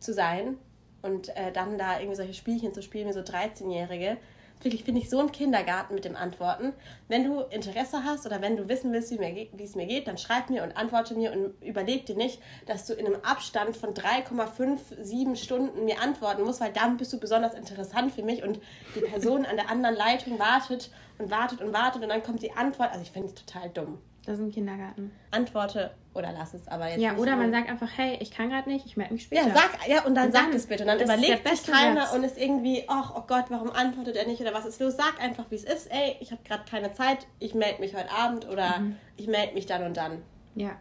zu 0.00 0.12
sein. 0.12 0.58
Und 1.02 1.28
äh, 1.36 1.52
dann 1.52 1.78
da 1.78 1.98
irgendwie 2.00 2.16
solche 2.16 2.34
Spielchen 2.34 2.74
zu 2.74 2.82
spielen 2.82 3.08
wie 3.08 3.12
so 3.12 3.20
13-Jährige. 3.20 4.16
Wirklich 4.60 4.84
finde 4.84 5.00
ich 5.00 5.08
so 5.08 5.20
ein 5.20 5.30
Kindergarten 5.30 5.94
mit 5.94 6.04
dem 6.04 6.16
Antworten. 6.16 6.72
Wenn 7.06 7.24
du 7.24 7.42
Interesse 7.42 8.02
hast 8.04 8.26
oder 8.26 8.42
wenn 8.42 8.56
du 8.56 8.68
wissen 8.68 8.92
willst, 8.92 9.10
wie, 9.12 9.18
mir 9.18 9.48
wie 9.52 9.62
es 9.62 9.76
mir 9.76 9.86
geht, 9.86 10.08
dann 10.08 10.18
schreib 10.18 10.50
mir 10.50 10.64
und 10.64 10.76
antworte 10.76 11.14
mir 11.14 11.32
und 11.32 11.62
überleg 11.62 12.06
dir 12.06 12.16
nicht, 12.16 12.40
dass 12.66 12.86
du 12.86 12.94
in 12.94 13.06
einem 13.06 13.20
Abstand 13.22 13.76
von 13.76 13.94
3,57 13.94 15.36
Stunden 15.36 15.84
mir 15.84 16.00
antworten 16.00 16.42
musst, 16.42 16.60
weil 16.60 16.72
dann 16.72 16.96
bist 16.96 17.12
du 17.12 17.20
besonders 17.20 17.54
interessant 17.54 18.12
für 18.12 18.22
mich 18.22 18.42
und 18.42 18.60
die 18.96 19.00
Person 19.00 19.46
an 19.46 19.56
der 19.56 19.70
anderen 19.70 19.94
Leitung 19.94 20.38
wartet 20.38 20.90
und 21.18 21.30
wartet 21.30 21.60
und 21.60 21.72
wartet 21.72 22.02
und 22.02 22.08
dann 22.08 22.22
kommt 22.22 22.42
die 22.42 22.52
Antwort. 22.52 22.90
Also 22.90 23.02
ich 23.02 23.12
finde 23.12 23.28
es 23.28 23.34
total 23.34 23.70
dumm. 23.70 23.98
Das 24.28 24.38
ist 24.38 24.44
ein 24.44 24.50
Kindergarten. 24.52 25.10
Antworte 25.30 25.90
oder 26.12 26.32
lass 26.32 26.52
es 26.52 26.68
aber 26.68 26.90
jetzt 26.90 27.00
Ja, 27.00 27.16
oder 27.16 27.34
man 27.36 27.50
sagt 27.50 27.70
einfach, 27.70 27.88
hey, 27.96 28.18
ich 28.20 28.30
kann 28.30 28.50
gerade 28.50 28.68
nicht, 28.68 28.84
ich 28.84 28.96
melde 28.98 29.14
mich 29.14 29.22
später. 29.22 29.48
ja, 29.48 29.54
sag, 29.54 29.88
ja, 29.88 30.04
und 30.04 30.14
dann 30.14 30.26
Und 30.26 30.32
sag 30.32 30.42
dann, 30.48 30.52
es 30.52 30.66
bitte. 30.66 30.82
Und 30.82 30.88
dann 30.88 31.00
überlegt 31.00 31.48
sich 31.48 31.62
keiner 31.66 32.02
Satz. 32.06 32.14
und 32.14 32.24
ist 32.24 32.36
irgendwie, 32.36 32.84
ach, 32.88 33.12
oh 33.16 33.22
Gott, 33.26 33.46
warum 33.48 33.70
antwortet 33.70 34.16
er 34.16 34.26
nicht 34.26 34.40
oder 34.42 34.52
was 34.52 34.66
ist 34.66 34.80
los? 34.80 34.96
Sag 34.98 35.18
einfach, 35.22 35.46
wie 35.50 35.54
es 35.54 35.64
ist. 35.64 35.90
Ey, 35.90 36.16
ich 36.20 36.30
habe 36.30 36.42
gerade 36.44 36.64
keine 36.70 36.92
Zeit, 36.92 37.26
ich 37.38 37.54
melde 37.54 37.80
mich 37.80 37.94
heute 37.96 38.10
Abend 38.10 38.46
oder 38.48 38.78
Mhm. 38.80 38.96
ich 39.16 39.28
melde 39.28 39.54
mich 39.54 39.64
dann 39.64 39.82
und 39.84 39.96
dann. 39.96 40.20
Ja, 40.54 40.72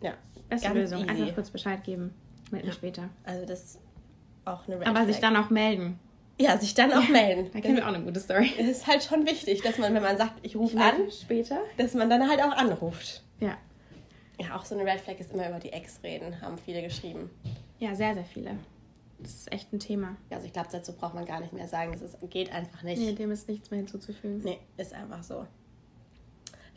Ja, 0.00 0.14
beste 0.48 0.68
ganz 0.68 0.78
Lösung. 0.80 1.00
easy. 1.00 1.10
Einfach 1.10 1.34
kurz 1.34 1.50
Bescheid 1.50 1.84
geben. 1.84 2.14
Melde 2.50 2.68
mich 2.68 2.76
später. 2.76 3.10
Also 3.24 3.44
das 3.44 3.62
ist 3.62 3.80
auch 4.46 4.66
eine 4.66 4.80
Red 4.80 4.88
Aber 4.88 5.04
sich 5.04 5.16
Flag. 5.18 5.32
dann 5.34 5.44
auch 5.44 5.50
melden. 5.50 5.98
Ja, 6.40 6.56
sich 6.56 6.72
dann 6.72 6.90
auch 6.92 7.06
melden. 7.08 7.50
Da 7.52 7.60
kennen 7.60 7.76
wir 7.76 7.84
auch 7.84 7.92
eine 7.92 8.02
gute 8.02 8.18
Story. 8.18 8.50
Es 8.58 8.66
ist 8.66 8.86
halt 8.86 9.04
schon 9.04 9.26
wichtig, 9.26 9.60
dass 9.60 9.76
man, 9.76 9.92
wenn 9.94 10.02
man 10.02 10.16
sagt, 10.16 10.32
ich 10.42 10.56
rufe 10.56 10.78
an, 10.78 11.10
Später? 11.10 11.60
dass 11.76 11.92
man 11.92 12.08
dann 12.08 12.26
halt 12.28 12.40
auch 12.42 12.52
anruft. 12.52 13.22
Ja. 13.40 13.58
Ja, 14.40 14.56
auch 14.56 14.64
so 14.64 14.74
eine 14.74 14.90
Red 14.90 15.00
Flag 15.00 15.20
ist 15.20 15.32
immer 15.34 15.46
über 15.50 15.58
die 15.58 15.70
Ex 15.70 16.00
reden, 16.02 16.40
haben 16.40 16.56
viele 16.56 16.82
geschrieben. 16.82 17.28
Ja, 17.78 17.94
sehr, 17.94 18.14
sehr 18.14 18.24
viele. 18.24 18.52
Das 19.18 19.32
ist 19.34 19.52
echt 19.52 19.70
ein 19.74 19.80
Thema. 19.80 20.16
Also 20.30 20.46
ich 20.46 20.54
glaube, 20.54 20.68
dazu 20.72 20.94
braucht 20.94 21.14
man 21.14 21.26
gar 21.26 21.40
nicht 21.40 21.52
mehr 21.52 21.68
sagen. 21.68 21.92
Das 21.92 22.00
ist, 22.00 22.16
geht 22.30 22.50
einfach 22.50 22.82
nicht. 22.82 22.98
Nee, 22.98 23.12
dem 23.12 23.30
ist 23.30 23.46
nichts 23.46 23.70
mehr 23.70 23.78
hinzuzufügen. 23.78 24.40
Nee, 24.42 24.58
ist 24.78 24.94
einfach 24.94 25.22
so. 25.22 25.46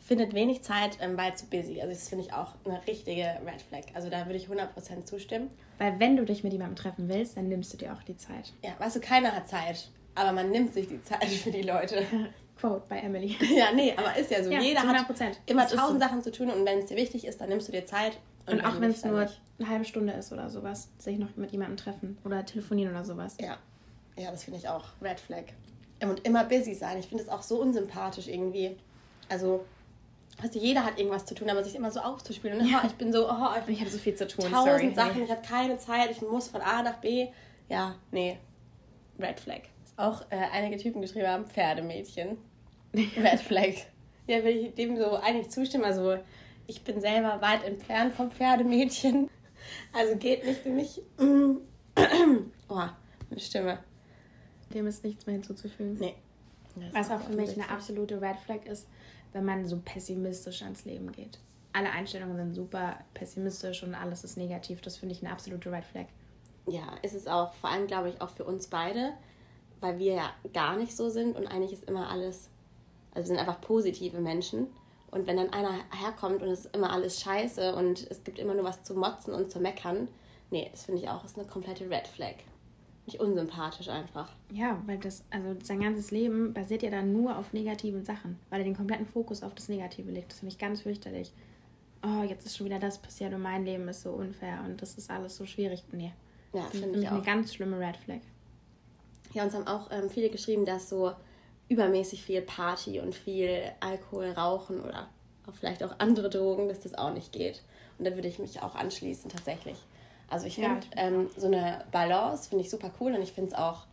Findet 0.06 0.34
wenig 0.34 0.62
Zeit, 0.62 0.98
ähm, 1.00 1.16
weil 1.16 1.34
zu 1.34 1.46
busy. 1.46 1.80
Also 1.80 1.94
das 1.94 2.10
finde 2.10 2.24
ich 2.26 2.32
auch 2.34 2.54
eine 2.66 2.86
richtige 2.86 3.22
Red 3.46 3.62
Flag. 3.62 3.84
Also 3.94 4.10
da 4.10 4.26
würde 4.26 4.36
ich 4.36 4.48
100% 4.48 5.06
zustimmen. 5.06 5.48
Weil 5.78 5.98
wenn 5.98 6.18
du 6.18 6.26
dich 6.26 6.44
mit 6.44 6.52
jemandem 6.52 6.76
treffen 6.76 7.08
willst, 7.08 7.38
dann 7.38 7.48
nimmst 7.48 7.72
du 7.72 7.78
dir 7.78 7.94
auch 7.94 8.02
die 8.02 8.16
Zeit. 8.16 8.52
Ja, 8.62 8.72
weißt 8.78 8.96
du, 8.96 9.00
keiner 9.00 9.32
hat 9.32 9.48
Zeit. 9.48 9.88
Aber 10.14 10.32
man 10.32 10.50
nimmt 10.50 10.74
sich 10.74 10.88
die 10.88 11.02
Zeit 11.02 11.24
für 11.24 11.50
die 11.50 11.62
Leute. 11.62 12.04
Quote 12.60 12.82
bei 12.86 12.98
Emily. 12.98 13.34
ja, 13.56 13.72
nee, 13.72 13.94
aber 13.96 14.14
ist 14.16 14.30
ja 14.30 14.44
so. 14.44 14.50
Ja, 14.50 14.60
Jeder 14.60 14.82
zu 14.82 14.88
hat 14.88 15.08
100%. 15.08 15.36
immer 15.46 15.66
tausend 15.66 16.00
so. 16.02 16.06
Sachen 16.06 16.22
zu 16.22 16.30
tun 16.30 16.50
und 16.50 16.66
wenn 16.66 16.80
es 16.80 16.86
dir 16.86 16.96
wichtig 16.96 17.26
ist, 17.26 17.40
dann 17.40 17.48
nimmst 17.48 17.68
du 17.68 17.72
dir 17.72 17.86
Zeit. 17.86 18.18
Und 18.46 18.60
auch 18.62 18.78
wenn 18.80 18.90
es 18.90 19.02
nur 19.04 19.22
nicht. 19.22 19.40
eine 19.58 19.68
halbe 19.70 19.86
Stunde 19.86 20.12
ist 20.12 20.30
oder 20.32 20.50
sowas, 20.50 20.90
sich 20.98 21.18
noch 21.18 21.34
mit 21.36 21.50
jemandem 21.52 21.78
treffen 21.78 22.18
oder 22.24 22.44
telefonieren 22.44 22.92
oder 22.92 23.04
sowas. 23.04 23.36
Ja, 23.40 23.56
ja 24.18 24.30
das 24.30 24.44
finde 24.44 24.58
ich 24.58 24.68
auch 24.68 24.84
Red 25.00 25.18
Flag. 25.18 25.44
Und 26.02 26.26
immer 26.26 26.44
busy 26.44 26.74
sein. 26.74 26.98
Ich 26.98 27.06
finde 27.06 27.24
es 27.24 27.30
auch 27.30 27.42
so 27.42 27.58
unsympathisch 27.58 28.28
irgendwie. 28.28 28.76
Also, 29.30 29.64
du, 30.42 30.58
jeder 30.58 30.84
hat 30.84 30.98
irgendwas 30.98 31.24
zu 31.26 31.34
tun, 31.34 31.48
aber 31.50 31.62
sich 31.64 31.74
immer 31.74 31.90
so 31.90 32.00
aufzuspielen. 32.00 32.60
Und, 32.60 32.68
Ja. 32.68 32.80
oh, 32.82 32.86
ich 32.86 32.94
bin 32.94 33.12
so, 33.12 33.28
oh, 33.28 33.48
ich 33.66 33.68
Ich 33.74 33.80
habe 33.80 33.90
so 33.90 33.98
viel 33.98 34.14
zu 34.14 34.26
tun. 34.26 34.50
tausend 34.50 34.78
sorry. 34.80 34.94
Sachen, 34.94 35.24
ich 35.24 35.30
habe 35.30 35.42
keine 35.42 35.78
Zeit, 35.78 36.10
ich 36.10 36.20
muss 36.22 36.48
von 36.48 36.60
A 36.60 36.82
nach 36.82 36.96
B. 36.98 37.28
Ja, 37.68 37.94
nee. 38.10 38.38
Red 39.18 39.40
Flag. 39.40 39.60
Auch 39.96 40.22
äh, 40.30 40.36
einige 40.52 40.76
Typen 40.76 41.00
geschrieben 41.00 41.28
haben, 41.28 41.46
Pferdemädchen. 41.46 42.36
Red 42.94 43.40
Flag. 43.40 43.74
Ja, 44.26 44.42
will 44.42 44.56
ich 44.66 44.74
dem 44.74 44.96
so 44.96 45.16
eigentlich 45.16 45.50
zustimmen. 45.50 45.84
Also, 45.84 46.18
ich 46.66 46.82
bin 46.82 47.00
selber 47.00 47.40
weit 47.40 47.62
entfernt 47.64 48.14
vom 48.14 48.30
Pferdemädchen. 48.30 49.28
Also 49.92 50.16
geht 50.16 50.44
nicht 50.44 50.60
für 50.60 50.70
mich. 50.70 51.00
Oh, 52.68 52.74
meine 53.30 53.40
Stimme. 53.40 53.78
Dem 54.72 54.86
ist 54.88 55.04
nichts 55.04 55.26
mehr 55.26 55.34
hinzuzufügen. 55.34 55.96
Nee. 56.00 56.14
Was 56.92 57.10
auch 57.10 57.20
für 57.20 57.34
mich 57.34 57.52
eine 57.54 57.68
absolute 57.70 58.20
Red 58.20 58.36
Flag 58.38 58.64
ist, 58.66 58.88
wenn 59.34 59.44
man 59.44 59.66
so 59.66 59.78
pessimistisch 59.84 60.62
ans 60.62 60.86
Leben 60.86 61.12
geht. 61.12 61.38
Alle 61.74 61.90
Einstellungen 61.90 62.36
sind 62.36 62.54
super 62.54 62.96
pessimistisch 63.12 63.82
und 63.82 63.94
alles 63.94 64.24
ist 64.24 64.38
negativ. 64.38 64.80
Das 64.80 64.96
finde 64.96 65.14
ich 65.14 65.22
eine 65.22 65.32
absolute 65.32 65.70
Red 65.70 65.84
Flag. 65.84 66.06
Ja, 66.66 66.94
ist 67.02 67.14
es 67.14 67.26
auch. 67.26 67.52
Vor 67.54 67.68
allem, 67.68 67.86
glaube 67.86 68.08
ich, 68.08 68.20
auch 68.22 68.30
für 68.30 68.44
uns 68.44 68.68
beide, 68.68 69.12
weil 69.80 69.98
wir 69.98 70.14
ja 70.14 70.30
gar 70.54 70.76
nicht 70.76 70.96
so 70.96 71.10
sind 71.10 71.36
und 71.36 71.48
eigentlich 71.48 71.72
ist 71.72 71.84
immer 71.84 72.08
alles, 72.08 72.48
also 73.10 73.28
wir 73.28 73.36
sind 73.36 73.38
einfach 73.38 73.60
positive 73.60 74.20
Menschen. 74.20 74.68
Und 75.10 75.26
wenn 75.26 75.36
dann 75.36 75.52
einer 75.52 75.74
herkommt 75.92 76.42
und 76.42 76.48
es 76.48 76.64
ist 76.64 76.74
immer 76.74 76.92
alles 76.92 77.20
scheiße 77.20 77.74
und 77.74 78.08
es 78.10 78.24
gibt 78.24 78.38
immer 78.38 78.54
nur 78.54 78.64
was 78.64 78.82
zu 78.84 78.94
motzen 78.94 79.34
und 79.34 79.50
zu 79.50 79.60
meckern, 79.60 80.08
nee, 80.50 80.68
das 80.70 80.84
finde 80.84 81.02
ich 81.02 81.08
auch, 81.08 81.24
ist 81.24 81.38
eine 81.38 81.46
komplette 81.46 81.90
Red 81.90 82.06
Flag. 82.06 82.36
Nicht 83.06 83.20
unsympathisch 83.20 83.88
einfach. 83.88 84.32
Ja, 84.50 84.80
weil 84.86 84.96
das, 84.98 85.24
also 85.30 85.54
sein 85.62 85.80
ganzes 85.80 86.10
Leben 86.10 86.54
basiert 86.54 86.82
ja 86.82 86.90
dann 86.90 87.12
nur 87.12 87.36
auf 87.36 87.52
negativen 87.52 88.04
Sachen, 88.04 88.38
weil 88.48 88.60
er 88.60 88.64
den 88.64 88.76
kompletten 88.76 89.06
Fokus 89.06 89.42
auf 89.42 89.54
das 89.54 89.68
Negative 89.68 90.10
legt. 90.10 90.32
Das 90.32 90.38
finde 90.38 90.52
ich 90.52 90.58
ganz 90.58 90.80
fürchterlich. 90.80 91.32
Oh, 92.02 92.22
jetzt 92.22 92.46
ist 92.46 92.56
schon 92.56 92.66
wieder 92.66 92.78
das 92.78 92.98
passiert 92.98 93.34
und 93.34 93.42
mein 93.42 93.64
Leben 93.64 93.86
ist 93.88 94.02
so 94.02 94.10
unfair 94.10 94.62
und 94.66 94.80
das 94.80 94.96
ist 94.96 95.10
alles 95.10 95.36
so 95.36 95.44
schwierig. 95.46 95.82
Nee, 95.92 96.12
Ja, 96.54 96.62
das 96.62 96.80
finde 96.80 96.98
ich 96.98 97.04
ich 97.04 97.10
eine 97.10 97.20
auch. 97.20 97.24
ganz 97.24 97.54
schlimme 97.54 97.78
Red 97.78 97.96
Flag. 97.98 98.20
Ja, 99.34 99.44
uns 99.44 99.54
haben 99.54 99.66
auch 99.66 99.90
ähm, 99.90 100.08
viele 100.08 100.30
geschrieben, 100.30 100.64
dass 100.64 100.88
so 100.88 101.12
übermäßig 101.68 102.22
viel 102.22 102.40
Party 102.42 103.00
und 103.00 103.14
viel 103.14 103.62
Alkohol, 103.80 104.30
Rauchen 104.30 104.80
oder 104.80 105.08
auch 105.46 105.54
vielleicht 105.54 105.82
auch 105.82 105.94
andere 105.98 106.30
Drogen, 106.30 106.68
dass 106.68 106.80
das 106.80 106.94
auch 106.94 107.12
nicht 107.12 107.32
geht. 107.32 107.62
Und 107.98 108.06
da 108.06 108.14
würde 108.14 108.28
ich 108.28 108.38
mich 108.38 108.62
auch 108.62 108.74
anschließen 108.74 109.30
tatsächlich. 109.30 109.76
Also 110.28 110.46
ich 110.46 110.56
Ja, 110.56 110.68
finde 110.68 110.82
find 110.82 110.94
ähm, 110.96 111.30
so 111.36 111.46
eine 111.46 111.84
Balance 111.92 112.48
finde 112.48 112.64
ich 112.64 112.70
super 112.70 112.90
cool 113.00 113.14
und 113.14 113.22
ich 113.22 113.32
finde 113.32 113.50
es 113.52 113.56
auch 113.56 113.86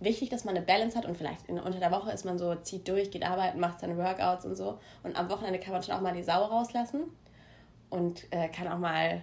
wichtig, 0.00 0.28
dass 0.30 0.44
man 0.44 0.56
eine 0.56 0.64
Balance 0.64 0.96
hat 0.96 1.06
und 1.06 1.16
vielleicht 1.16 1.46
in, 1.48 1.58
unter 1.58 1.78
der 1.80 1.90
Woche 1.90 2.10
ist 2.12 2.24
man 2.24 2.38
so, 2.38 2.54
zieht 2.56 2.86
durch, 2.88 3.10
geht 3.10 3.24
arbeiten, 3.24 3.60
macht 3.60 3.80
seine 3.80 3.96
Workouts 3.96 4.44
und 4.44 4.56
so. 4.56 4.78
Und 5.02 5.16
am 5.16 5.28
Wochenende 5.30 5.58
kann 5.58 5.72
man 5.72 5.82
schon 5.82 5.94
auch 5.94 6.00
mal 6.00 6.14
die 6.14 6.22
Sau 6.22 6.44
rauslassen 6.44 7.04
und 7.90 8.30
äh, 8.32 8.48
kann 8.48 8.68
auch 8.68 8.78
mal 8.78 9.22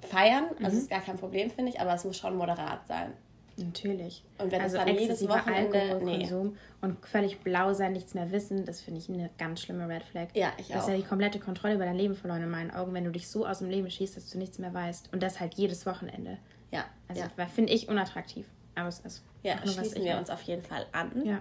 feiern. 0.00 0.46
Also 0.62 0.78
ist 0.78 0.90
gar 0.90 1.00
kein 1.00 1.18
Problem, 1.18 1.50
finde 1.50 1.70
ich, 1.72 1.80
aber 1.80 1.94
es 1.94 2.04
muss 2.04 2.16
schon 2.18 2.36
moderat 2.36 2.86
sein. 2.86 3.12
Natürlich. 3.56 4.24
Und 4.38 4.50
wenn 4.50 4.60
also 4.60 4.76
es 4.78 4.84
dann 4.84 4.96
jedes 4.98 5.28
Wochenende- 5.28 5.80
Alkoholkonsum 5.80 6.56
und 6.80 7.06
völlig 7.06 7.38
blau 7.40 7.72
sein, 7.72 7.92
nichts 7.92 8.14
mehr 8.14 8.30
wissen, 8.32 8.64
das 8.64 8.80
finde 8.80 9.00
ich 9.00 9.08
eine 9.08 9.30
ganz 9.38 9.60
schlimme 9.62 9.88
Red 9.88 10.02
Flag. 10.02 10.28
Ja, 10.34 10.52
ich 10.58 10.68
Du 10.68 10.74
hast 10.74 10.84
auch. 10.84 10.88
ja 10.90 10.96
die 10.96 11.02
komplette 11.04 11.38
Kontrolle 11.38 11.74
über 11.74 11.84
dein 11.84 11.96
Leben 11.96 12.16
verloren 12.16 12.42
in 12.42 12.50
meinen 12.50 12.70
Augen, 12.72 12.92
wenn 12.94 13.04
du 13.04 13.10
dich 13.12 13.28
so 13.28 13.46
aus 13.46 13.60
dem 13.60 13.70
Leben 13.70 13.88
schießt, 13.88 14.16
dass 14.16 14.28
du 14.30 14.38
nichts 14.38 14.58
mehr 14.58 14.74
weißt. 14.74 15.12
Und 15.12 15.22
das 15.22 15.38
halt 15.38 15.54
jedes 15.54 15.86
Wochenende. 15.86 16.38
Ja, 16.72 16.84
Also 17.08 17.22
ja. 17.36 17.46
finde 17.46 17.72
ich 17.72 17.88
unattraktiv. 17.88 18.46
Aber 18.74 18.88
es 18.88 18.98
ist 19.00 19.22
Ja, 19.44 19.54
auch 19.54 19.64
nur, 19.64 19.74
schließen 19.74 20.02
wir 20.02 20.18
uns 20.18 20.30
auf 20.30 20.42
jeden 20.42 20.62
Fall 20.62 20.86
an. 20.90 21.24
Ja. 21.24 21.40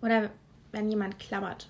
Oder 0.00 0.30
wenn 0.72 0.88
jemand 0.90 1.18
klammert, 1.18 1.68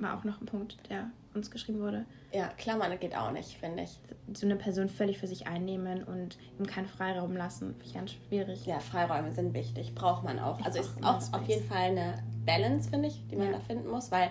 war 0.00 0.16
auch 0.16 0.24
noch 0.24 0.40
ein 0.40 0.46
Punkt, 0.46 0.78
der 0.88 1.10
uns 1.36 1.50
geschrieben 1.50 1.80
wurde. 1.80 2.04
Ja, 2.32 2.48
Klammern 2.58 2.98
geht 2.98 3.16
auch 3.16 3.30
nicht, 3.30 3.56
finde 3.58 3.84
ich. 3.84 3.98
So 4.34 4.46
eine 4.46 4.56
Person 4.56 4.88
völlig 4.88 5.18
für 5.18 5.26
sich 5.26 5.46
einnehmen 5.46 6.02
und 6.04 6.36
ihm 6.58 6.66
keinen 6.66 6.86
Freiraum 6.88 7.36
lassen. 7.36 7.68
Finde 7.74 7.84
ich 7.86 7.94
ganz 7.94 8.12
schwierig. 8.12 8.66
Ja, 8.66 8.80
Freiräume 8.80 9.32
sind 9.32 9.54
wichtig, 9.54 9.94
braucht 9.94 10.24
man 10.24 10.38
auch. 10.38 10.60
Also 10.64 10.80
brauch 10.80 10.86
ist 10.88 11.04
auch 11.04 11.20
Space. 11.20 11.34
auf 11.34 11.48
jeden 11.48 11.66
Fall 11.66 11.90
eine 11.90 12.22
Balance, 12.44 12.90
finde 12.90 13.08
ich, 13.08 13.22
die 13.30 13.36
man 13.36 13.46
Ja. 13.48 13.52
da 13.54 13.60
finden 13.60 13.88
muss, 13.88 14.10
weil 14.10 14.30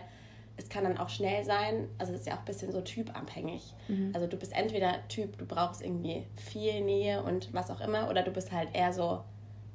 es 0.58 0.70
kann 0.70 0.84
dann 0.86 0.98
auch 0.98 1.10
schnell 1.10 1.44
sein, 1.44 1.89
also 1.98 2.12
das 2.13 2.22
ist 2.22 2.28
ja 2.28 2.34
auch 2.36 2.39
ein 2.39 2.46
bisschen 2.46 2.72
so 2.72 2.80
typabhängig. 2.82 3.74
Mhm. 3.88 4.12
Also 4.13 4.28
du 4.28 4.38
bist 4.38 4.54
entweder 4.56 5.06
Typ, 5.10 5.38
du 5.38 5.46
brauchst 5.46 5.82
irgendwie 5.82 6.26
viel 6.38 6.82
Nähe 6.82 7.22
und 7.24 7.54
was 7.54 7.70
auch 7.70 7.82
immer, 7.82 8.10
oder 8.10 8.24
du 8.24 8.32
bist 8.32 8.52
halt 8.52 8.70
eher 8.74 8.94
so, 8.94 9.22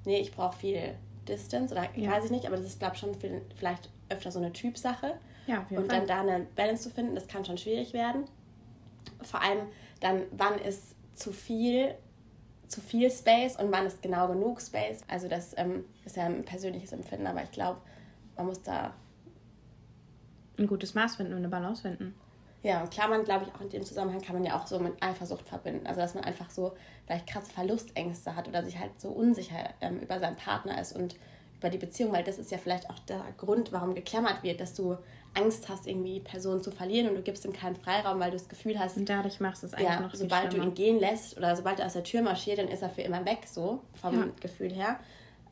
nee, 0.06 0.18
ich 0.20 0.32
brauche 0.32 0.56
viel 0.56 0.94
Distance 1.28 1.74
oder 1.74 1.86
Ja. 1.96 2.12
weiß 2.12 2.24
ich 2.26 2.30
nicht, 2.30 2.46
aber 2.46 2.56
das 2.56 2.64
ist, 2.66 2.78
glaube 2.78 2.94
ich, 2.94 3.00
schon 3.00 3.14
viel, 3.14 3.42
vielleicht 3.56 3.90
öfter 4.08 4.30
so 4.32 4.38
eine 4.38 4.52
Typsache. 4.52 5.14
Ja, 5.50 5.62
auf 5.62 5.70
jeden 5.70 5.82
Und 5.82 5.90
Fall. 5.90 6.06
dann 6.06 6.26
da 6.26 6.34
eine 6.34 6.46
Balance 6.54 6.84
zu 6.84 6.90
finden, 6.90 7.14
das 7.14 7.26
kann 7.26 7.44
schon 7.44 7.58
schwierig 7.58 7.92
werden. 7.92 8.24
Vor 9.22 9.42
allem 9.42 9.66
dann, 10.00 10.22
wann 10.30 10.58
ist 10.58 10.94
zu 11.14 11.32
viel, 11.32 11.94
zu 12.68 12.80
viel 12.80 13.10
Space 13.10 13.56
und 13.56 13.72
wann 13.72 13.84
ist 13.86 14.00
genau 14.00 14.28
genug 14.28 14.60
Space. 14.60 15.02
Also 15.08 15.26
das 15.28 15.54
ähm, 15.58 15.84
ist 16.04 16.16
ja 16.16 16.24
ein 16.26 16.44
persönliches 16.44 16.92
Empfinden, 16.92 17.26
aber 17.26 17.42
ich 17.42 17.50
glaube, 17.50 17.80
man 18.36 18.46
muss 18.46 18.62
da, 18.62 18.94
ein 20.58 20.66
gutes 20.66 20.94
Maß 20.94 21.16
finden 21.16 21.32
und 21.32 21.38
eine 21.38 21.48
Balance 21.48 21.82
finden. 21.82 22.14
ja, 22.62 22.82
und 22.82 22.90
Klammern, 22.90 23.24
glaube 23.24 23.46
ich, 23.46 23.54
auch 23.54 23.60
in 23.62 23.70
dem 23.70 23.84
Zusammenhang 23.84 24.20
kann 24.20 24.34
man 24.36 24.44
ja 24.44 24.56
auch 24.56 24.66
so 24.66 24.78
mit 24.78 25.02
Eifersucht 25.02 25.48
verbinden. 25.48 25.86
Also 25.86 26.00
dass 26.00 26.14
man 26.14 26.22
einfach 26.24 26.50
so 26.50 26.74
vielleicht 27.06 27.26
krasse 27.26 27.50
Verlustängste 27.50 28.36
hat 28.36 28.46
oder 28.46 28.62
sich 28.62 28.78
halt 28.78 29.00
so 29.00 29.08
unsicher 29.08 29.70
ähm, 29.80 29.98
über 30.00 30.20
seinen 30.20 30.36
Partner 30.36 30.80
ist 30.80 30.92
und 30.94 31.16
über 31.56 31.70
die 31.70 31.78
Beziehung, 31.78 32.12
weil 32.12 32.24
das 32.24 32.38
ist 32.38 32.50
ja 32.50 32.58
vielleicht 32.58 32.88
auch 32.88 32.98
der 33.00 33.22
Grund, 33.36 33.72
warum 33.72 33.94
geklammert 33.94 34.42
wird, 34.42 34.60
dass 34.60 34.74
du 34.74 34.96
Angst 35.34 35.68
hast, 35.68 35.86
irgendwie 35.86 36.14
die 36.14 36.20
Person 36.20 36.62
zu 36.62 36.70
verlieren 36.70 37.08
und 37.08 37.14
du 37.14 37.22
gibst 37.22 37.44
ihm 37.44 37.52
keinen 37.52 37.76
Freiraum, 37.76 38.18
weil 38.18 38.30
du 38.30 38.36
das 38.36 38.48
Gefühl 38.48 38.78
hast. 38.78 38.96
Und 38.96 39.08
dadurch 39.08 39.40
machst 39.40 39.62
du 39.62 39.66
es 39.66 39.74
eigentlich 39.74 39.88
ja, 39.88 40.00
noch 40.00 40.14
Sobald 40.14 40.52
du 40.52 40.56
ihn 40.58 40.74
gehen 40.74 40.98
lässt 40.98 41.36
oder 41.36 41.54
sobald 41.54 41.78
er 41.78 41.86
aus 41.86 41.92
der 41.92 42.04
Tür 42.04 42.22
marschiert, 42.22 42.58
dann 42.58 42.68
ist 42.68 42.82
er 42.82 42.90
für 42.90 43.02
immer 43.02 43.24
weg, 43.24 43.46
so 43.46 43.80
vom 44.00 44.18
ja. 44.18 44.28
Gefühl 44.40 44.72
her. 44.72 44.98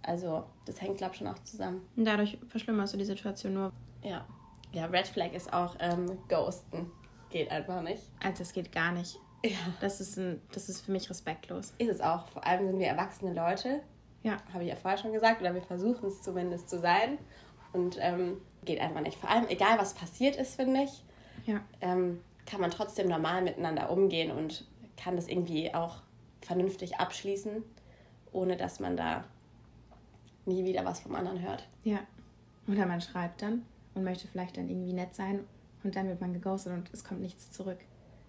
Also, 0.03 0.45
das 0.65 0.81
hängt, 0.81 0.99
glaube 0.99 1.13
ich, 1.13 1.19
schon 1.19 1.29
auch 1.29 1.39
zusammen. 1.45 1.87
Und 1.97 2.05
dadurch 2.05 2.39
verschlimmerst 2.49 2.95
du 2.95 2.99
die 2.99 3.05
Situation 3.05 3.55
nur. 3.55 3.73
Ja. 4.03 4.25
Ja, 4.73 4.87
Red 4.87 5.07
Flag 5.07 5.33
ist 5.33 5.53
auch 5.53 5.77
ähm, 5.81 6.19
Ghosten. 6.29 6.91
Geht 7.31 7.51
einfach 7.51 7.83
nicht. 7.83 8.03
Also, 8.23 8.39
das 8.39 8.53
geht 8.53 8.73
gar 8.73 8.93
nicht. 8.93 9.19
Ja. 9.45 9.57
Das 9.81 10.01
ist, 10.01 10.17
ein, 10.17 10.41
das 10.53 10.69
ist 10.69 10.81
für 10.85 10.93
mich 10.93 11.09
respektlos. 11.09 11.75
Ist 11.79 11.91
es 11.91 12.01
auch. 12.01 12.27
Vor 12.29 12.45
allem 12.47 12.67
sind 12.67 12.79
wir 12.79 12.87
erwachsene 12.87 13.33
Leute. 13.33 13.81
Ja. 14.23 14.39
Habe 14.53 14.65
ich 14.65 14.71
ja 14.71 14.77
vorher 14.77 14.99
schon 14.99 15.13
gesagt. 15.13 15.41
Oder 15.41 15.55
wir 15.55 15.63
versuchen 15.63 16.09
es 16.09 16.23
zumindest 16.23 16.69
zu 16.69 16.79
sein. 16.79 17.19
Und 17.73 17.99
ähm, 18.01 18.39
geht 18.65 18.81
einfach 18.81 19.01
nicht. 19.01 19.19
Vor 19.19 19.31
allem, 19.31 19.47
egal 19.49 19.79
was 19.79 19.95
passiert 19.95 20.37
ist, 20.37 20.57
finde 20.57 20.83
ich, 20.85 21.05
ja. 21.47 21.61
ähm, 21.81 22.21
kann 22.47 22.61
man 22.61 22.71
trotzdem 22.71 23.09
normal 23.09 23.43
miteinander 23.43 23.91
umgehen 23.91 24.31
und 24.31 24.67
kann 24.97 25.17
das 25.17 25.29
irgendwie 25.29 25.75
auch 25.75 26.03
vernünftig 26.41 26.99
abschließen, 26.99 27.63
ohne 28.33 28.57
dass 28.57 28.81
man 28.81 28.97
da 28.97 29.25
nie 30.47 30.65
wieder 30.65 30.85
was 30.85 31.01
vom 31.01 31.15
anderen 31.15 31.43
hört. 31.43 31.69
Ja. 31.85 32.01
Oder 32.67 32.87
man 32.87 33.01
schreibt 33.01 33.43
dann 33.43 33.65
und 33.95 34.05
möchte 34.05 34.29
vielleicht 34.29 34.57
dann 34.57 34.69
irgendwie 34.69 34.93
nett 34.93 35.15
sein 35.15 35.45
und 35.85 35.97
dann 35.97 36.09
wird 36.09 36.21
man 36.21 36.33
geghostet 36.33 36.73
und 36.73 36.91
es 36.93 37.05
kommt 37.05 37.21
nichts 37.21 37.51
zurück. 37.53 37.79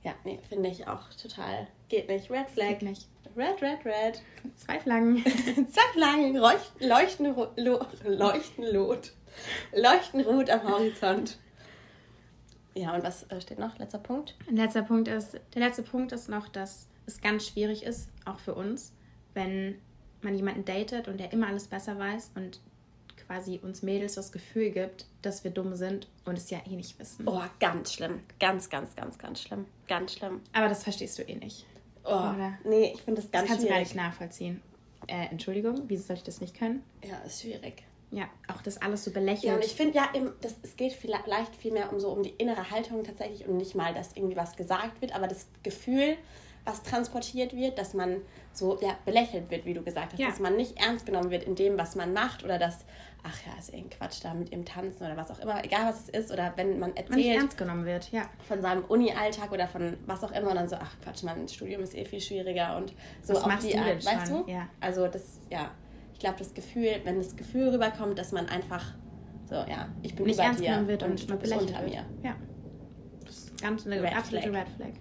Ja, 0.04 0.14
nee, 0.24 0.40
finde 0.48 0.70
ich 0.70 0.88
auch 0.88 1.10
total. 1.22 1.68
Geht 1.90 2.08
nicht. 2.08 2.32
Red 2.32 2.50
Flag. 2.50 2.80
Geht 2.80 2.82
nicht. 2.84 3.08
Red, 3.36 3.62
red, 3.62 3.86
red. 3.86 4.22
Zwei 4.56 4.80
Flaggen. 4.80 5.24
Zwei 5.72 5.94
Flaggen. 5.94 6.36
Leuchten, 6.36 6.88
leuchten, 6.88 7.36
lo, 7.58 7.86
leuchten, 8.06 8.64
lot. 8.66 9.12
Leuchten 9.74 10.22
rot 10.22 10.50
am 10.50 10.68
Horizont. 10.68 11.40
Ja, 12.76 12.96
und 12.96 13.04
was 13.04 13.24
äh, 13.24 13.42
steht 13.42 13.60
noch? 13.60 13.78
Letzter 13.78 14.00
Punkt? 14.00 14.36
Ein 14.48 14.56
letzter 14.56 14.84
Punkt 14.84 15.08
ist, 15.08 15.40
der 15.54 15.62
letzte 15.62 15.84
Punkt 15.84 16.12
ist 16.12 16.30
noch, 16.30 16.48
dass 16.48 16.88
es 17.06 17.22
ganz 17.22 17.48
schwierig 17.48 17.84
ist, 17.84 18.10
auch 18.26 18.40
für 18.40 18.54
uns, 18.56 18.94
wenn 19.34 19.80
man 20.22 20.36
jemanden 20.36 20.66
datet 20.66 21.08
und 21.08 21.20
der 21.20 21.34
immer 21.34 21.48
alles 21.48 21.68
besser 21.68 21.98
weiß 21.98 22.32
und 22.36 22.60
quasi 23.28 23.60
uns 23.62 23.84
Mädels 23.84 24.16
das 24.16 24.32
Gefühl 24.32 24.72
gibt, 24.72 25.06
dass 25.22 25.44
wir 25.44 25.52
dumm 25.52 25.76
sind 25.76 26.08
und 26.26 26.38
es 26.38 26.50
ja 26.50 26.60
eh 26.68 26.76
nicht 26.76 26.98
wissen. 27.00 27.28
Oh, 27.28 27.42
ganz 27.60 27.94
schlimm. 27.94 28.22
Ganz, 28.40 28.70
ganz, 28.70 28.96
ganz, 28.96 29.18
ganz 29.18 29.42
schlimm. 29.42 29.66
Ganz 29.88 30.14
schlimm. 30.14 30.42
Aber 30.54 30.68
das 30.70 30.84
verstehst 30.84 31.20
du 31.20 31.24
eh 31.24 31.36
nicht. 31.36 31.66
Oh, 32.04 32.10
Oder? 32.10 32.58
nee, 32.64 32.94
ich 32.94 33.02
finde 33.02 33.22
das 33.22 33.32
ganz 33.32 33.44
das 33.44 33.50
kannst 33.50 33.68
schwierig. 33.68 33.68
du 33.68 33.68
gar 33.68 33.80
nicht 33.80 33.96
nachvollziehen. 33.96 34.62
Äh, 35.08 35.28
Entschuldigung, 35.28 35.84
wieso 35.88 36.04
soll 36.04 36.16
ich 36.18 36.24
das 36.24 36.42
nicht 36.42 36.56
können? 36.58 36.84
Ja, 37.04 37.18
ist 37.20 37.42
schwierig. 37.42 37.84
Ja, 38.12 38.28
auch 38.48 38.62
das 38.62 38.82
alles 38.82 39.04
so 39.04 39.12
belächelt. 39.12 39.44
Ja, 39.44 39.56
und 39.56 39.64
ich 39.64 39.74
finde 39.74 39.98
ja, 39.98 40.10
im, 40.14 40.34
das, 40.42 40.56
es 40.64 40.76
geht 40.76 40.94
vielleicht 40.94 41.56
viel 41.56 41.72
mehr 41.72 41.92
um 41.92 42.00
so 42.00 42.10
um 42.10 42.24
die 42.24 42.32
innere 42.32 42.72
Haltung 42.72 43.04
tatsächlich 43.04 43.48
und 43.48 43.58
nicht 43.58 43.76
mal, 43.76 43.94
dass 43.94 44.16
irgendwie 44.16 44.36
was 44.36 44.56
gesagt 44.56 45.02
wird, 45.02 45.14
aber 45.14 45.28
das 45.28 45.48
Gefühl, 45.62 46.18
was 46.66 46.82
transportiert 46.84 47.56
wird, 47.56 47.78
dass 47.78 47.94
man 47.94 48.22
so 48.52 48.80
ja, 48.82 48.98
belächelt 49.06 49.50
wird, 49.52 49.66
wie 49.66 49.74
du 49.74 49.84
gesagt 49.84 50.14
hast, 50.14 50.20
ja. 50.20 50.28
dass 50.28 50.40
man 50.40 50.56
nicht 50.56 50.80
ernst 50.80 51.06
genommen 51.06 51.30
wird 51.30 51.44
in 51.44 51.56
dem, 51.56 51.78
was 51.78 51.96
man 51.96 52.12
macht 52.14 52.44
oder 52.44 52.58
dass, 52.58 52.80
ach 53.24 53.38
ja, 53.46 53.58
ist 53.60 53.70
irgendein 53.70 53.98
Quatsch 54.00 54.24
da 54.24 54.34
mit 54.34 54.52
ihm 54.52 54.66
tanzen 54.66 55.06
oder 55.06 55.16
was 55.16 55.30
auch 55.30 55.40
immer, 55.40 55.64
egal 55.64 55.88
was 55.88 56.02
es 56.02 56.10
ist 56.10 56.32
oder 56.32 56.54
wenn 56.56 56.80
man 56.80 56.90
erzählt. 56.92 57.10
Man 57.10 57.20
nicht 57.20 57.30
ernst 57.30 57.58
genommen 57.58 57.86
wird, 57.86 58.12
ja. 58.12 58.24
Von 58.48 58.62
seinem 58.62 58.86
Uni-Alltag 58.86 59.52
oder 59.52 59.68
von 59.68 59.98
was 60.08 60.24
auch 60.24 60.32
immer 60.32 60.50
und 60.50 60.56
dann 60.56 60.68
so, 60.68 60.78
ach 60.78 60.96
Quatsch, 61.04 61.22
mein 61.24 61.48
Studium 61.48 61.84
ist 61.84 61.96
eh 61.96 62.06
viel 62.06 62.22
schwieriger 62.22 62.76
und 62.76 62.94
so 63.22 63.36
was 63.36 63.44
auf 63.44 63.60
die 63.60 63.78
Art, 63.78 64.04
weißt 64.04 64.32
du? 64.32 64.44
Ja. 64.48 64.68
Also 64.82 65.08
das, 65.08 65.40
ja 65.52 65.72
ich 66.20 66.22
glaube, 66.22 66.40
das 66.40 66.54
Gefühl, 66.54 67.00
wenn 67.06 67.16
das 67.16 67.38
Gefühl 67.38 67.70
rüberkommt, 67.70 68.20
dass 68.20 68.34
man 68.34 68.50
einfach 68.50 68.94
so, 69.46 69.56
ja, 69.56 69.88
ich 70.02 70.14
bin 70.18 70.26
nicht 70.26 70.36
über 70.36 70.44
ernst 70.44 70.60
dir 70.60 70.86
wird 70.86 71.02
und, 71.02 71.12
und 71.12 71.30
du 71.30 71.38
bist 71.38 71.56
unter 71.56 71.82
mir. 71.82 72.06
Ja. 72.22 72.36
Das 73.26 73.38
ist 73.38 73.62
ganz 73.62 73.88
eine 73.88 74.04
Red 74.04 74.18
absolute 74.18 74.50
Flag. 74.50 74.66
Red 74.66 74.70
Flag. 74.76 74.92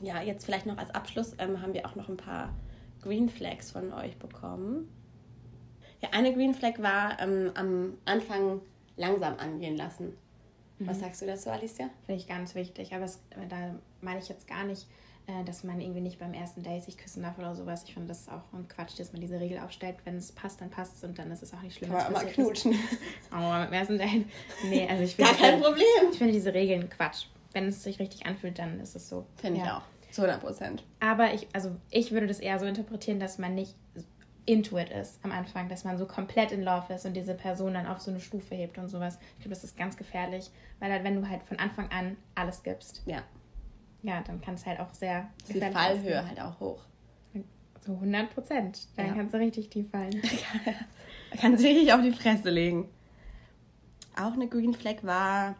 Ja, 0.00 0.22
jetzt 0.22 0.46
vielleicht 0.46 0.64
noch 0.64 0.78
als 0.78 0.94
Abschluss 0.94 1.34
ähm, 1.38 1.60
haben 1.60 1.74
wir 1.74 1.84
auch 1.86 1.94
noch 1.94 2.08
ein 2.08 2.16
paar 2.16 2.54
Green 3.02 3.28
Flags 3.28 3.70
von 3.70 3.92
euch 3.92 4.16
bekommen. 4.16 4.88
Ja, 6.00 6.08
eine 6.12 6.32
Green 6.32 6.54
Flag 6.54 6.78
war 6.78 7.20
ähm, 7.20 7.50
am 7.52 7.98
Anfang 8.06 8.62
langsam 8.96 9.36
angehen 9.36 9.76
lassen. 9.76 10.16
Was 10.78 10.96
mhm. 10.96 11.02
sagst 11.02 11.20
du 11.20 11.26
dazu, 11.26 11.50
Alicia? 11.50 11.90
Finde 12.06 12.22
ich 12.22 12.26
ganz 12.26 12.54
wichtig, 12.54 12.94
aber 12.94 13.04
es, 13.04 13.20
da 13.50 13.74
meine 14.00 14.20
ich 14.20 14.28
jetzt 14.30 14.48
gar 14.48 14.64
nicht 14.64 14.86
äh, 15.28 15.44
dass 15.44 15.62
man 15.62 15.78
irgendwie 15.80 16.00
nicht 16.00 16.18
beim 16.18 16.32
ersten 16.32 16.62
Date 16.62 16.84
sich 16.84 16.96
küssen 16.96 17.22
darf 17.22 17.38
oder 17.38 17.54
sowas. 17.54 17.84
Ich 17.84 17.92
finde 17.92 18.08
das 18.08 18.28
auch 18.28 18.50
ein 18.54 18.66
Quatsch, 18.66 18.98
dass 18.98 19.12
man 19.12 19.20
diese 19.20 19.38
Regel 19.38 19.58
aufstellt. 19.58 19.96
Wenn 20.04 20.16
es 20.16 20.32
passt, 20.32 20.60
dann 20.62 20.70
passt 20.70 20.96
es 20.96 21.04
und 21.04 21.18
dann 21.18 21.30
ist 21.30 21.42
es 21.42 21.52
auch 21.52 21.60
nicht 21.60 21.76
schlimm. 21.76 21.94
Aber 21.94 22.10
mal 22.10 22.26
knutschen. 22.26 22.74
Aber 23.30 23.64
beim 23.64 23.72
ersten 23.74 23.98
Date. 23.98 24.26
Nee, 24.64 24.88
also 24.88 25.04
ich 25.04 25.16
finde. 25.16 25.30
Gar 25.30 25.40
kein 25.40 25.60
Problem. 25.60 25.84
Ich 26.10 26.16
finde 26.16 26.32
diese 26.32 26.54
Regeln 26.54 26.88
Quatsch. 26.88 27.26
Wenn 27.52 27.66
es 27.66 27.82
sich 27.82 27.98
richtig 27.98 28.24
anfühlt, 28.26 28.58
dann 28.58 28.80
ist 28.80 28.96
es 28.96 29.08
so. 29.08 29.26
Finde 29.36 29.60
ja. 29.60 29.64
ich 29.66 29.72
auch. 29.72 29.82
Zu 30.12 30.22
100 30.22 30.40
Prozent. 30.40 30.84
Aber 31.00 31.34
ich, 31.34 31.46
also 31.52 31.76
ich 31.90 32.12
würde 32.12 32.26
das 32.26 32.40
eher 32.40 32.58
so 32.58 32.64
interpretieren, 32.64 33.20
dass 33.20 33.36
man 33.36 33.54
nicht 33.54 33.74
into 34.46 34.78
it 34.78 34.88
ist 34.88 35.20
am 35.22 35.30
Anfang, 35.30 35.68
dass 35.68 35.84
man 35.84 35.98
so 35.98 36.06
komplett 36.06 36.52
in 36.52 36.62
Love 36.62 36.94
ist 36.94 37.04
und 37.04 37.12
diese 37.12 37.34
Person 37.34 37.74
dann 37.74 37.86
auf 37.86 38.00
so 38.00 38.10
eine 38.10 38.20
Stufe 38.20 38.54
hebt 38.54 38.78
und 38.78 38.88
sowas. 38.88 39.18
Ich 39.36 39.40
glaube, 39.40 39.50
das 39.50 39.62
ist 39.62 39.76
ganz 39.76 39.98
gefährlich, 39.98 40.50
weil 40.80 40.90
halt, 40.90 41.04
wenn 41.04 41.20
du 41.20 41.28
halt 41.28 41.42
von 41.42 41.58
Anfang 41.58 41.90
an 41.90 42.16
alles 42.34 42.62
gibst, 42.62 43.02
ja 43.04 43.22
ja, 44.02 44.22
dann 44.22 44.40
kann 44.40 44.54
es 44.54 44.66
halt 44.66 44.80
auch 44.80 44.92
sehr. 44.92 45.28
Die 45.48 45.60
Fallhöhe 45.60 46.26
halt 46.26 46.40
auch 46.40 46.58
hoch. 46.60 46.82
So 47.80 47.92
100 47.94 48.34
Prozent. 48.34 48.86
Dann 48.96 49.06
ja. 49.08 49.14
kannst 49.14 49.34
du 49.34 49.38
richtig 49.38 49.70
tief 49.70 49.90
fallen. 49.90 50.20
kannst 51.40 51.62
du 51.62 51.68
richtig 51.68 51.92
auf 51.92 52.02
die 52.02 52.12
Fresse 52.12 52.50
legen. 52.50 52.88
Auch 54.16 54.32
eine 54.32 54.48
Green 54.48 54.74
Flag 54.74 54.96
war, 55.02 55.54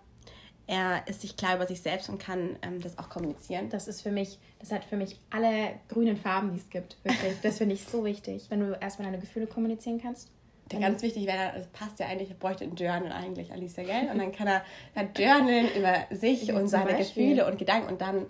er 0.68 1.08
ist 1.08 1.22
sich 1.22 1.36
klar 1.36 1.56
über 1.56 1.66
sich 1.66 1.80
selbst 1.80 2.10
und 2.10 2.18
kann 2.18 2.56
ähm, 2.60 2.80
das 2.82 2.98
auch 2.98 3.08
kommunizieren. 3.08 3.70
Das 3.70 3.88
ist 3.88 4.02
für 4.02 4.10
mich, 4.10 4.38
das 4.58 4.70
hat 4.70 4.84
für 4.84 4.96
mich 4.96 5.18
alle 5.30 5.80
grünen 5.88 6.16
Farben, 6.16 6.52
die 6.52 6.58
es 6.58 6.68
gibt. 6.68 6.98
Wirklich. 7.02 7.40
Das 7.42 7.58
finde 7.58 7.74
ich 7.74 7.84
so 7.84 8.04
wichtig, 8.04 8.46
wenn 8.50 8.60
du 8.60 8.76
erstmal 8.78 9.06
deine 9.06 9.20
Gefühle 9.20 9.46
kommunizieren 9.46 9.98
kannst. 10.00 10.30
Der 10.70 10.80
ganz 10.80 11.02
wichtig 11.02 11.26
wäre, 11.26 11.52
das 11.54 11.66
passt 11.68 11.98
ja 11.98 12.06
eigentlich, 12.06 12.30
er 12.30 12.36
bräuchte 12.36 12.64
ein 12.64 12.74
Journal 12.74 13.12
eigentlich, 13.12 13.52
Alicia, 13.52 13.84
gell? 13.84 14.10
Und 14.12 14.18
dann 14.18 14.32
kann 14.32 14.46
er 14.46 14.62
dann 14.94 15.10
journalen 15.16 15.68
über 15.76 15.94
sich 16.10 16.52
und 16.52 16.68
seine. 16.68 16.96
Gefühle 16.96 17.46
und 17.46 17.58
Gedanken 17.58 17.92
und 17.92 18.00
dann 18.00 18.26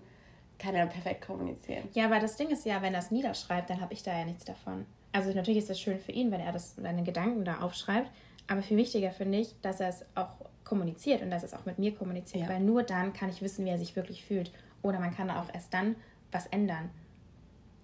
kann 0.59 0.75
er 0.75 0.87
perfekt 0.87 1.27
kommunizieren. 1.27 1.89
Ja, 1.95 2.07
aber 2.07 2.19
das 2.19 2.37
Ding 2.37 2.49
ist 2.49 2.65
ja, 2.65 2.83
wenn 2.83 2.95
er 2.95 3.01
es 3.01 3.11
niederschreibt, 3.11 3.71
dann 3.71 3.81
habe 3.81 3.93
ich 3.93 4.03
da 4.03 4.17
ja 4.17 4.25
nichts 4.25 4.45
davon. 4.45 4.87
Also 5.13 5.33
natürlich 5.33 5.59
ist 5.59 5.71
das 5.71 5.81
schön 5.81 5.99
für 5.99 6.13
ihn, 6.13 6.31
wenn 6.31 6.41
er 6.41 6.53
das, 6.53 6.75
seine 6.77 7.03
Gedanken 7.03 7.45
da 7.45 7.61
aufschreibt, 7.61 8.11
aber 8.47 8.63
viel 8.63 8.77
wichtiger 8.77 9.11
finde 9.11 9.39
ich, 9.39 9.55
dass 9.63 9.81
er 9.81 9.89
es 9.89 10.05
auch 10.15 10.29
kommuniziert 10.65 11.23
und 11.23 11.31
dass 11.31 11.43
er 11.43 11.49
es 11.49 11.55
auch 11.55 11.65
mit 11.65 11.79
mir 11.79 11.95
kommuniziert, 11.95 12.45
ja. 12.45 12.51
weil 12.51 12.61
nur 12.61 12.83
dann 12.83 13.13
kann 13.13 13.31
ich 13.31 13.41
wissen, 13.41 13.65
wie 13.65 13.71
er 13.71 13.79
sich 13.79 13.97
wirklich 13.97 14.25
fühlt. 14.25 14.53
Oder 14.83 15.01
man 15.01 15.15
kann 15.15 15.31
auch 15.31 15.53
erst 15.53 15.73
dann 15.73 15.97
was 16.31 16.47
ändern. 16.47 16.91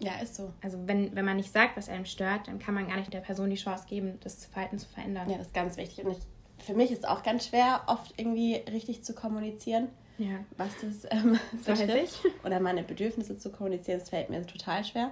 Ja, 0.01 0.17
ist 0.23 0.35
so. 0.35 0.53
Also 0.61 0.79
wenn, 0.87 1.15
wenn 1.15 1.25
man 1.25 1.37
nicht 1.37 1.53
sagt, 1.53 1.77
was 1.77 1.89
einem 1.89 2.05
stört, 2.05 2.49
dann 2.49 2.59
kann 2.59 2.75
man 2.75 2.89
gar 2.89 2.97
nicht 2.97 3.13
der 3.13 3.21
Person 3.21 3.51
die 3.51 3.57
Chance 3.57 3.87
geben, 3.89 4.19
das 4.21 4.47
Verhalten 4.47 4.79
zu 4.79 4.89
verändern. 4.89 5.31
Ja, 5.31 5.39
das 5.39 5.49
ist 5.49 5.55
ganz 5.55 5.77
wichtig. 5.77 6.05
Und 6.05 6.13
ich, 6.13 6.65
für 6.65 6.75
mich 6.75 6.91
ist 6.91 7.01
es 7.01 7.05
auch 7.05 7.23
ganz 7.23 7.47
schwer, 7.47 7.83
oft 7.87 8.13
irgendwie 8.17 8.57
richtig 8.71 9.05
zu 9.05 9.15
kommunizieren. 9.15 9.89
Ja. 10.19 10.45
Was 10.57 10.73
das 10.81 11.11
ähm, 11.11 11.39
betrifft. 11.65 12.21
Oder 12.45 12.61
meine 12.61 12.83
Bedürfnisse 12.83 13.39
zu 13.39 13.51
kommunizieren, 13.51 14.01
das 14.01 14.11
fällt 14.11 14.31
mir 14.31 14.45
total 14.47 14.85
schwer. 14.85 15.11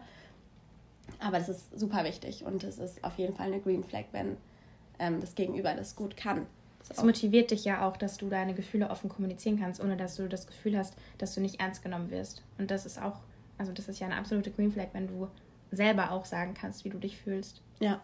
Aber 1.18 1.38
das 1.38 1.48
ist 1.48 1.78
super 1.78 2.04
wichtig 2.04 2.44
und 2.44 2.64
es 2.64 2.78
ist 2.78 3.02
auf 3.04 3.16
jeden 3.18 3.34
Fall 3.34 3.46
eine 3.46 3.60
Green 3.60 3.84
Flag, 3.84 4.04
wenn 4.12 4.36
ähm, 4.98 5.20
das 5.20 5.34
Gegenüber 5.34 5.74
das 5.74 5.96
gut 5.96 6.16
kann. 6.16 6.46
Es 6.88 7.02
motiviert 7.02 7.50
dich 7.52 7.64
ja 7.64 7.86
auch, 7.86 7.96
dass 7.96 8.16
du 8.16 8.28
deine 8.28 8.54
Gefühle 8.54 8.90
offen 8.90 9.08
kommunizieren 9.08 9.58
kannst, 9.58 9.80
ohne 9.80 9.96
dass 9.96 10.16
du 10.16 10.28
das 10.28 10.46
Gefühl 10.46 10.76
hast, 10.76 10.94
dass 11.18 11.34
du 11.34 11.40
nicht 11.40 11.60
ernst 11.60 11.82
genommen 11.82 12.10
wirst. 12.10 12.42
Und 12.58 12.70
das 12.70 12.86
ist 12.86 13.00
auch 13.00 13.20
also 13.58 13.72
das 13.72 13.88
ist 13.88 14.00
ja 14.00 14.06
eine 14.06 14.16
absolute 14.16 14.50
Green 14.50 14.72
Flag, 14.72 14.88
wenn 14.92 15.06
du 15.06 15.28
selber 15.70 16.12
auch 16.12 16.24
sagen 16.24 16.54
kannst, 16.54 16.84
wie 16.84 16.90
du 16.90 16.98
dich 16.98 17.16
fühlst. 17.16 17.62
Ja. 17.80 18.00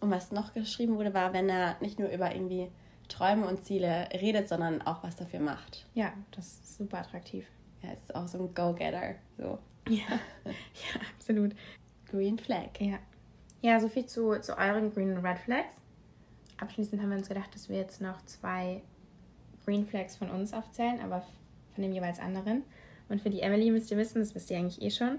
Und 0.00 0.10
was 0.10 0.32
noch 0.32 0.52
geschrieben 0.52 0.96
wurde, 0.96 1.14
war, 1.14 1.32
wenn 1.32 1.48
er 1.48 1.76
nicht 1.80 1.98
nur 1.98 2.08
über 2.08 2.34
irgendwie 2.34 2.70
Träume 3.08 3.46
und 3.46 3.64
Ziele 3.64 4.08
redet, 4.12 4.48
sondern 4.48 4.82
auch 4.82 5.02
was 5.02 5.16
dafür 5.16 5.40
macht. 5.40 5.86
Ja, 5.94 6.12
das 6.32 6.46
ist 6.46 6.76
super 6.78 6.98
attraktiv. 6.98 7.46
Ja, 7.82 7.92
ist 7.92 8.14
auch 8.14 8.26
so 8.28 8.38
ein 8.38 8.54
Go-Getter. 8.54 9.14
So. 9.38 9.58
Ja. 9.88 10.18
ja, 10.44 11.00
absolut. 11.14 11.54
Green 12.10 12.40
Flag. 12.40 12.80
Ja. 12.80 12.98
Ja, 13.62 13.78
so 13.78 13.88
viel 13.88 14.04
zu, 14.06 14.40
zu 14.40 14.58
euren 14.58 14.92
Green 14.92 15.16
und 15.16 15.24
Red 15.24 15.38
Flags. 15.38 15.68
Abschließend 16.58 17.00
haben 17.00 17.10
wir 17.10 17.18
uns 17.18 17.28
gedacht, 17.28 17.54
dass 17.54 17.68
wir 17.68 17.76
jetzt 17.76 18.00
noch 18.00 18.20
zwei 18.26 18.82
Green 19.64 19.86
Flags 19.86 20.16
von 20.16 20.28
uns 20.28 20.52
aufzählen, 20.52 21.00
aber 21.00 21.24
von 21.74 21.82
dem 21.82 21.92
jeweils 21.92 22.18
anderen. 22.18 22.64
Und 23.08 23.20
für 23.20 23.30
die 23.30 23.40
Emily 23.40 23.70
müsst 23.70 23.90
ihr 23.90 23.96
wissen, 23.96 24.18
das 24.18 24.34
wisst 24.34 24.50
ihr 24.50 24.58
eigentlich 24.58 24.82
eh 24.82 24.90
schon, 24.90 25.18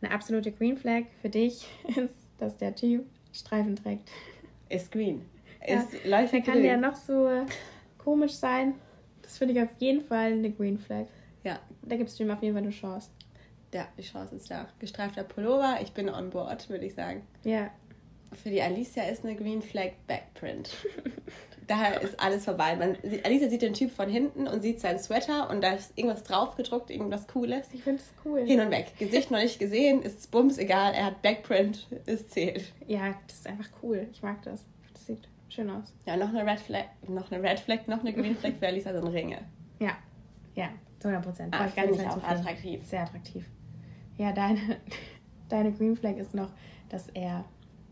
eine 0.00 0.12
absolute 0.12 0.52
Green 0.52 0.76
Flag 0.76 1.04
für 1.22 1.28
dich 1.28 1.66
ist, 1.96 2.14
dass 2.38 2.56
der 2.56 2.74
Typ 2.74 3.04
Streifen 3.32 3.76
trägt. 3.76 4.10
Ist 4.68 4.90
green. 4.90 5.22
Ist 5.64 5.92
ja, 6.04 6.18
leuchtend 6.20 6.46
Der 6.46 6.54
kann 6.54 6.64
ja 6.64 6.76
noch 6.76 6.96
so 6.96 7.28
komisch 7.98 8.32
sein. 8.32 8.74
Das 9.22 9.38
finde 9.38 9.54
ich 9.54 9.60
auf 9.60 9.70
jeden 9.78 10.00
Fall 10.00 10.32
eine 10.32 10.50
Green 10.50 10.78
Flag. 10.78 11.06
Ja. 11.44 11.60
Da 11.82 11.96
gibst 11.96 12.18
du 12.18 12.24
ihm 12.24 12.30
auf 12.30 12.42
jeden 12.42 12.54
Fall 12.54 12.62
eine 12.62 12.72
Chance. 12.72 13.10
Ja, 13.74 13.86
die 13.98 14.02
Chance 14.02 14.36
ist 14.36 14.50
da. 14.50 14.68
Gestreifter 14.78 15.22
Pullover, 15.22 15.78
ich 15.82 15.92
bin 15.92 16.08
on 16.08 16.30
board, 16.30 16.68
würde 16.70 16.86
ich 16.86 16.94
sagen. 16.94 17.22
Ja. 17.44 17.70
Für 18.32 18.48
die 18.48 18.62
Alicia 18.62 19.04
ist 19.04 19.24
eine 19.24 19.36
Green 19.36 19.60
Flag 19.60 19.92
Backprint. 20.06 20.70
Daher 21.66 22.00
ist 22.00 22.20
alles 22.20 22.44
vorbei. 22.44 22.76
Man, 22.76 22.96
Alicia 23.24 23.48
sieht 23.48 23.62
den 23.62 23.72
Typ 23.74 23.90
von 23.90 24.08
hinten 24.08 24.46
und 24.46 24.62
sieht 24.62 24.80
seinen 24.80 24.98
Sweater 24.98 25.50
und 25.50 25.62
da 25.62 25.72
ist 25.72 25.92
irgendwas 25.96 26.22
drauf 26.22 26.54
gedruckt, 26.56 26.90
irgendwas 26.90 27.26
Cooles. 27.26 27.66
Ich 27.72 27.82
finde 27.82 28.00
es 28.00 28.12
cool. 28.24 28.40
Hin 28.46 28.60
und 28.60 28.70
weg. 28.70 28.92
Gesicht 28.98 29.30
noch 29.30 29.40
nicht 29.40 29.58
gesehen, 29.58 30.02
ist 30.02 30.30
Bums 30.30 30.58
egal. 30.58 30.94
Er 30.94 31.06
hat 31.06 31.22
Backprint, 31.22 31.88
es 32.06 32.28
zählt. 32.28 32.72
Ja, 32.86 33.14
das 33.26 33.38
ist 33.38 33.46
einfach 33.48 33.68
cool. 33.82 34.06
Ich 34.12 34.22
mag 34.22 34.42
das. 34.42 34.64
Das 34.92 35.06
sieht 35.06 35.28
schön 35.48 35.68
aus. 35.70 35.92
Ja, 36.04 36.16
noch 36.16 36.28
eine 36.28 36.46
Red 36.46 36.60
Flag, 36.60 36.84
noch 37.08 37.30
eine 37.32 37.42
Red 37.42 37.58
Flag, 37.58 37.86
noch 37.88 38.00
eine 38.00 38.12
Green 38.12 38.36
Flag 38.36 38.52
für 38.60 38.68
Alicia 38.68 38.92
sind 38.92 39.08
Ringe. 39.08 39.38
Ja, 39.80 39.96
ja, 40.54 40.68
zu 41.00 41.08
100 41.08 41.24
Prozent. 41.24 41.54
Ah, 41.54 41.66
Brauche 41.74 41.90
ich 41.90 42.06
auch 42.08 42.22
attraktiv. 42.22 42.84
Sehr 42.86 43.02
attraktiv. 43.02 43.44
Ja, 44.18 44.32
deine, 44.32 44.60
deine 45.48 45.72
Green 45.72 45.96
Flag 45.96 46.16
ist 46.16 46.34
noch, 46.34 46.50
dass 46.88 47.08
er 47.08 47.44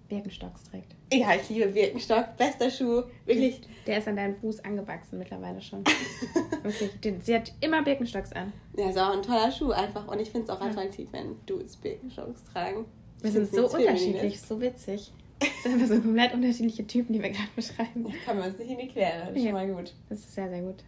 Birkenstocks 0.09 0.64
trägt. 0.64 0.94
Ja, 1.12 1.34
ich 1.34 1.48
liebe 1.48 1.68
Birkenstock. 1.68 2.36
Bester 2.36 2.70
Schuh. 2.70 3.02
Wirklich. 3.24 3.61
Der 3.86 3.98
ist 3.98 4.09
an 4.09 4.16
deinem 4.16 4.36
Fuß 4.36 4.64
angewachsen 4.64 5.18
mittlerweile 5.18 5.61
schon. 5.62 5.82
Wirklich. 6.62 6.90
Sie 7.24 7.34
hat 7.34 7.52
immer 7.61 7.82
Birkenstocks 7.82 8.32
an. 8.32 8.52
Ja, 8.76 8.88
ist 8.90 8.98
auch 8.98 9.12
ein 9.12 9.22
toller 9.22 9.50
Schuh 9.50 9.70
einfach. 9.72 10.07
Und 10.09 10.20
ich 10.20 10.30
finde 10.30 10.44
es 10.44 10.50
auch 10.50 10.61
attraktiv, 10.61 11.09
wenn 11.12 11.36
Dudes 11.46 11.76
Birkenstocks 11.76 12.44
tragen. 12.52 12.84
Wir 13.20 13.28
Ich 13.28 13.34
sind 13.34 13.50
so 13.52 13.68
unterschiedlich, 13.70 14.40
so 14.40 14.61
witzig. 14.61 15.12
Das 15.38 15.48
sind 15.62 15.74
einfach 15.74 15.88
so 15.96 16.00
komplett 16.00 16.34
unterschiedliche 16.34 16.86
Typen, 16.86 17.12
die 17.14 17.22
wir 17.22 17.30
gerade 17.30 17.48
beschreiben. 17.57 18.05
Da 18.05 18.11
kann 18.24 18.38
man 18.38 18.50
uns 18.50 18.59
nicht 18.59 18.70
in 18.70 18.78
die 18.78 18.88
Quere. 18.88 19.20
Das 19.26 19.30
ist 19.30 19.36
Ja. 19.42 19.44
schon 19.44 19.52
mal 19.52 19.68
gut. 19.72 19.94
Das 20.09 20.18
ist 20.20 20.34
sehr, 20.34 20.48
sehr 20.48 20.61
gut. 20.62 20.84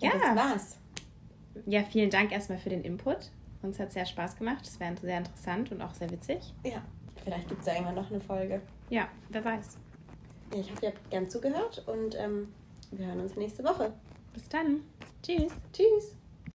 Ja, 0.00 0.10
Ja. 0.12 0.18
das 0.34 0.36
war's. 0.36 0.78
Ja, 1.66 1.82
vielen 1.82 2.10
Dank 2.10 2.30
erstmal 2.32 2.58
für 2.58 2.70
den 2.70 2.82
Input. 2.82 3.30
Uns 3.62 3.78
hat 3.80 3.92
sehr 3.92 4.06
Spaß 4.06 4.36
gemacht. 4.36 4.64
Es 4.66 4.78
war 4.78 4.94
sehr 5.00 5.18
interessant 5.18 5.72
und 5.72 5.82
auch 5.82 5.92
sehr 5.94 6.10
witzig. 6.10 6.38
Ja. 6.64 6.82
Vielleicht 7.24 7.48
gibt 7.48 7.60
es 7.60 7.66
ja 7.66 7.74
irgendwann 7.74 7.96
noch 7.96 8.10
eine 8.10 8.20
Folge. 8.20 8.60
Ja, 8.90 9.08
wer 9.28 9.44
weiß. 9.44 9.78
Ich 10.54 10.70
hoffe, 10.70 10.86
ihr 10.86 10.88
habt 10.88 11.10
gern 11.10 11.28
zugehört 11.28 11.82
und 11.86 12.14
ähm, 12.18 12.52
wir 12.90 13.06
hören 13.06 13.20
uns 13.20 13.36
nächste 13.36 13.64
Woche. 13.64 13.92
Bis 14.32 14.48
dann. 14.48 14.80
Tschüss. 15.22 15.52
Tschüss. 15.72 16.17